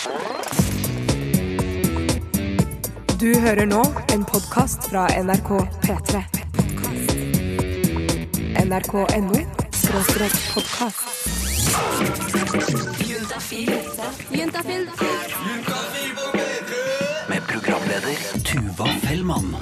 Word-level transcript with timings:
Du 0.00 0.06
hører 3.40 3.66
nå 3.68 3.82
en 4.14 4.22
podkast 4.24 4.86
fra 4.88 5.02
NRK 5.12 5.50
P3. 5.82 6.22
NRK.no 8.64 9.42
skråstrek 9.76 10.38
podkast. 10.54 11.04
Med 17.28 17.42
programleder 17.52 18.16
Tuva 18.48 18.88
Fellmann. 19.04 19.56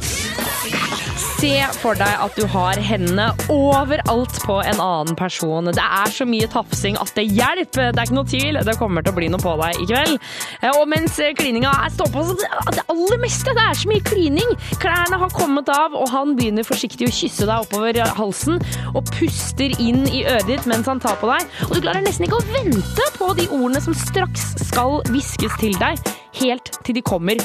Se 1.38 1.52
for 1.78 1.94
deg 1.94 2.16
at 2.18 2.34
du 2.34 2.48
har 2.50 2.80
hendene 2.82 3.28
overalt 3.54 4.40
på 4.42 4.56
en 4.66 4.80
annen 4.82 5.14
person. 5.18 5.68
Det 5.70 5.78
er 5.84 6.10
så 6.10 6.26
mye 6.26 6.48
tafsing 6.50 6.96
at 6.98 7.12
det 7.14 7.28
hjelper. 7.30 7.92
Det 7.94 8.00
er 8.02 8.08
ikke 8.08 8.16
noe 8.16 8.26
tvil. 8.26 8.58
Det 8.66 8.74
kommer 8.80 9.06
til 9.06 9.14
å 9.14 9.18
bli 9.20 9.28
noe 9.30 9.42
på 9.44 9.52
deg 9.60 9.78
i 9.78 9.86
kveld. 9.86 10.16
Eh, 10.58 10.72
Og 10.74 10.88
mens 10.90 11.14
klininga 11.38 11.70
er- 11.84 11.94
står 11.94 12.10
på 12.10 12.24
så 12.26 12.34
det 12.40 12.74
det 12.78 12.84
aller 12.90 13.18
meste, 13.22 13.54
det 13.54 13.62
er 13.68 13.78
så 13.78 13.88
mye 13.88 14.02
klining. 14.02 14.50
Klærne 14.82 15.18
har 15.22 15.30
kommet 15.30 15.68
av, 15.68 15.94
og 15.94 16.08
han 16.10 16.34
begynner 16.36 16.66
forsiktig 16.66 17.06
å 17.06 17.14
kysse 17.14 17.46
deg 17.46 17.62
oppover 17.62 17.94
halsen 18.18 18.58
og 18.94 19.04
puster 19.06 19.70
inn 19.78 20.08
i 20.08 20.24
øret 20.24 20.46
ditt 20.46 20.66
mens 20.66 20.86
han 20.86 20.98
tar 20.98 21.16
på 21.22 21.30
deg. 21.30 21.46
Og 21.70 21.74
du 21.74 21.80
klarer 21.80 22.02
nesten 22.02 22.26
ikke 22.26 22.42
å 22.42 22.50
vente 22.52 23.02
på 23.16 23.30
de 23.38 23.46
ordene 23.48 23.80
som 23.80 23.94
straks 23.94 24.56
skal 24.66 25.02
hviskes 25.06 25.54
til 25.60 25.72
deg, 25.78 25.98
helt 26.42 26.82
til 26.84 26.94
de 26.94 27.02
kommer. 27.02 27.38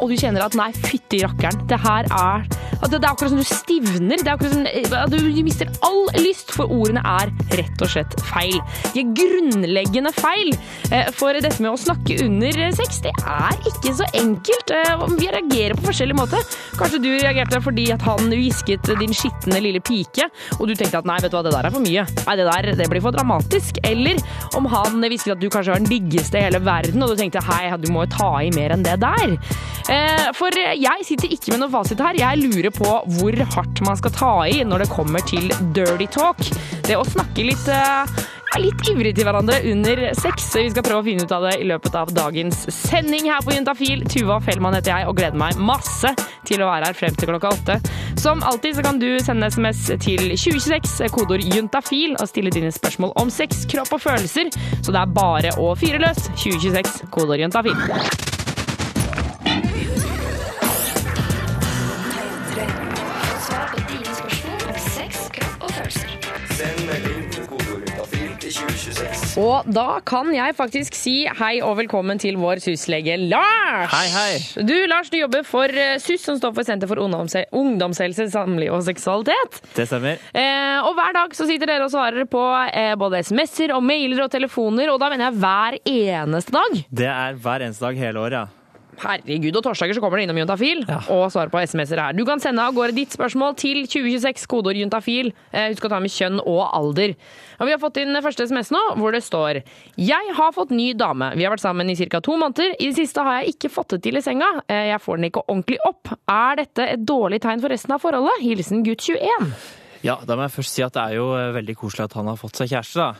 Og 0.00 0.10
du 0.10 0.16
kjenner 0.16 0.46
at 0.46 0.56
nei, 0.58 0.70
fytti 0.72 1.22
rakkeren, 1.24 1.64
det 1.70 1.80
her 1.84 2.08
er 2.10 2.48
det, 2.88 2.96
det 2.96 3.04
er 3.04 3.10
akkurat 3.12 3.32
som 3.34 3.40
du 3.40 3.44
stivner. 3.46 4.16
Det 4.20 4.26
er 4.26 4.32
akkurat 4.32 4.54
som 4.54 4.64
eh, 4.66 5.02
du, 5.12 5.18
du 5.34 5.42
mister 5.44 5.68
all 5.84 6.06
lyst, 6.16 6.48
for 6.56 6.70
ordene 6.72 7.02
er 7.06 7.28
rett 7.58 7.82
og 7.84 7.90
slett 7.92 8.14
feil. 8.30 8.56
De 8.94 9.02
er 9.02 9.10
grunnleggende 9.18 10.12
feil. 10.16 10.54
Eh, 10.90 11.10
For 11.14 11.36
dette 11.36 11.60
med 11.60 11.74
å 11.74 11.80
snakke 11.80 12.16
under 12.24 12.56
sex, 12.76 13.02
det 13.04 13.12
er 13.20 13.58
ikke 13.68 13.92
så 14.00 14.08
enkelt. 14.16 14.72
Eh, 14.74 15.04
Vi 15.20 15.28
reagerer 15.28 15.76
på 15.76 15.90
forskjellig 15.90 16.16
måte. 16.18 16.40
Kanskje 16.80 17.02
du 17.04 17.10
reagerte 17.20 17.60
fordi 17.62 17.90
at 17.94 18.04
han 18.06 18.32
hvisket 18.32 18.88
din 19.00 19.12
skitne 19.16 19.60
lille 19.62 19.82
pike, 19.84 20.30
og 20.58 20.64
du 20.70 20.74
tenkte 20.74 21.02
at 21.02 21.08
nei, 21.08 21.18
vet 21.20 21.30
du 21.32 21.36
hva, 21.36 21.44
det 21.46 21.54
der 21.54 21.68
er 21.68 21.76
for 21.76 21.84
mye. 21.84 22.06
Nei, 22.24 22.38
det 22.40 22.48
der 22.48 22.70
det 22.80 22.88
blir 22.94 23.04
for 23.04 23.14
dramatisk. 23.16 23.82
Eller 23.86 24.22
om 24.56 24.66
han 24.72 24.98
hvisket 25.04 25.36
at 25.36 25.44
du 25.44 25.50
kanskje 25.52 25.76
var 25.76 25.84
den 25.84 25.92
diggeste 25.92 26.40
i 26.40 26.46
hele 26.48 26.62
verden, 26.64 27.04
og 27.04 27.12
du 27.12 27.20
tenkte 27.20 27.44
hei, 27.50 27.66
du 27.80 27.90
må 27.92 28.06
jo 28.06 28.14
ta 28.16 28.32
i 28.40 28.50
mer 28.56 28.72
enn 28.74 28.86
det 28.86 28.96
der. 29.04 29.36
Eh, 29.90 30.26
For 30.38 30.54
jeg 30.54 31.06
sitter 31.06 31.32
ikke 31.34 31.54
med 31.54 31.64
noe 31.64 31.72
fasit 31.72 32.00
her. 32.02 32.18
Jeg 32.20 32.42
lurer 32.44 32.70
på 32.74 32.90
hvor 33.16 33.40
hardt 33.56 33.80
man 33.86 33.98
skal 33.98 34.14
ta 34.14 34.32
i 34.50 34.60
når 34.66 34.84
det 34.84 34.92
kommer 34.92 35.24
til 35.26 35.50
dirty 35.74 36.06
talk. 36.14 36.42
Det 36.86 36.98
å 36.98 37.06
snakke 37.06 37.48
litt 37.48 37.66
er 38.50 38.62
litt 38.64 38.88
ivrig 38.90 39.12
til 39.14 39.26
hverandre 39.28 39.60
under 39.70 40.00
sex. 40.18 40.48
Vi 40.58 40.70
skal 40.72 40.82
prøve 40.86 41.02
å 41.02 41.06
finne 41.06 41.22
ut 41.26 41.34
av 41.34 41.44
det 41.46 41.52
i 41.62 41.66
løpet 41.70 41.94
av 41.98 42.10
dagens 42.14 42.64
sending 42.74 43.28
her 43.30 43.42
på 43.46 43.54
Juntafil. 43.54 44.02
Tuva 44.10 44.40
Fellmann 44.42 44.74
heter 44.78 44.94
jeg 44.94 45.10
og 45.10 45.18
gleder 45.20 45.38
meg 45.38 45.58
masse 45.62 46.10
til 46.48 46.62
å 46.64 46.70
være 46.70 46.90
her 46.90 46.98
frem 46.98 47.14
til 47.18 47.30
klokka 47.30 47.52
åtte. 47.54 47.78
Som 48.20 48.42
alltid 48.46 48.76
så 48.78 48.84
kan 48.86 48.98
du 49.00 49.08
sende 49.22 49.50
SMS 49.54 49.84
til 50.02 50.32
2026, 50.34 51.06
kodeord 51.14 51.46
juntafil, 51.46 52.16
og 52.18 52.26
stille 52.30 52.52
dine 52.54 52.72
spørsmål 52.74 53.14
om 53.22 53.30
sex, 53.32 53.62
kropp 53.70 53.94
og 53.96 54.02
følelser. 54.02 54.50
Så 54.82 54.90
det 54.94 55.02
er 55.04 55.14
bare 55.14 55.54
å 55.62 55.70
fyre 55.78 56.02
løs. 56.02 56.26
2026, 56.42 57.06
kodeord 57.14 57.46
juntafil. 57.46 58.29
Og 69.40 69.68
da 69.72 70.00
kan 70.04 70.28
jeg 70.34 70.52
faktisk 70.58 70.96
si 70.98 71.14
hei 71.38 71.60
og 71.64 71.78
velkommen 71.78 72.18
til 72.20 72.36
vår 72.40 72.60
SUS-lege 72.60 73.14
Lars. 73.22 73.88
Hei, 73.88 74.08
hei. 74.12 74.64
Du, 74.68 74.74
Lars, 74.90 75.08
du 75.08 75.16
jobber 75.16 75.46
for 75.48 75.72
eh, 75.72 75.94
SUS, 76.02 76.26
som 76.26 76.36
står 76.36 76.52
for 76.58 76.68
Senter 76.68 76.90
for 76.90 77.00
ungdomshelse, 77.00 78.28
samliv 78.34 78.74
og 78.76 78.84
seksualitet. 78.84 79.62
Det 79.78 79.88
stemmer. 79.88 80.20
Eh, 80.36 80.76
og 80.84 80.92
hver 80.98 81.16
dag 81.16 81.36
så 81.38 81.48
sitter 81.48 81.72
dere 81.72 81.88
og 81.88 81.94
svarer 81.94 82.28
på 82.28 82.44
eh, 82.68 82.92
både 83.00 83.22
SMS-er 83.24 83.72
og 83.78 83.84
mailer 83.86 84.26
og 84.26 84.32
telefoner, 84.34 84.92
og 84.92 85.00
da 85.00 85.08
mener 85.14 85.30
jeg 85.30 85.40
hver 85.40 85.80
eneste 85.96 86.58
dag. 86.60 86.80
Det 87.00 87.12
er 87.14 87.40
hver 87.40 87.68
eneste 87.70 87.88
dag 87.88 88.04
hele 88.04 88.26
året, 88.26 88.42
ja. 88.42 88.59
Herregud, 89.00 89.56
og 89.56 89.64
torsdager 89.64 89.96
så 89.96 90.00
kommer 90.04 90.18
det 90.20 90.26
innom 90.28 90.38
Juntafil 90.42 90.82
Ja. 90.88 90.98
og 91.08 91.30
svarer 91.32 91.48
på 91.52 91.60
SMS-er 91.64 92.00
her. 92.02 92.12
Du 92.12 92.24
kan 92.28 92.40
sende 92.42 92.60
av 92.62 92.74
gårde 92.76 92.94
ditt 92.94 93.10
spørsmål 93.16 93.56
til 93.56 93.86
2026, 93.86 94.46
kodeord 94.50 94.76
juntafil. 94.76 95.32
Eh, 95.52 95.70
husk 95.72 95.86
å 95.86 95.88
ta 95.92 96.00
med 96.00 96.10
kjønn 96.12 96.40
og 96.44 96.60
alder. 96.76 97.14
Og 97.60 97.66
vi 97.66 97.72
har 97.74 97.78
fått 97.80 97.96
inn 98.02 98.14
første 98.22 98.44
SMS 98.48 98.70
nå, 98.70 98.80
hvor 99.00 99.12
det 99.12 99.22
står 99.24 99.62
Jeg 99.96 100.34
har 100.36 100.52
fått 100.52 100.70
ny 100.70 100.92
dame. 100.94 101.32
Vi 101.36 101.44
har 101.44 101.52
vært 101.56 101.64
sammen 101.64 101.88
i 101.90 101.94
ca. 101.96 102.20
to 102.20 102.36
måneder. 102.36 102.74
I 102.80 102.90
det 102.92 102.96
siste 102.96 103.22
har 103.24 103.40
jeg 103.42 103.54
ikke 103.56 103.70
fått 103.72 103.88
det 103.96 104.02
til 104.02 104.16
i 104.16 104.20
senga. 104.20 104.62
Eh, 104.68 104.90
jeg 104.92 105.00
får 105.00 105.16
den 105.16 105.30
ikke 105.30 105.44
ordentlig 105.48 105.78
opp. 105.86 106.08
Er 106.28 106.56
dette 106.56 106.88
et 106.92 107.04
dårlig 107.06 107.40
tegn 107.40 107.60
for 107.60 107.68
resten 107.72 107.92
av 107.92 108.00
forholdet? 108.00 108.40
Hilsen 108.44 108.84
gutt 108.84 109.00
21. 109.00 109.52
Ja, 110.02 110.16
Da 110.24 110.34
må 110.36 110.42
jeg 110.48 110.52
først 110.64 110.72
si 110.76 110.82
at 110.82 110.92
det 110.96 111.02
er 111.02 111.14
jo 111.16 111.34
eh, 111.36 111.52
veldig 111.52 111.76
koselig 111.76 112.04
at 112.04 112.12
han 112.14 112.26
har 112.26 112.36
fått 112.36 112.56
seg 112.56 112.68
kjæreste, 112.68 112.96
da. 112.96 113.14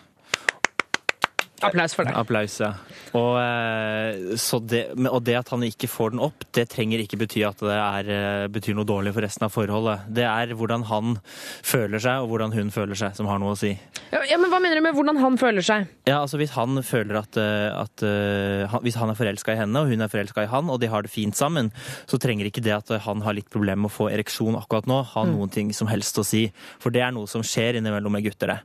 Applaus 1.60 1.94
for 1.96 2.08
det. 2.08 2.14
Applaus, 2.16 2.56
ja. 2.62 2.70
Og, 3.16 3.34
eh, 3.40 4.36
så 4.40 4.60
det, 4.64 4.82
og 5.10 5.20
det 5.26 5.36
at 5.40 5.50
han 5.52 5.64
ikke 5.66 5.88
får 5.90 6.14
den 6.14 6.22
opp, 6.24 6.44
det 6.56 6.68
trenger 6.72 7.02
ikke 7.02 7.18
bety 7.20 7.42
at 7.46 7.60
det 7.60 7.76
er, 7.76 8.10
eh, 8.14 8.46
betyr 8.52 8.76
noe 8.78 8.88
dårlig 8.88 9.12
for 9.16 9.26
resten 9.26 9.46
av 9.46 9.52
forholdet. 9.54 10.06
Det 10.08 10.24
er 10.24 10.54
hvordan 10.56 10.86
han 10.88 11.18
føler 11.66 12.00
seg, 12.02 12.22
og 12.22 12.32
hvordan 12.32 12.54
hun 12.56 12.72
føler 12.74 12.98
seg, 12.98 13.16
som 13.18 13.28
har 13.30 13.42
noe 13.42 13.52
å 13.56 13.58
si. 13.60 13.74
Ja, 14.10 14.22
ja, 14.28 14.38
men 14.40 14.50
Hva 14.50 14.58
mener 14.62 14.80
du 14.80 14.82
med 14.82 14.96
hvordan 14.96 15.20
han 15.20 15.36
føler 15.38 15.62
seg? 15.62 15.86
Ja, 16.08 16.22
altså 16.24 16.40
Hvis 16.40 16.56
han 16.56 16.80
føler 16.82 17.20
at, 17.20 17.36
eh, 17.36 17.70
at 17.70 18.80
Hvis 18.82 18.96
han 18.98 19.10
er 19.10 19.18
forelska 19.18 19.52
i 19.52 19.60
henne, 19.60 19.76
og 19.76 19.88
hun 19.88 20.00
er 20.00 20.08
forelska 20.10 20.42
i 20.42 20.50
han, 20.50 20.70
og 20.70 20.80
de 20.80 20.88
har 20.88 21.02
det 21.02 21.12
fint 21.12 21.36
sammen, 21.36 21.70
så 22.06 22.18
trenger 22.18 22.48
ikke 22.48 22.64
det 22.64 22.74
at 22.74 23.02
han 23.04 23.20
har 23.22 23.34
litt 23.36 23.50
problemer 23.50 23.84
med 23.84 23.90
å 23.90 23.94
få 23.94 24.10
ereksjon 24.10 24.58
akkurat 24.58 24.86
nå, 24.86 25.02
ha 25.14 25.24
noen 25.24 25.50
ting 25.52 25.72
som 25.72 25.86
helst 25.86 26.18
å 26.18 26.24
si. 26.26 26.48
For 26.80 26.90
det 26.90 27.02
er 27.02 27.12
noe 27.12 27.28
som 27.30 27.42
skjer 27.42 27.78
innimellom 27.78 28.12
med 28.12 28.24
gutter, 28.24 28.56
det. 28.56 28.60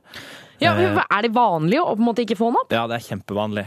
Ja, 0.60 0.72
Eh. 0.76 1.02
Er 1.10 1.22
det 1.22 1.32
vanlig 1.34 1.80
å 1.80 1.94
på 1.94 2.00
en 2.00 2.08
måte 2.08 2.24
ikke 2.24 2.36
få 2.38 2.50
den 2.50 2.60
opp? 2.62 2.72
Ja, 2.72 2.86
det 2.86 2.96
er 2.96 3.06
kjempevanlig. 3.16 3.66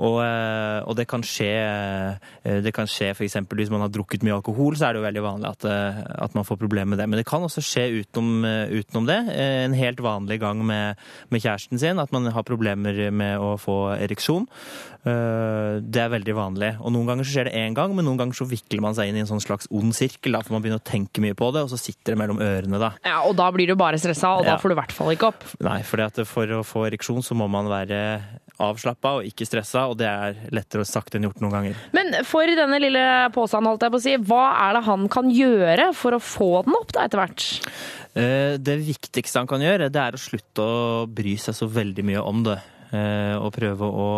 Og, 0.00 0.16
eh, 0.24 0.80
og 0.88 0.96
det 0.96 1.04
kan 1.10 1.20
skje 1.26 1.48
eh, 1.52 2.60
Det 2.64 2.72
kan 2.76 2.88
skje 2.88 3.10
f.eks. 3.12 3.36
hvis 3.52 3.72
man 3.72 3.84
har 3.84 3.92
drukket 3.92 4.24
mye 4.24 4.38
alkohol, 4.38 4.76
så 4.78 4.88
er 4.88 4.96
det 4.96 5.02
jo 5.02 5.06
veldig 5.06 5.24
vanlig 5.26 5.50
at, 5.50 5.66
eh, 5.68 6.00
at 6.26 6.36
man 6.38 6.46
får 6.48 6.60
problemer 6.62 6.94
med 6.94 7.02
det. 7.02 7.08
Men 7.10 7.20
det 7.20 7.26
kan 7.28 7.44
også 7.44 7.62
skje 7.64 7.86
utenom, 8.00 8.44
utenom 8.72 9.08
det. 9.10 9.18
En 9.36 9.76
helt 9.76 10.00
vanlig 10.04 10.40
gang 10.40 10.62
med, 10.66 10.96
med 11.30 11.44
kjæresten 11.44 11.80
sin, 11.80 12.00
at 12.00 12.12
man 12.16 12.30
har 12.32 12.46
problemer 12.48 12.96
med 13.12 13.38
å 13.40 13.54
få 13.60 13.76
ereksjon. 13.98 14.48
Det 15.00 16.00
er 16.02 16.10
veldig 16.12 16.34
vanlig. 16.36 16.70
Og 16.84 16.92
noen 16.92 17.08
ganger 17.08 17.24
så 17.26 17.32
skjer 17.34 17.48
det 17.48 17.54
én 17.60 17.76
gang, 17.76 17.94
men 17.96 18.04
noen 18.04 18.18
ganger 18.20 18.36
så 18.36 18.46
vikler 18.48 18.82
man 18.84 18.96
seg 18.96 19.08
inn 19.10 19.16
i 19.16 19.22
en 19.24 19.30
sånn 19.30 19.40
slags 19.42 19.68
ond 19.72 19.94
sirkel, 19.96 20.34
da, 20.36 20.42
for 20.44 20.56
man 20.56 20.64
begynner 20.64 20.80
å 20.82 20.86
tenke 20.86 21.22
mye 21.24 21.36
på 21.38 21.48
det, 21.56 21.62
og 21.64 21.72
så 21.72 21.78
sitter 21.80 22.14
det 22.14 22.20
mellom 22.20 22.40
ørene, 22.44 22.80
da. 22.82 22.92
Ja, 23.06 23.20
og 23.26 23.36
Da 23.40 23.48
blir 23.54 23.70
du 23.70 23.74
bare 23.80 23.96
stressa, 24.00 24.34
og 24.36 24.44
da 24.44 24.52
Ja. 24.54 24.58
får 24.60 24.68
du 24.68 24.74
i 24.76 24.80
hvert 24.80 24.92
fall 24.92 25.12
ikke 25.14 25.30
opp. 25.32 25.44
Nei, 25.64 25.80
for 25.82 26.24
for 26.28 26.46
å 26.46 26.60
få 26.64 26.86
ereksjon 26.90 27.22
så 27.24 27.34
må 27.34 27.48
man 27.48 27.66
være 27.66 28.22
avslappa 28.60 29.16
og 29.18 29.26
ikke 29.28 29.46
stressa, 29.48 29.86
og 29.90 29.96
det 30.00 30.08
er 30.10 30.36
lettere 30.54 30.84
sagt 30.88 31.14
enn 31.16 31.24
gjort 31.26 31.40
noen 31.42 31.54
ganger. 31.56 31.78
Men 31.96 32.20
for 32.28 32.46
denne 32.46 32.78
lille 32.82 33.04
posen, 33.34 33.66
holdt 33.66 33.86
jeg 33.86 33.94
på 33.94 34.00
å 34.00 34.04
si, 34.04 34.16
hva 34.30 34.44
er 34.68 34.76
det 34.78 34.84
han 34.88 35.08
kan 35.12 35.30
gjøre 35.34 35.90
for 35.96 36.16
å 36.16 36.20
få 36.22 36.50
den 36.68 36.76
opp 36.78 36.92
da 36.96 37.06
etter 37.08 37.22
hvert? 37.22 37.46
Eh, 38.14 38.58
Det 38.58 38.76
viktigste 38.84 39.38
han 39.42 39.50
kan 39.50 39.62
gjøre, 39.64 39.90
det 39.92 40.02
er 40.02 40.18
å 40.18 40.20
slutte 40.20 40.60
å 40.64 41.06
bry 41.08 41.36
seg 41.40 41.54
så 41.56 41.68
veldig 41.70 42.04
mye 42.04 42.22
om 42.26 42.42
det. 42.46 42.58
Eh, 42.92 43.36
Og 43.38 43.52
prøve 43.54 43.86
å, 43.86 44.08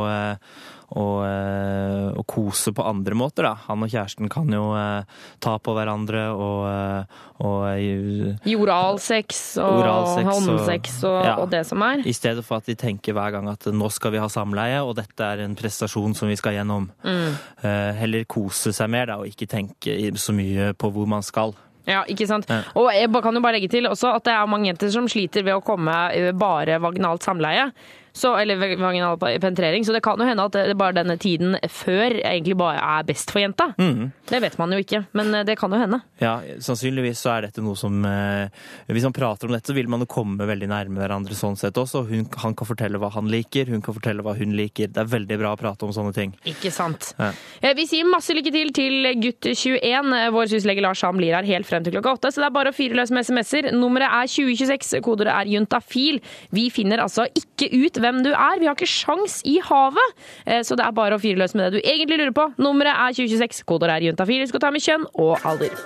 å, 0.96 1.04
eh, 1.24 2.22
kose 2.28 2.72
på 2.76 2.84
andre 2.86 3.14
måter, 3.16 3.42
da. 3.46 3.54
Han 3.68 3.82
og 3.82 3.88
kjæresten 3.92 4.28
kan 4.32 4.48
jo 4.52 4.74
eh, 4.76 5.04
ta 5.40 5.56
på 5.58 5.74
hverandre 5.76 6.24
og, 6.36 6.60
eh, 6.68 7.22
og 7.42 8.46
I 8.46 8.54
oralsex 8.56 9.56
og 9.62 9.80
Oralsex 9.82 10.26
og- 10.26 10.42
håndsex 10.42 11.04
og, 11.04 11.24
Ja. 11.24 11.36
og 11.38 11.50
det 11.50 11.64
som 11.66 11.82
er? 11.82 11.98
I 12.06 12.12
stedet 12.12 12.44
for 12.44 12.56
at 12.58 12.66
de 12.66 12.74
tenker 12.74 13.12
hver 13.14 13.32
gang 13.32 13.48
at 13.48 13.60
nå 13.72 13.90
skal 13.90 14.12
vi 14.12 14.18
ha 14.18 14.26
samleie, 14.28 14.84
og 14.84 14.96
dette 14.96 15.20
er 15.20 15.40
en 15.44 15.56
prestasjon 15.56 16.14
som 16.14 16.28
vi 16.28 16.36
skal 16.36 16.52
gjennom. 16.54 16.90
Eh, 17.04 17.92
Heller 17.92 18.24
kose 18.24 18.72
seg 18.72 18.88
mer, 18.90 19.06
da, 19.06 19.16
og 19.18 19.26
ikke 19.26 19.48
tenke 19.48 20.12
så 20.18 20.32
mye 20.34 20.72
på 20.74 20.92
hvor 20.92 21.06
man 21.06 21.22
skal. 21.22 21.54
Ja, 21.86 22.04
ikke 22.04 22.28
sant? 22.28 22.46
Og 22.76 22.92
jeg 22.92 23.10
kan 23.10 23.34
jo 23.34 23.40
bare 23.42 23.54
legge 23.58 23.68
til 23.70 23.84
også 23.90 24.14
at 24.14 24.22
det 24.24 24.32
er 24.32 24.46
mange 24.46 24.68
jenter 24.70 24.90
som 24.92 25.08
sliter 25.08 25.42
ved 25.42 25.54
å 25.56 25.64
komme 25.64 26.38
bare 26.38 26.78
vaginalt 26.78 27.22
samleie. 27.26 27.72
Så, 28.12 28.34
eller 28.36 28.56
vaginal 28.76 29.16
penetrering. 29.18 29.84
Så 29.84 29.92
det 29.94 30.02
kan 30.04 30.20
jo 30.20 30.26
hende 30.28 30.44
at 30.44 30.52
det 30.52 30.76
bare 30.78 30.96
denne 30.98 31.16
tiden 31.20 31.56
før 31.72 32.18
egentlig 32.20 32.56
bare 32.60 32.80
er 32.98 33.06
best 33.08 33.32
for 33.32 33.40
jenta. 33.40 33.70
Mm. 33.80 34.10
Det 34.28 34.40
vet 34.44 34.58
man 34.60 34.72
jo 34.76 34.80
ikke, 34.82 35.02
men 35.16 35.32
eh, 35.34 35.44
det 35.48 35.56
kan 35.60 35.72
jo 35.72 35.80
hende. 35.80 36.00
Ja, 36.20 36.34
sannsynligvis 36.62 37.22
så 37.24 37.32
er 37.36 37.46
dette 37.48 37.64
noe 37.64 37.76
som 37.78 38.04
eh, 38.06 38.48
Hvis 38.92 39.06
man 39.08 39.14
prater 39.16 39.48
om 39.48 39.54
dette, 39.56 39.70
så 39.72 39.76
vil 39.76 39.88
man 39.90 40.04
jo 40.04 40.08
komme 40.12 40.46
veldig 40.48 40.68
nærme 40.70 41.00
hverandre 41.00 41.36
sånn 41.38 41.56
sett 41.60 41.78
også. 41.80 42.04
Hun, 42.10 42.26
han 42.44 42.56
kan 42.58 42.68
fortelle 42.68 43.00
hva 43.00 43.10
han 43.16 43.30
liker, 43.32 43.70
hun 43.72 43.82
kan 43.84 43.96
fortelle 43.96 44.24
hva 44.26 44.36
hun 44.38 44.52
liker. 44.58 44.92
Det 44.92 45.02
er 45.02 45.10
veldig 45.12 45.38
bra 45.40 45.54
å 45.56 45.60
prate 45.60 45.88
om 45.88 45.94
sånne 45.96 46.12
ting. 46.16 46.34
Ikke 46.48 46.72
sant. 46.74 47.12
Ja. 47.18 47.30
Eh, 47.62 47.72
Vi 47.78 47.88
sier 47.90 48.08
masse 48.08 48.36
lykke 48.36 48.52
til 48.54 48.72
til 48.76 49.08
gutt 49.22 49.48
21. 49.48 50.12
Eh, 50.18 50.28
Vår 50.36 50.52
syslege 50.52 50.84
Lars 50.84 51.02
Ham 51.06 51.16
blir 51.20 51.34
her 51.36 51.48
helt 51.48 51.68
frem 51.68 51.84
til 51.86 51.96
klokka 51.96 52.16
åtte, 52.18 52.32
så 52.34 52.44
det 52.44 52.50
er 52.50 52.56
bare 52.58 52.72
å 52.72 52.76
fyre 52.76 52.98
løs 53.00 53.12
med 53.14 53.24
SMS-er. 53.26 53.70
Nummeret 53.76 54.12
er 54.20 54.30
2026, 54.30 55.00
kodet 55.04 55.30
er 55.32 55.48
juntafil. 55.56 56.20
Vi 56.52 56.68
finner 56.74 57.02
altså 57.04 57.26
ikke 57.38 57.70
ut 57.72 58.01
hvem 58.02 58.22
du 58.26 58.32
er. 58.32 58.60
Vi 58.60 58.68
har 58.68 58.76
ikke 58.76 58.90
sjans 58.90 59.40
i 59.48 59.58
havet, 59.64 60.16
eh, 60.46 60.62
så 60.66 60.78
det 60.78 60.86
er 60.86 60.96
bare 60.96 61.18
å 61.18 61.22
fyre 61.22 61.40
løs 61.42 61.56
med 61.56 61.66
det 61.66 61.80
du 61.80 61.88
egentlig 61.88 62.20
lurer 62.20 62.36
på. 62.36 62.48
Nummeret 62.62 62.94
er 62.94 63.16
2026, 63.18 63.64
kodeord 63.68 63.96
er 63.96 64.08
juntafil. 64.08 64.46
Skal 64.50 64.64
ta 64.64 64.72
med 64.74 64.84
kjønn 64.84 65.06
og 65.14 65.38
alder. 65.48 65.78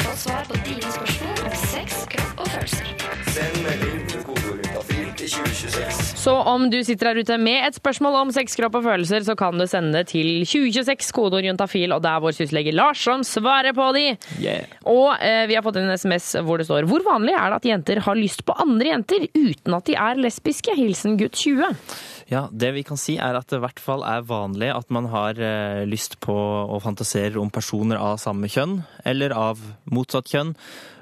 Få 0.00 0.16
svar 0.16 0.44
på 0.50 0.60
dine 0.66 0.92
spørsmål 0.98 1.46
om 1.46 1.56
sex, 1.66 2.04
kropp 2.12 2.44
og 2.44 2.52
følelser. 2.56 2.92
Send 3.30 3.64
melding 3.64 3.89
Så 6.20 6.34
om 6.34 6.66
du 6.72 6.78
sitter 6.86 7.10
her 7.10 7.20
ute 7.20 7.36
med 7.40 7.66
et 7.68 7.78
spørsmål 7.78 8.18
om 8.20 8.32
sex, 8.34 8.56
kropp 8.58 8.78
og 8.80 8.86
følelser, 8.86 9.24
så 9.26 9.36
kan 9.38 9.58
du 9.58 9.66
sende 9.70 9.94
det 10.00 10.10
til 10.12 10.42
2026, 10.48 11.12
kodeord 11.16 11.46
juntafil, 11.46 11.94
og 11.94 12.02
det 12.04 12.12
er 12.12 12.24
vår 12.24 12.36
syslege 12.36 12.74
Lars 12.74 13.02
som 13.04 13.24
svarer 13.26 13.74
på 13.76 13.90
de. 13.96 14.06
Yeah. 14.42 14.68
Og 14.90 15.14
eh, 15.18 15.44
vi 15.50 15.56
har 15.58 15.64
fått 15.66 15.80
en 15.80 15.92
SMS 15.94 16.32
hvor 16.46 16.60
det 16.60 16.68
står 16.68 16.88
Hvor 16.90 17.04
vanlig 17.06 17.34
er 17.36 17.50
det 17.50 17.60
at 17.60 17.68
jenter 17.70 18.02
har 18.06 18.18
lyst 18.18 18.44
på 18.46 18.56
andre 18.60 18.92
jenter 18.92 19.26
uten 19.34 19.76
at 19.76 19.88
de 19.88 19.96
er 19.98 20.20
lesbiske? 20.20 20.74
Hilsen 20.78 21.18
gutt 21.20 21.38
20. 21.40 21.76
Ja, 22.30 22.44
Det 22.52 22.70
vi 22.76 22.84
kan 22.86 22.98
si 23.00 23.16
er 23.18 23.34
at 23.34 23.50
det 23.50 23.58
i 23.58 23.64
hvert 23.64 23.82
fall 23.82 24.04
er 24.06 24.22
vanlig 24.26 24.70
at 24.70 24.90
man 24.94 25.08
har 25.10 25.38
eh, 25.40 25.82
lyst 25.88 26.20
på 26.22 26.34
og 26.34 26.82
fantaserer 26.84 27.38
om 27.40 27.50
personer 27.50 27.98
av 27.98 28.20
samme 28.22 28.50
kjønn, 28.50 28.80
eller 29.04 29.34
av 29.34 29.58
motsatt 29.90 30.30
kjønn, 30.30 30.54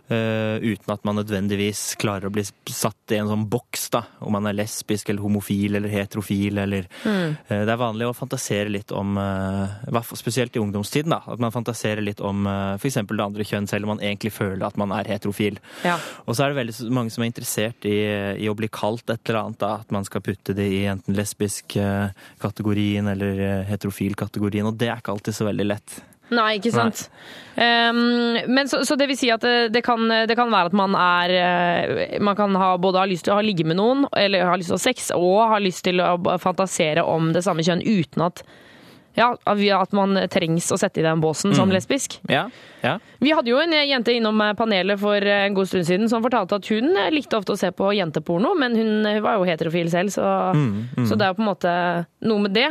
uten 0.09 0.93
at 0.95 1.05
man 1.05 1.17
nødvendigvis 1.21 1.97
klarer 2.01 2.29
å 2.29 2.33
bli 2.33 2.43
satt 2.73 3.13
i 3.13 3.19
en 3.21 3.29
sånn 3.29 3.43
boks, 3.51 3.91
da, 3.93 4.03
om 4.25 4.33
man 4.33 4.47
er 4.49 4.57
lesbisk 4.57 5.11
eller 5.13 5.21
homofil 5.21 5.77
eller 5.77 5.89
heterofil 5.93 6.59
eller 6.65 6.87
Mm. 7.05 7.37
eh, 7.49 7.65
Det 7.65 7.73
er 7.75 7.77
vanlig 7.77 8.07
å 8.09 8.15
fantasere 8.17 8.71
litt 8.73 8.91
om, 8.93 9.19
eh, 9.19 10.01
spesielt 10.17 10.57
i 10.57 10.61
ungdomstiden, 10.61 11.11
da, 11.11 11.21
at 11.27 11.39
man 11.39 11.53
fantaserer 11.53 12.01
litt 12.03 12.21
om 12.21 12.47
eh, 12.47 12.75
f.eks. 12.81 12.95
det 12.95 13.21
andre 13.21 13.45
kjønn, 13.45 13.69
selv 13.69 13.85
om 13.85 13.97
man 13.97 14.01
egentlig 14.05 14.33
føler 14.33 14.65
at 14.67 14.77
man 14.77 14.91
er 14.93 15.05
heterofil. 15.05 15.59
Ja. 15.85 15.99
Og 16.27 16.35
så 16.37 16.45
er 16.45 16.55
det 16.55 16.61
veldig 16.67 16.91
mange 16.91 17.11
som 17.13 17.23
er 17.23 17.31
interessert 17.31 17.85
i, 17.85 17.99
i 18.45 18.49
å 18.49 18.57
bli 18.57 18.69
kalt 18.69 19.09
et 19.11 19.21
eller 19.29 19.43
annet. 19.45 19.59
Da, 19.59 19.75
at 19.81 19.91
man 19.93 20.05
skal 20.05 20.21
putte 20.25 20.55
det 20.57 20.67
i 20.73 20.85
enten 20.89 21.15
lesbisk-kategorien 21.15 23.09
eller 23.13 23.41
eh, 23.41 23.65
heterofil-kategorien. 23.71 24.67
Og 24.69 24.77
det 24.79 24.89
er 24.91 25.01
ikke 25.01 25.15
alltid 25.17 25.35
så 25.37 25.49
veldig 25.49 25.67
lett. 25.69 25.99
Nei, 26.35 26.59
ikke 26.59 26.73
sant. 26.75 27.07
Um, 27.59 28.37
men 28.53 28.69
så, 28.71 28.85
så 28.87 28.95
det 29.01 29.09
vil 29.11 29.19
si 29.19 29.31
at 29.35 29.43
det, 29.43 29.71
det, 29.75 29.83
kan, 29.83 30.05
det 30.29 30.37
kan 30.39 30.53
være 30.53 30.71
at 30.71 30.77
man 30.79 30.93
er 30.95 31.33
eh, 31.35 32.21
Man 32.23 32.37
kan 32.39 32.55
ha, 32.55 32.69
både 32.79 33.01
ha 33.03 33.09
lyst 33.11 33.27
til 33.27 33.35
å 33.35 33.39
ha 33.41 33.43
ligge 33.43 33.67
med 33.67 33.81
noen, 33.81 34.05
eller 34.15 34.47
ha 34.47 34.55
lyst 34.59 34.71
til 34.71 34.77
å 34.77 34.79
ha 34.79 34.85
sex, 34.85 35.11
og 35.17 35.41
ha 35.55 35.59
lyst 35.63 35.83
til 35.89 36.03
å 36.05 36.13
fantasere 36.39 37.03
om 37.03 37.33
det 37.35 37.43
samme 37.47 37.65
kjønn 37.67 37.83
uten 37.83 38.29
at 38.29 38.45
ja, 39.19 39.33
at 39.83 39.93
man 39.97 40.15
trengs 40.31 40.71
å 40.73 40.79
sette 40.81 41.03
i 41.03 41.07
den 41.07 41.21
båsen 41.21 41.55
som 41.59 41.71
lesbisk. 41.75 42.21
Ja, 42.31 42.47
ja. 42.85 42.97
Vi 43.19 43.33
hadde 43.35 43.51
jo 43.51 43.59
en 43.59 43.73
jente 43.75 44.13
innom 44.15 44.39
panelet 44.55 45.01
for 45.03 45.19
en 45.19 45.55
god 45.57 45.67
stund 45.67 45.87
siden 45.89 46.07
som 46.11 46.23
fortalte 46.23 46.55
at 46.61 46.69
hun 46.71 46.93
likte 47.11 47.35
ofte 47.41 47.57
å 47.57 47.59
se 47.59 47.73
på 47.75 47.91
jenteporno, 47.99 48.53
men 48.55 48.77
hun 48.79 49.09
var 49.25 49.41
jo 49.41 49.49
heterofil 49.49 49.91
selv, 49.91 50.13
så, 50.15 50.23
så 51.09 51.19
det 51.19 51.27
er 51.27 51.33
jo 51.33 51.39
på 51.41 51.43
en 51.43 51.49
måte 51.51 51.73
noe 52.29 52.45
med 52.45 52.55
det. 52.55 52.69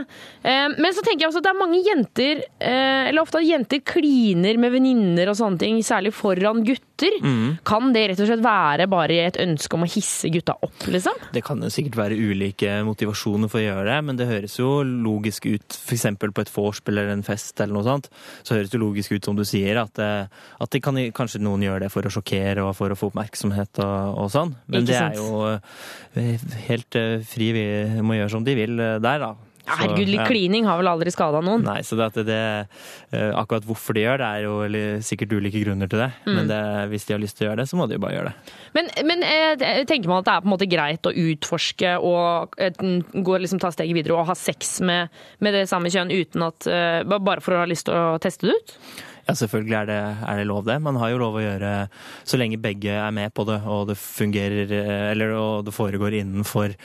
Eh, 0.48 0.70
Men 0.78 0.96
så 0.96 1.04
tenker 1.04 1.26
jeg 1.26 1.32
også 1.34 1.42
at 1.44 1.48
det 1.50 1.52
er 1.52 1.60
mange 1.60 1.82
jenter, 1.84 2.42
eh, 2.64 3.10
eller 3.10 3.22
ofte 3.26 3.42
at 3.42 3.48
jenter 3.48 3.84
kliner 3.88 4.58
med 4.60 4.72
venninner 4.78 5.28
og 5.34 5.36
sånne 5.40 5.60
ting, 5.62 5.82
særlig 5.84 6.14
foran 6.16 6.64
gutter. 6.68 7.18
Kan 7.68 7.92
det 7.94 8.08
rett 8.10 8.22
og 8.24 8.30
slett 8.32 8.42
være 8.42 8.88
bare 8.90 9.20
et 9.28 9.36
ønske 9.44 9.76
om 9.78 9.84
å 9.86 9.90
hisse 9.92 10.32
gutta 10.34 10.56
opp, 10.66 10.88
liksom? 10.90 11.14
Det 11.36 11.44
kan 11.46 11.60
sikkert 11.70 12.00
være 12.00 12.16
ulike 12.18 12.80
motivasjoner 12.88 13.52
for 13.52 13.60
å 13.62 13.66
gjøre 13.68 13.86
det, 13.92 14.00
men 14.08 14.18
det 14.18 14.26
høres 14.32 14.56
jo 14.58 14.80
logisk 14.82 15.46
ut, 15.52 15.78
f.eks. 15.78 16.08
på 16.38 16.46
et 16.46 16.54
vorspiel 16.54 17.02
eller 17.02 17.16
en 17.16 17.26
fest 17.26 17.60
eller 17.64 17.78
noe 17.78 17.88
sånt, 17.88 18.12
så 18.46 18.58
høres 18.58 18.72
det 18.74 18.82
logisk 18.82 19.18
ut 19.18 19.28
som 19.30 19.38
du 19.38 19.44
sier, 19.48 19.82
at, 19.82 20.02
eh, 20.04 20.30
at 20.62 20.74
det 20.74 20.84
kan, 20.86 21.00
kanskje 21.16 21.42
noen 21.44 21.66
gjør 21.66 21.86
det 21.86 21.92
for 21.94 22.06
å 22.06 22.14
sjokkere 22.14 22.66
og 22.68 22.76
for 22.78 22.94
å 22.94 23.00
få 23.00 23.12
oppmerksomhet 23.12 23.82
og, 23.84 24.22
og 24.24 24.32
sånn. 24.34 24.56
Men 24.72 24.88
det 24.88 25.00
er 25.02 25.18
jo 25.18 25.44
eh, 25.50 26.48
helt 26.70 27.00
eh, 27.00 27.18
fri, 27.28 27.52
vi 27.58 27.68
må 28.06 28.20
gjøre 28.20 28.36
som 28.38 28.48
de 28.48 28.58
vil 28.58 28.78
der, 28.78 29.24
da. 29.24 29.34
Ja, 29.68 29.82
herregud, 29.82 30.08
litt 30.08 30.22
ja. 30.22 30.28
klining 30.30 30.68
har 30.68 30.80
vel 30.80 30.88
aldri 30.88 31.12
skada 31.12 31.42
noen. 31.44 31.66
Nei, 31.68 31.82
så 31.84 31.98
det 32.00 32.24
det, 32.28 32.40
eh, 33.12 33.32
akkurat 33.36 33.66
hvorfor 33.68 33.98
de 33.98 34.06
gjør 34.06 34.22
det, 34.22 34.28
er 34.28 34.46
jo 34.46 35.02
sikkert 35.04 35.34
ulike 35.36 35.64
grunner 35.66 35.92
til 35.92 36.00
det. 36.06 36.10
Mm. 36.24 36.38
Men 36.38 36.52
det, 36.52 36.60
hvis 36.94 37.08
de 37.08 37.16
har 37.16 37.22
lyst 37.22 37.38
til 37.40 37.48
å 37.48 37.50
gjøre 37.50 37.62
det, 37.62 37.68
så 37.68 37.80
må 37.80 37.88
de 37.90 37.98
jo 37.98 38.04
bare 38.06 38.16
gjøre 38.16 38.32
det. 38.32 38.54
Men, 38.78 38.92
men 39.10 39.26
eh, 39.28 39.84
tenker 39.90 40.12
man 40.12 40.24
at 40.24 40.30
det 40.30 40.36
er 40.38 40.46
på 40.46 40.50
en 40.50 40.54
måte 40.56 40.70
greit 40.72 41.10
å 41.10 41.16
utforske 41.26 41.98
og 42.00 42.56
eh, 42.64 42.80
gå, 43.12 43.42
liksom, 43.44 43.60
ta 43.64 43.74
steget 43.76 43.98
videre 43.98 44.16
og 44.16 44.32
ha 44.32 44.38
sex 44.40 44.78
med, 44.88 45.12
med 45.44 45.60
det 45.60 45.68
samme 45.68 45.92
kjønn 45.92 46.14
uten 46.16 46.48
at 46.48 46.72
Bare 47.08 47.42
for 47.44 47.56
å 47.56 47.62
ha 47.62 47.68
lyst 47.70 47.88
til 47.88 47.96
å 47.96 48.18
teste 48.22 48.48
det 48.48 48.56
ut? 48.56 48.74
Ja, 49.28 49.34
selvfølgelig 49.36 49.76
er 49.76 49.88
det, 49.90 50.00
er 50.24 50.40
det 50.40 50.46
lov 50.48 50.64
det. 50.68 50.78
Man 50.80 50.96
har 51.02 51.12
jo 51.12 51.20
lov 51.20 51.36
å 51.36 51.44
gjøre 51.44 51.72
så 52.28 52.40
lenge 52.40 52.60
begge 52.64 52.94
er 52.96 53.12
med 53.16 53.34
på 53.36 53.44
det, 53.50 53.58
og 53.68 53.90
det 53.90 53.98
fungerer 54.00 54.72
Eller 55.12 55.34
og 55.36 55.66
det 55.68 55.74
foregår 55.76 56.16
innenfor 56.22 56.76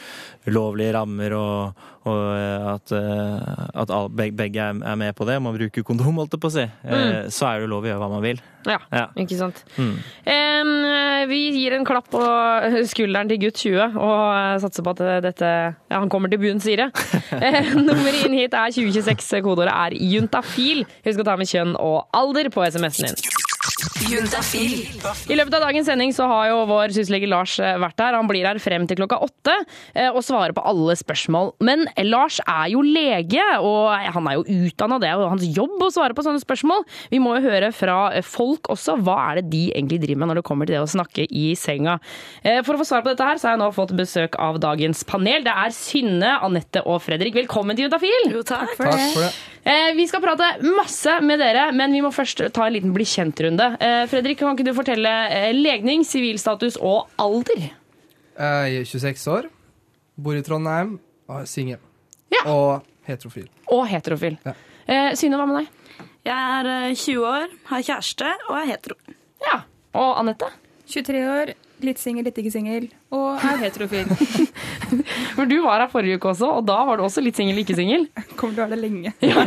lovlige 0.50 0.96
rammer, 0.96 1.36
og, 1.38 1.84
og 2.08 2.20
eh, 2.34 2.64
at, 2.74 2.92
eh, 2.96 3.82
at 3.82 3.92
begge, 4.16 4.58
er 4.72 4.96
med 4.98 5.14
på 5.14 5.26
det. 5.28 5.36
Man 5.42 5.54
bruker 5.54 5.84
kondom, 5.86 6.16
holdt 6.18 6.34
jeg 6.34 6.42
på 6.42 6.50
å 6.50 6.54
si. 6.56 6.64
mm. 6.82 7.30
Så 7.30 7.46
er 7.48 7.62
det 7.62 7.70
lov 7.70 7.84
å 7.86 7.90
gjøre 7.90 8.02
hva 8.02 8.10
man 8.10 8.24
vil. 8.24 8.40
Ja, 8.66 8.78
Ja. 8.94 9.06
ikke 9.18 9.38
sant. 9.38 9.64
Mm. 9.76 9.96
Vi 11.30 11.38
gir 11.54 11.74
en 11.76 11.86
klapp 11.86 12.08
på 12.12 12.22
skulderen 12.90 13.30
til 13.30 13.40
gutt 13.42 13.58
20 13.62 13.96
og 13.98 14.22
eh, 14.34 14.58
satser 14.62 14.86
på 14.86 14.94
at 14.96 15.02
dette 15.24 15.50
ja, 15.52 15.98
han 15.98 16.10
kommer 16.12 16.30
til 16.32 16.42
bunns 16.42 16.66
sier. 16.66 16.88
Eh, 17.32 17.72
Nummeret 17.74 18.26
inn 18.26 18.34
hit 18.36 18.52
er 18.54 18.70
2026. 18.74 19.40
Kodeordet 19.42 19.72
er 19.72 19.94
juntafil. 19.96 20.84
Husk 21.06 21.22
å 21.22 21.26
ta 21.26 21.38
med 21.40 21.48
kjønn 21.50 21.72
og 21.80 22.04
alder 22.14 22.50
på 22.52 22.62
SMS-en 22.68 23.08
din. 23.08 23.51
I 23.62 25.36
løpet 25.38 25.54
av 25.54 25.62
dagens 25.62 25.86
sending 25.86 26.10
så 26.14 26.26
har 26.26 26.48
jo 26.50 26.62
vår 26.66 26.92
syslege 26.96 27.28
Lars 27.30 27.54
eh, 27.62 27.76
vært 27.80 28.00
her. 28.02 28.16
Han 28.18 28.26
blir 28.28 28.46
her 28.48 28.58
frem 28.62 28.86
til 28.90 28.98
klokka 28.98 29.20
åtte 29.22 29.54
eh, 29.94 30.08
og 30.10 30.22
svarer 30.26 30.54
på 30.56 30.64
alle 30.66 30.96
spørsmål. 30.98 31.52
Men 31.62 31.84
Lars 32.08 32.40
er 32.42 32.72
jo 32.72 32.82
lege, 32.82 33.44
og 33.62 33.92
han 34.16 34.28
er 34.30 34.38
jo 34.40 34.44
utdanna. 34.66 34.98
Det 35.02 35.10
er 35.10 35.20
jo 35.22 35.30
hans 35.30 35.46
jobb 35.46 35.86
å 35.86 35.90
svare 35.94 36.16
på 36.18 36.24
sånne 36.26 36.42
spørsmål. 36.42 36.82
Vi 37.12 37.20
må 37.22 37.36
jo 37.38 37.44
høre 37.46 37.70
fra 37.76 37.98
eh, 38.16 38.26
folk 38.26 38.72
også. 38.74 38.98
Hva 39.06 39.18
er 39.30 39.40
det 39.40 39.46
de 39.54 39.62
egentlig 39.70 40.02
driver 40.02 40.24
med 40.24 40.32
når 40.32 40.42
det 40.42 40.46
kommer 40.50 40.68
til 40.68 40.78
det 40.78 40.82
å 40.82 40.90
snakke 40.90 41.28
i 41.30 41.46
senga? 41.58 41.98
Eh, 42.42 42.60
For 42.66 42.74
å 42.74 42.82
få 42.82 42.88
svar 42.90 43.06
på 43.06 43.12
dette 43.14 43.30
her, 43.30 43.38
så 43.38 43.50
har 43.52 43.56
jeg 43.56 43.62
nå 43.62 43.70
fått 43.78 43.94
besøk 43.98 44.38
av 44.42 44.58
dagens 44.62 45.06
panel. 45.08 45.46
Det 45.46 45.54
er 45.54 45.76
Synne, 45.76 46.34
Anette 46.42 46.82
og 46.82 46.98
Fredrik. 47.06 47.38
Velkommen 47.44 47.78
til 47.78 47.86
Juntafil! 47.86 48.30
Jo, 48.34 48.42
takk 48.46 48.74
Takk 48.74 48.98
for 49.14 49.22
det. 49.22 49.32
Eh, 49.64 49.92
Vi 49.94 50.06
skal 50.10 50.20
prate 50.24 50.48
masse 50.76 51.20
med 51.22 51.38
dere, 51.38 51.68
men 51.72 51.92
vi 51.94 52.00
må 52.02 52.10
først 52.14 52.40
ta 52.54 52.66
en 52.66 52.72
liten 52.74 52.92
bli 52.94 53.04
kjent-runde. 53.06 53.68
Eh, 53.80 54.06
Fredrik, 54.10 54.38
kan 54.40 54.56
ikke 54.56 54.66
du 54.66 54.72
fortelle 54.74 55.12
eh, 55.30 55.52
legning, 55.54 56.02
sivilstatus 56.06 56.76
og 56.80 57.08
alder? 57.22 57.68
Jeg 58.32 58.80
er 58.80 58.84
26 58.88 59.28
år, 59.30 59.46
bor 60.18 60.34
i 60.38 60.42
Trondheim, 60.42 60.96
og 61.28 61.40
er 61.42 61.46
singel. 61.50 61.78
Ja. 62.32 62.42
Og 62.50 62.82
heterofil. 63.06 63.46
Og 63.70 63.84
heterofil. 63.90 64.38
Ja. 64.46 64.54
Eh, 64.88 65.12
Synne, 65.20 65.38
hva 65.38 65.46
med 65.46 65.60
deg? 65.62 66.08
Jeg 66.26 66.58
er 66.58 66.70
eh, 66.90 66.94
20 66.98 67.26
år, 67.28 67.54
har 67.70 67.86
kjæreste 67.86 68.32
og 68.48 68.56
er 68.58 68.70
hetero. 68.72 68.98
Ja. 69.46 69.60
Og 69.94 70.16
Anette? 70.22 70.48
23 70.90 71.22
år, 71.28 71.54
litt 71.86 72.00
singel, 72.00 72.24
litt 72.26 72.38
ikke 72.40 72.52
singel, 72.54 72.86
og 73.14 73.40
er 73.42 73.60
heterofil. 73.62 74.08
For 75.36 75.48
du 75.48 75.56
var 75.64 75.80
her 75.82 75.90
forrige 75.92 76.18
uke 76.20 76.30
også, 76.32 76.48
og 76.58 76.66
da 76.68 76.76
var 76.88 77.00
du 77.00 77.04
også 77.06 77.22
litt 77.24 77.38
singel, 77.38 77.58
ikke 77.62 77.76
singel. 77.78 78.04
Kommer 78.36 78.56
til 78.56 78.62
å 78.62 78.66
være 78.66 78.76
det 78.76 78.80
lenge. 78.82 79.12
Ja, 79.32 79.44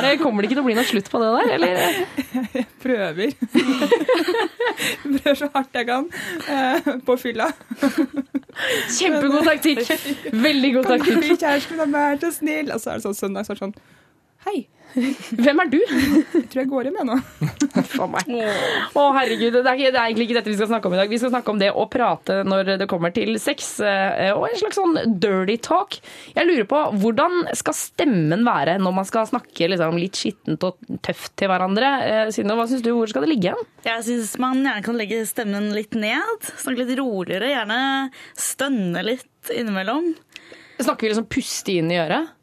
det, 0.04 0.12
kommer 0.22 0.42
det 0.42 0.48
ikke 0.50 0.58
til 0.58 0.62
å 0.62 0.66
bli 0.68 0.76
noe 0.78 0.86
slutt 0.88 1.10
på 1.12 1.20
det 1.22 1.30
der, 1.34 1.52
eller? 1.56 2.64
prøver. 2.82 3.34
Prøver 5.02 5.38
så 5.38 5.48
hardt 5.54 5.78
jeg 5.78 5.88
kan 5.88 6.08
eh, 6.48 6.90
på 7.06 7.16
fylla. 7.20 7.50
Kjempegod 8.98 9.44
taktikk! 9.46 9.84
Veldig 10.32 10.72
god 10.78 10.88
Kan 10.88 10.98
du 10.98 11.04
taktikk. 11.04 11.22
bli 11.24 11.36
kjæresten 11.38 11.78
min, 11.80 11.94
vær 11.94 12.18
så 12.22 12.32
snill? 12.38 12.72
Og 12.74 12.82
så 12.82 12.94
er 12.94 13.00
det 13.00 13.06
sånn 13.08 13.18
søndag, 13.18 13.46
så 13.46 13.54
er 13.54 13.60
det 13.60 13.66
sånn 13.66 13.78
Hei, 14.46 14.58
Hvem 15.44 15.62
er 15.62 15.70
du? 15.70 15.78
jeg 15.78 16.44
tror 16.50 16.62
jeg 16.62 16.70
går 16.70 16.88
hjem, 16.88 16.98
jeg 17.00 17.08
nå. 17.08 17.16
For 17.92 18.10
meg. 18.10 18.28
Å, 18.28 19.04
herregud. 19.16 19.58
Det 19.58 19.62
er, 19.62 19.78
ikke, 19.78 19.92
det 19.92 20.00
er 20.00 20.04
egentlig 20.04 20.28
ikke 20.28 20.38
dette 20.38 20.52
vi 20.52 20.56
skal 20.58 20.70
snakke 20.70 20.90
om 20.90 20.96
i 20.96 21.00
dag. 21.00 21.12
Vi 21.12 21.20
skal 21.20 21.32
snakke 21.32 21.52
om 21.52 21.60
det 21.60 21.70
å 21.72 21.86
prate 21.90 22.40
når 22.48 22.72
det 22.82 22.88
kommer 22.90 23.12
til 23.14 23.36
sex, 23.42 23.74
eh, 23.84 24.30
og 24.34 24.48
en 24.48 24.60
slags 24.60 24.78
sånn 24.80 25.18
dirty 25.20 25.58
talk. 25.64 25.98
Jeg 26.34 26.48
lurer 26.48 26.68
på, 26.70 26.82
hvordan 27.02 27.50
skal 27.58 27.76
stemmen 27.76 28.46
være 28.48 28.78
når 28.82 28.96
man 29.00 29.08
skal 29.08 29.28
snakke 29.30 29.70
liksom, 29.74 29.98
litt 30.00 30.18
skittent 30.18 30.64
og 30.66 30.80
tøft 31.04 31.34
til 31.38 31.52
hverandre? 31.52 31.92
Sino, 32.34 32.56
hva 32.58 32.68
syns 32.70 32.84
du? 32.84 32.92
Hvor 32.96 33.10
skal 33.10 33.26
det 33.26 33.32
ligge 33.34 33.54
hen? 33.54 33.68
Jeg 33.86 34.06
syns 34.06 34.34
man 34.40 34.62
gjerne 34.62 34.84
kan 34.86 34.98
legge 34.98 35.20
stemmen 35.28 35.70
litt 35.76 35.96
ned. 35.98 36.48
Snakke 36.56 36.84
litt 36.84 36.96
roligere. 36.98 37.52
Gjerne 37.52 37.80
stønne 38.38 39.04
litt 39.06 39.52
innimellom. 39.54 40.14
Snakker 40.78 41.06
vi 41.06 41.12
liksom 41.12 41.30
puste 41.30 41.78
inn 41.80 41.90
i 41.90 41.98
øret? 42.00 42.34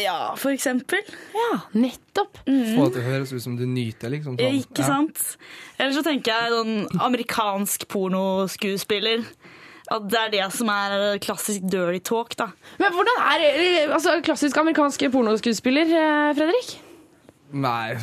Ja, 0.00 0.34
for 0.40 0.54
eksempel. 0.54 1.02
Ja, 1.36 1.58
nettopp. 1.76 2.38
Få 2.46 2.84
det 2.86 2.94
til 2.94 3.02
å 3.02 3.04
høres 3.04 3.32
ut 3.34 3.42
som 3.44 3.56
du 3.58 3.66
nyter, 3.68 4.08
liksom. 4.14 4.38
Sånn. 4.38 4.54
Ikke 4.62 4.80
Ja. 4.80 4.86
sant? 4.86 5.36
Eller 5.78 5.92
så 5.92 6.02
tenker 6.06 6.32
jeg 6.32 6.52
sånn 6.54 6.86
amerikansk 7.00 7.84
pornoskuespiller. 7.88 9.24
At 9.92 10.06
det 10.08 10.18
er 10.18 10.30
det 10.30 10.46
som 10.54 10.68
er 10.72 11.18
klassisk 11.20 11.66
dirty 11.68 11.98
talk, 12.00 12.34
da. 12.36 12.46
Men 12.80 12.92
hvordan 12.94 13.18
er 13.34 13.92
altså, 13.92 14.22
klassisk 14.24 14.56
amerikansk 14.56 15.00
pornoskuespiller, 15.12 15.84
eh, 15.92 16.32
Fredrik? 16.38 16.78
Nei, 17.52 17.96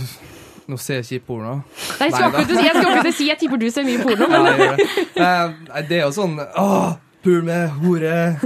nå 0.70 0.78
ser 0.78 1.02
jeg 1.02 1.06
ikke 1.22 1.26
porno. 1.26 1.64
Nei, 2.00 2.10
jeg 2.10 2.14
skal 2.14 2.30
akkurat 2.30 3.14
si- 3.16 3.28
jeg 3.32 3.40
tipper 3.40 3.58
du 3.58 3.70
ser 3.72 3.84
mye 3.88 3.98
porno, 4.04 4.28
Ja, 4.30 4.44
men 4.44 4.46
jeg 4.46 4.68
gjør 4.68 4.78
det. 4.78 5.18
Eh, 5.18 5.54
Nei, 5.74 5.82
det 5.90 5.98
er 5.98 6.04
jo 6.06 6.12
sånn 6.14 6.38
Åh, 6.38 6.98
Pul 7.24 7.42
med 7.44 7.68
hore, 7.82 8.40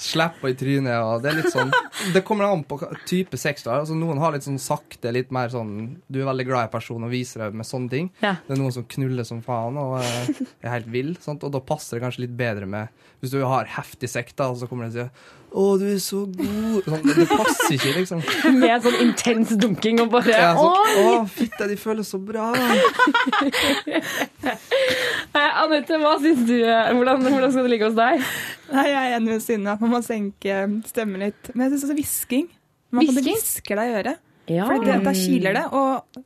slipper 0.00 0.48
i 0.48 0.54
trynet 0.56 0.94
og 0.96 1.20
Det 1.20 1.28
er 1.28 1.34
litt 1.42 1.52
sånn 1.52 1.68
Det 2.14 2.22
kommer 2.24 2.46
an 2.48 2.62
på 2.64 2.78
type 3.04 3.36
sex 3.40 3.66
du 3.66 3.68
har. 3.68 3.82
Altså, 3.82 3.96
noen 3.98 4.20
har 4.22 4.32
litt 4.32 4.46
sånn 4.46 4.58
sakte, 4.62 5.12
litt 5.12 5.32
mer 5.34 5.52
sånn 5.52 5.98
Du 6.08 6.22
er 6.22 6.30
veldig 6.30 6.46
glad 6.48 6.70
i 6.70 6.72
personen 6.72 7.04
og 7.08 7.12
viser 7.12 7.44
deg 7.44 7.58
med 7.58 7.68
sånne 7.68 7.92
ting. 7.92 8.08
Ja. 8.24 8.36
Det 8.46 8.56
er 8.56 8.62
noen 8.62 8.74
som 8.74 8.86
knuller 8.88 9.28
som 9.28 9.42
faen 9.44 9.76
og 9.80 9.98
uh, 10.00 10.44
er 10.64 10.72
helt 10.72 10.88
vill. 10.92 11.12
Sant? 11.20 11.44
Og 11.44 11.52
da 11.52 11.60
passer 11.64 11.98
det 11.98 12.04
kanskje 12.06 12.24
litt 12.24 12.36
bedre 12.38 12.66
med 12.70 12.84
Hvis 13.20 13.34
du 13.34 13.38
har 13.44 13.68
heftig 13.76 14.08
sekt 14.10 14.36
da, 14.40 14.44
og 14.52 14.58
så 14.60 14.66
kommer 14.70 14.88
det 14.88 14.94
og 14.94 14.98
sier 14.98 15.10
'Å, 15.54 15.78
du 15.78 15.84
er 15.86 16.00
så 16.02 16.26
god'. 16.26 16.82
Sånn, 16.82 17.14
det, 17.14 17.28
passer 17.30 17.76
ikke, 17.76 17.92
liksom. 18.00 18.18
Med 18.58 18.82
sånn 18.82 18.98
intens 19.04 19.52
dunking 19.54 20.02
og 20.02 20.10
bare 20.16 20.34
Ja, 20.34 20.50
sånn! 20.58 20.98
'Å, 20.98 21.22
fitte, 21.30 21.70
de 21.70 21.76
føles 21.78 22.10
så 22.10 22.18
bra'. 22.18 22.50
Anette, 25.62 25.98
hva 25.98 26.14
syns 26.22 26.44
du? 26.48 26.58
Hvordan, 26.62 27.24
hvordan 27.26 27.54
skal 27.54 27.66
det 27.66 27.72
ligge 27.72 27.88
hos 27.88 27.96
deg? 27.98 28.22
Nei, 28.70 28.84
Jeg 28.90 29.00
er 29.00 29.16
enig 29.16 29.32
med 29.32 29.42
Synne 29.44 29.74
at 29.74 29.82
man 29.82 29.92
må 29.96 30.02
senke 30.04 30.60
stemmen 30.88 31.24
litt. 31.26 31.50
Men 31.54 31.66
jeg 31.66 31.74
syns 31.74 31.88
også 31.88 31.98
hvisking. 31.98 32.46
Man 32.94 33.08
kan 33.10 33.26
hviske 33.26 33.80
deg 33.80 33.90
i 33.90 33.98
øret. 33.98 34.22
Ja. 34.52 34.68
Det, 34.68 35.00
da 35.02 35.14
kiler 35.16 35.56
det. 35.56 35.64
Og 35.74 36.22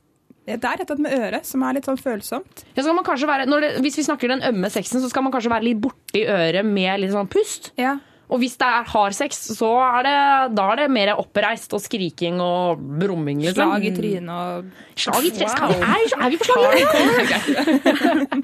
det 0.49 0.57
er 0.65 0.79
rett 0.81 0.85
og 0.85 0.95
slett 0.95 1.03
med 1.05 1.13
øret, 1.13 1.45
som 1.45 1.63
er 1.65 1.77
litt 1.77 1.87
sånn 1.87 1.99
følsomt. 2.01 2.63
Ja, 2.73 2.83
kanskje 3.05 3.29
være, 3.29 3.45
det, 3.61 3.71
hvis 3.85 3.99
vi 3.99 4.05
snakker 4.07 4.31
den 4.31 4.45
ømme 4.49 4.69
sexen, 4.73 5.01
så 5.03 5.09
skal 5.11 5.25
man 5.25 5.33
kanskje 5.33 5.51
være 5.53 5.67
litt 5.67 5.81
borti 5.83 6.23
øret 6.25 6.65
med 6.65 7.03
litt 7.03 7.13
sånn 7.13 7.29
pust. 7.29 7.71
Ja. 7.79 7.97
Og 8.29 8.37
hvis 8.43 8.53
det 8.61 8.67
er 8.67 8.85
hard 8.91 9.15
sex, 9.17 9.39
så 9.57 9.71
er 9.81 10.05
det, 10.05 10.17
da 10.57 10.67
er 10.73 10.83
det 10.83 10.87
mer 10.93 11.15
oppreist 11.17 11.73
og 11.73 11.81
skriking 11.81 12.37
og 12.43 12.77
brumming. 12.77 13.41
Liksom. 13.41 13.71
Slag 13.73 13.87
i 13.89 13.93
trynet 13.95 14.29
og 14.29 14.69
Slag 14.99 15.25
i 15.25 15.31
trynet? 15.33 15.61
Wow. 15.63 15.81
Er, 15.81 16.13
er 16.19 16.29
vi 16.29 16.37
på 16.37 16.45
slag? 16.45 16.77
i 16.77 16.85
trynet? 16.93 18.43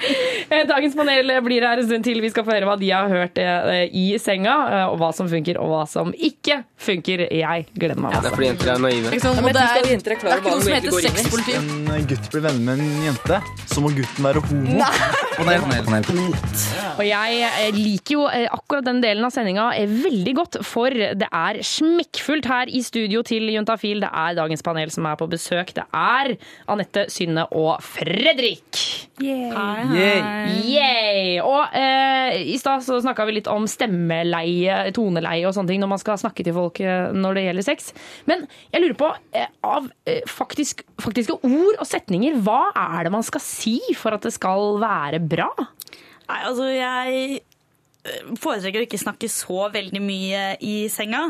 Dagens 0.74 0.96
panel 0.98 1.34
blir 1.46 1.68
her 1.68 1.82
en 1.84 1.88
stund 1.90 2.08
til. 2.08 2.22
Vi 2.24 2.32
skal 2.34 2.48
få 2.48 2.56
høre 2.56 2.70
hva 2.70 2.78
de 2.82 2.90
har 2.90 3.12
hørt 3.12 3.38
eh, 3.42 3.86
i 3.94 4.06
senga, 4.22 4.56
eh, 4.72 4.86
og 4.90 4.98
hva 5.04 5.12
som 5.14 5.30
funker 5.30 5.60
og 5.62 5.70
hva 5.70 5.84
som 5.90 6.10
ikke 6.16 6.64
funker. 6.82 7.28
Jeg 7.30 7.68
gleder 7.76 8.02
meg. 8.02 8.18
Det 8.18 8.32
er 8.32 8.38
fordi 8.40 8.50
jenter 8.50 8.74
er 8.74 8.82
naive. 8.88 9.14
Liksom, 9.14 9.38
det 9.38 9.54
er, 9.54 9.54
det 9.86 9.94
er 10.02 10.42
ikke 10.42 10.50
noe 10.50 10.66
som 10.66 10.74
heter 10.74 10.98
sexpolitikk. 11.06 11.62
en 12.00 12.10
gutt 12.10 12.32
blir 12.34 12.46
venner 12.48 12.66
med 12.66 12.82
en 12.82 13.06
jente, 13.12 13.42
så 13.70 13.86
må 13.86 13.94
gutten 13.94 14.30
være 14.32 14.42
homo. 14.50 14.90
Panel, 15.36 15.62
panel, 15.68 16.04
panel. 16.08 16.36
Og 16.96 17.06
jeg 17.06 17.40
eh, 17.46 17.70
liker 17.76 18.18
jo 18.18 18.28
eh, 18.32 18.48
akkurat 18.50 18.86
den 18.88 19.02
delen 19.04 19.28
av 19.28 19.34
sendinga 19.36 19.75
eh, 19.76 19.92
veldig 20.06 20.34
godt, 20.38 20.58
for 20.66 20.90
det 20.90 21.28
er 21.28 21.62
smekkfullt 21.66 22.48
her 22.50 22.72
i 22.72 22.82
studio 22.86 23.22
til 23.26 23.50
Juntafil. 23.54 24.02
Det 24.04 24.10
er 24.10 24.38
dagens 24.38 24.64
panel 24.66 24.92
som 24.94 25.08
er 25.10 25.20
på 25.20 25.28
besøk. 25.32 25.74
Det 25.76 25.86
er 25.92 26.36
Anette, 26.72 27.06
Synne 27.14 27.46
og 27.56 27.84
Fredrik. 27.86 28.82
Yay! 30.66 31.40
Og 31.44 31.76
eh, 31.78 32.42
i 32.52 32.58
stad 32.60 32.84
så 32.86 33.00
snakka 33.04 33.26
vi 33.28 33.38
litt 33.38 33.50
om 33.52 33.68
stemmeleie, 33.70 34.92
toneleie 34.96 35.48
og 35.48 35.56
sånne 35.56 35.72
ting 35.72 35.84
når 35.84 35.92
man 35.94 36.02
skal 36.02 36.20
snakke 36.20 36.44
til 36.46 36.56
folk 36.58 36.82
eh, 36.84 37.12
når 37.16 37.38
det 37.38 37.46
gjelder 37.48 37.68
sex. 37.70 37.92
Men 38.30 38.48
jeg 38.74 38.84
lurer 38.84 39.00
på, 39.00 39.12
eh, 39.36 39.50
av 39.66 39.90
eh, 40.10 40.24
faktisk, 40.30 40.84
faktiske 41.02 41.38
ord 41.40 41.76
og 41.80 41.88
setninger, 41.88 42.40
hva 42.46 42.70
er 42.74 43.08
det 43.08 43.16
man 43.16 43.26
skal 43.26 43.44
si 43.44 43.80
for 43.98 44.16
at 44.16 44.26
det 44.26 44.34
skal 44.36 44.80
være 44.84 45.22
bra? 45.24 45.50
Nei, 46.26 46.40
altså 46.42 46.66
jeg 46.74 47.44
foretrekker 48.42 48.84
å 48.84 48.88
ikke 48.88 49.02
snakke 49.02 49.30
så 49.32 49.70
veldig 49.74 50.02
mye 50.04 50.44
i 50.64 50.76
senga. 50.94 51.28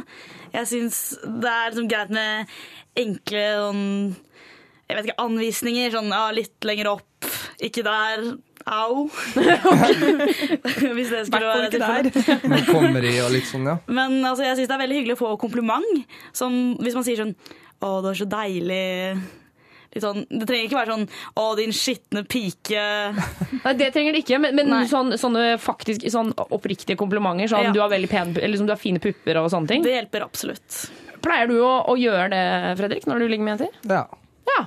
Jeg 0.55 0.71
syns 0.71 1.01
det 1.23 1.51
er 1.51 1.71
liksom 1.71 1.89
greit 1.91 2.13
med 2.15 2.55
enkle 2.99 3.45
sånn 3.59 3.85
jeg 4.85 4.97
vet 4.97 5.07
ikke, 5.07 5.21
anvisninger. 5.23 5.93
Sånn 5.95 6.11
ja, 6.13 6.25
litt 6.35 6.67
lenger 6.67 6.91
opp, 6.93 7.29
ikke 7.63 7.85
der. 7.85 8.27
Au. 8.65 9.05
Hvis 10.97 11.11
det 11.13 11.25
skulle 11.27 11.51
være 11.51 11.69
tilfellet. 11.73 12.69
Kommer 12.69 13.05
i 13.05 13.13
og 13.21 13.29
litt 13.33 13.45
sånn, 13.49 13.67
ja. 13.69 13.75
Men 13.85 14.17
altså, 14.23 14.45
jeg 14.47 14.57
syns 14.57 14.71
det 14.71 14.77
er 14.77 14.81
veldig 14.81 14.99
hyggelig 14.99 15.17
å 15.17 15.21
få 15.21 15.33
kompliment. 15.41 16.05
Som 16.33 16.75
hvis 16.81 16.97
man 16.97 17.05
sier 17.05 17.21
sånn 17.21 17.35
Å, 17.35 17.99
det 18.01 18.07
var 18.07 18.17
så 18.17 18.25
deilig. 18.31 18.85
Litt 19.95 20.03
sånn, 20.03 20.25
det 20.27 20.43
trenger 20.49 20.65
ikke 20.67 20.75
være 20.81 20.91
sånn 20.91 21.05
Å, 21.39 21.43
din 21.55 21.71
skitne 21.75 22.25
pike. 22.27 22.81
Nei, 23.65 23.73
Det 23.79 23.87
trenger 23.95 24.11
det 24.17 24.25
ikke, 24.25 24.39
men, 24.43 24.57
men 24.59 24.89
sånn, 24.91 25.13
sånne 25.21 25.45
faktisk 25.63 26.03
sånn 26.11 26.33
oppriktige 26.49 26.97
komplimenter. 26.99 27.47
Sånn, 27.53 27.69
Ja. 27.69 27.71
Du 27.75 27.79
har 27.79 27.89
veldig 27.93 28.09
pen, 28.11 28.33
eller 28.35 28.51
liksom, 28.53 28.67
du 28.67 28.73
har 28.75 28.81
fine 28.81 28.99
pupper 28.99 29.39
og 29.39 29.47
sånne 29.53 29.71
ting. 29.71 29.85
Det 29.87 29.93
hjelper 29.95 30.25
absolutt. 30.27 30.81
Pleier 31.23 31.47
du 31.49 31.55
å, 31.63 31.71
å 31.89 31.95
gjøre 31.97 32.27
det, 32.35 32.43
Fredrik, 32.81 33.07
når 33.09 33.23
du 33.23 33.27
ligger 33.31 33.47
med 33.47 33.55
jenter? 33.57 33.79
ja. 33.95 34.03
Ja. 34.45 34.65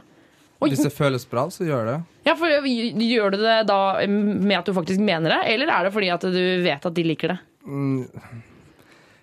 Og, 0.59 0.73
Hvis 0.73 0.81
det 0.83 0.91
føles 0.91 1.23
bra, 1.31 1.45
så 1.55 1.63
gjør 1.63 1.85
det. 1.87 1.97
Ja, 2.27 2.33
for 2.35 2.51
Gjør 2.51 3.31
du 3.37 3.37
det 3.45 3.61
da 3.69 3.77
med 4.11 4.57
at 4.59 4.67
du 4.67 4.73
faktisk 4.75 4.99
mener 4.99 5.31
det, 5.37 5.53
eller 5.53 5.71
er 5.71 5.87
det 5.87 5.93
fordi 5.95 6.09
at 6.11 6.25
du 6.27 6.41
vet 6.65 6.89
at 6.89 6.97
de 6.97 7.05
liker 7.07 7.31
det? 7.31 7.39
Mm, 7.63 8.09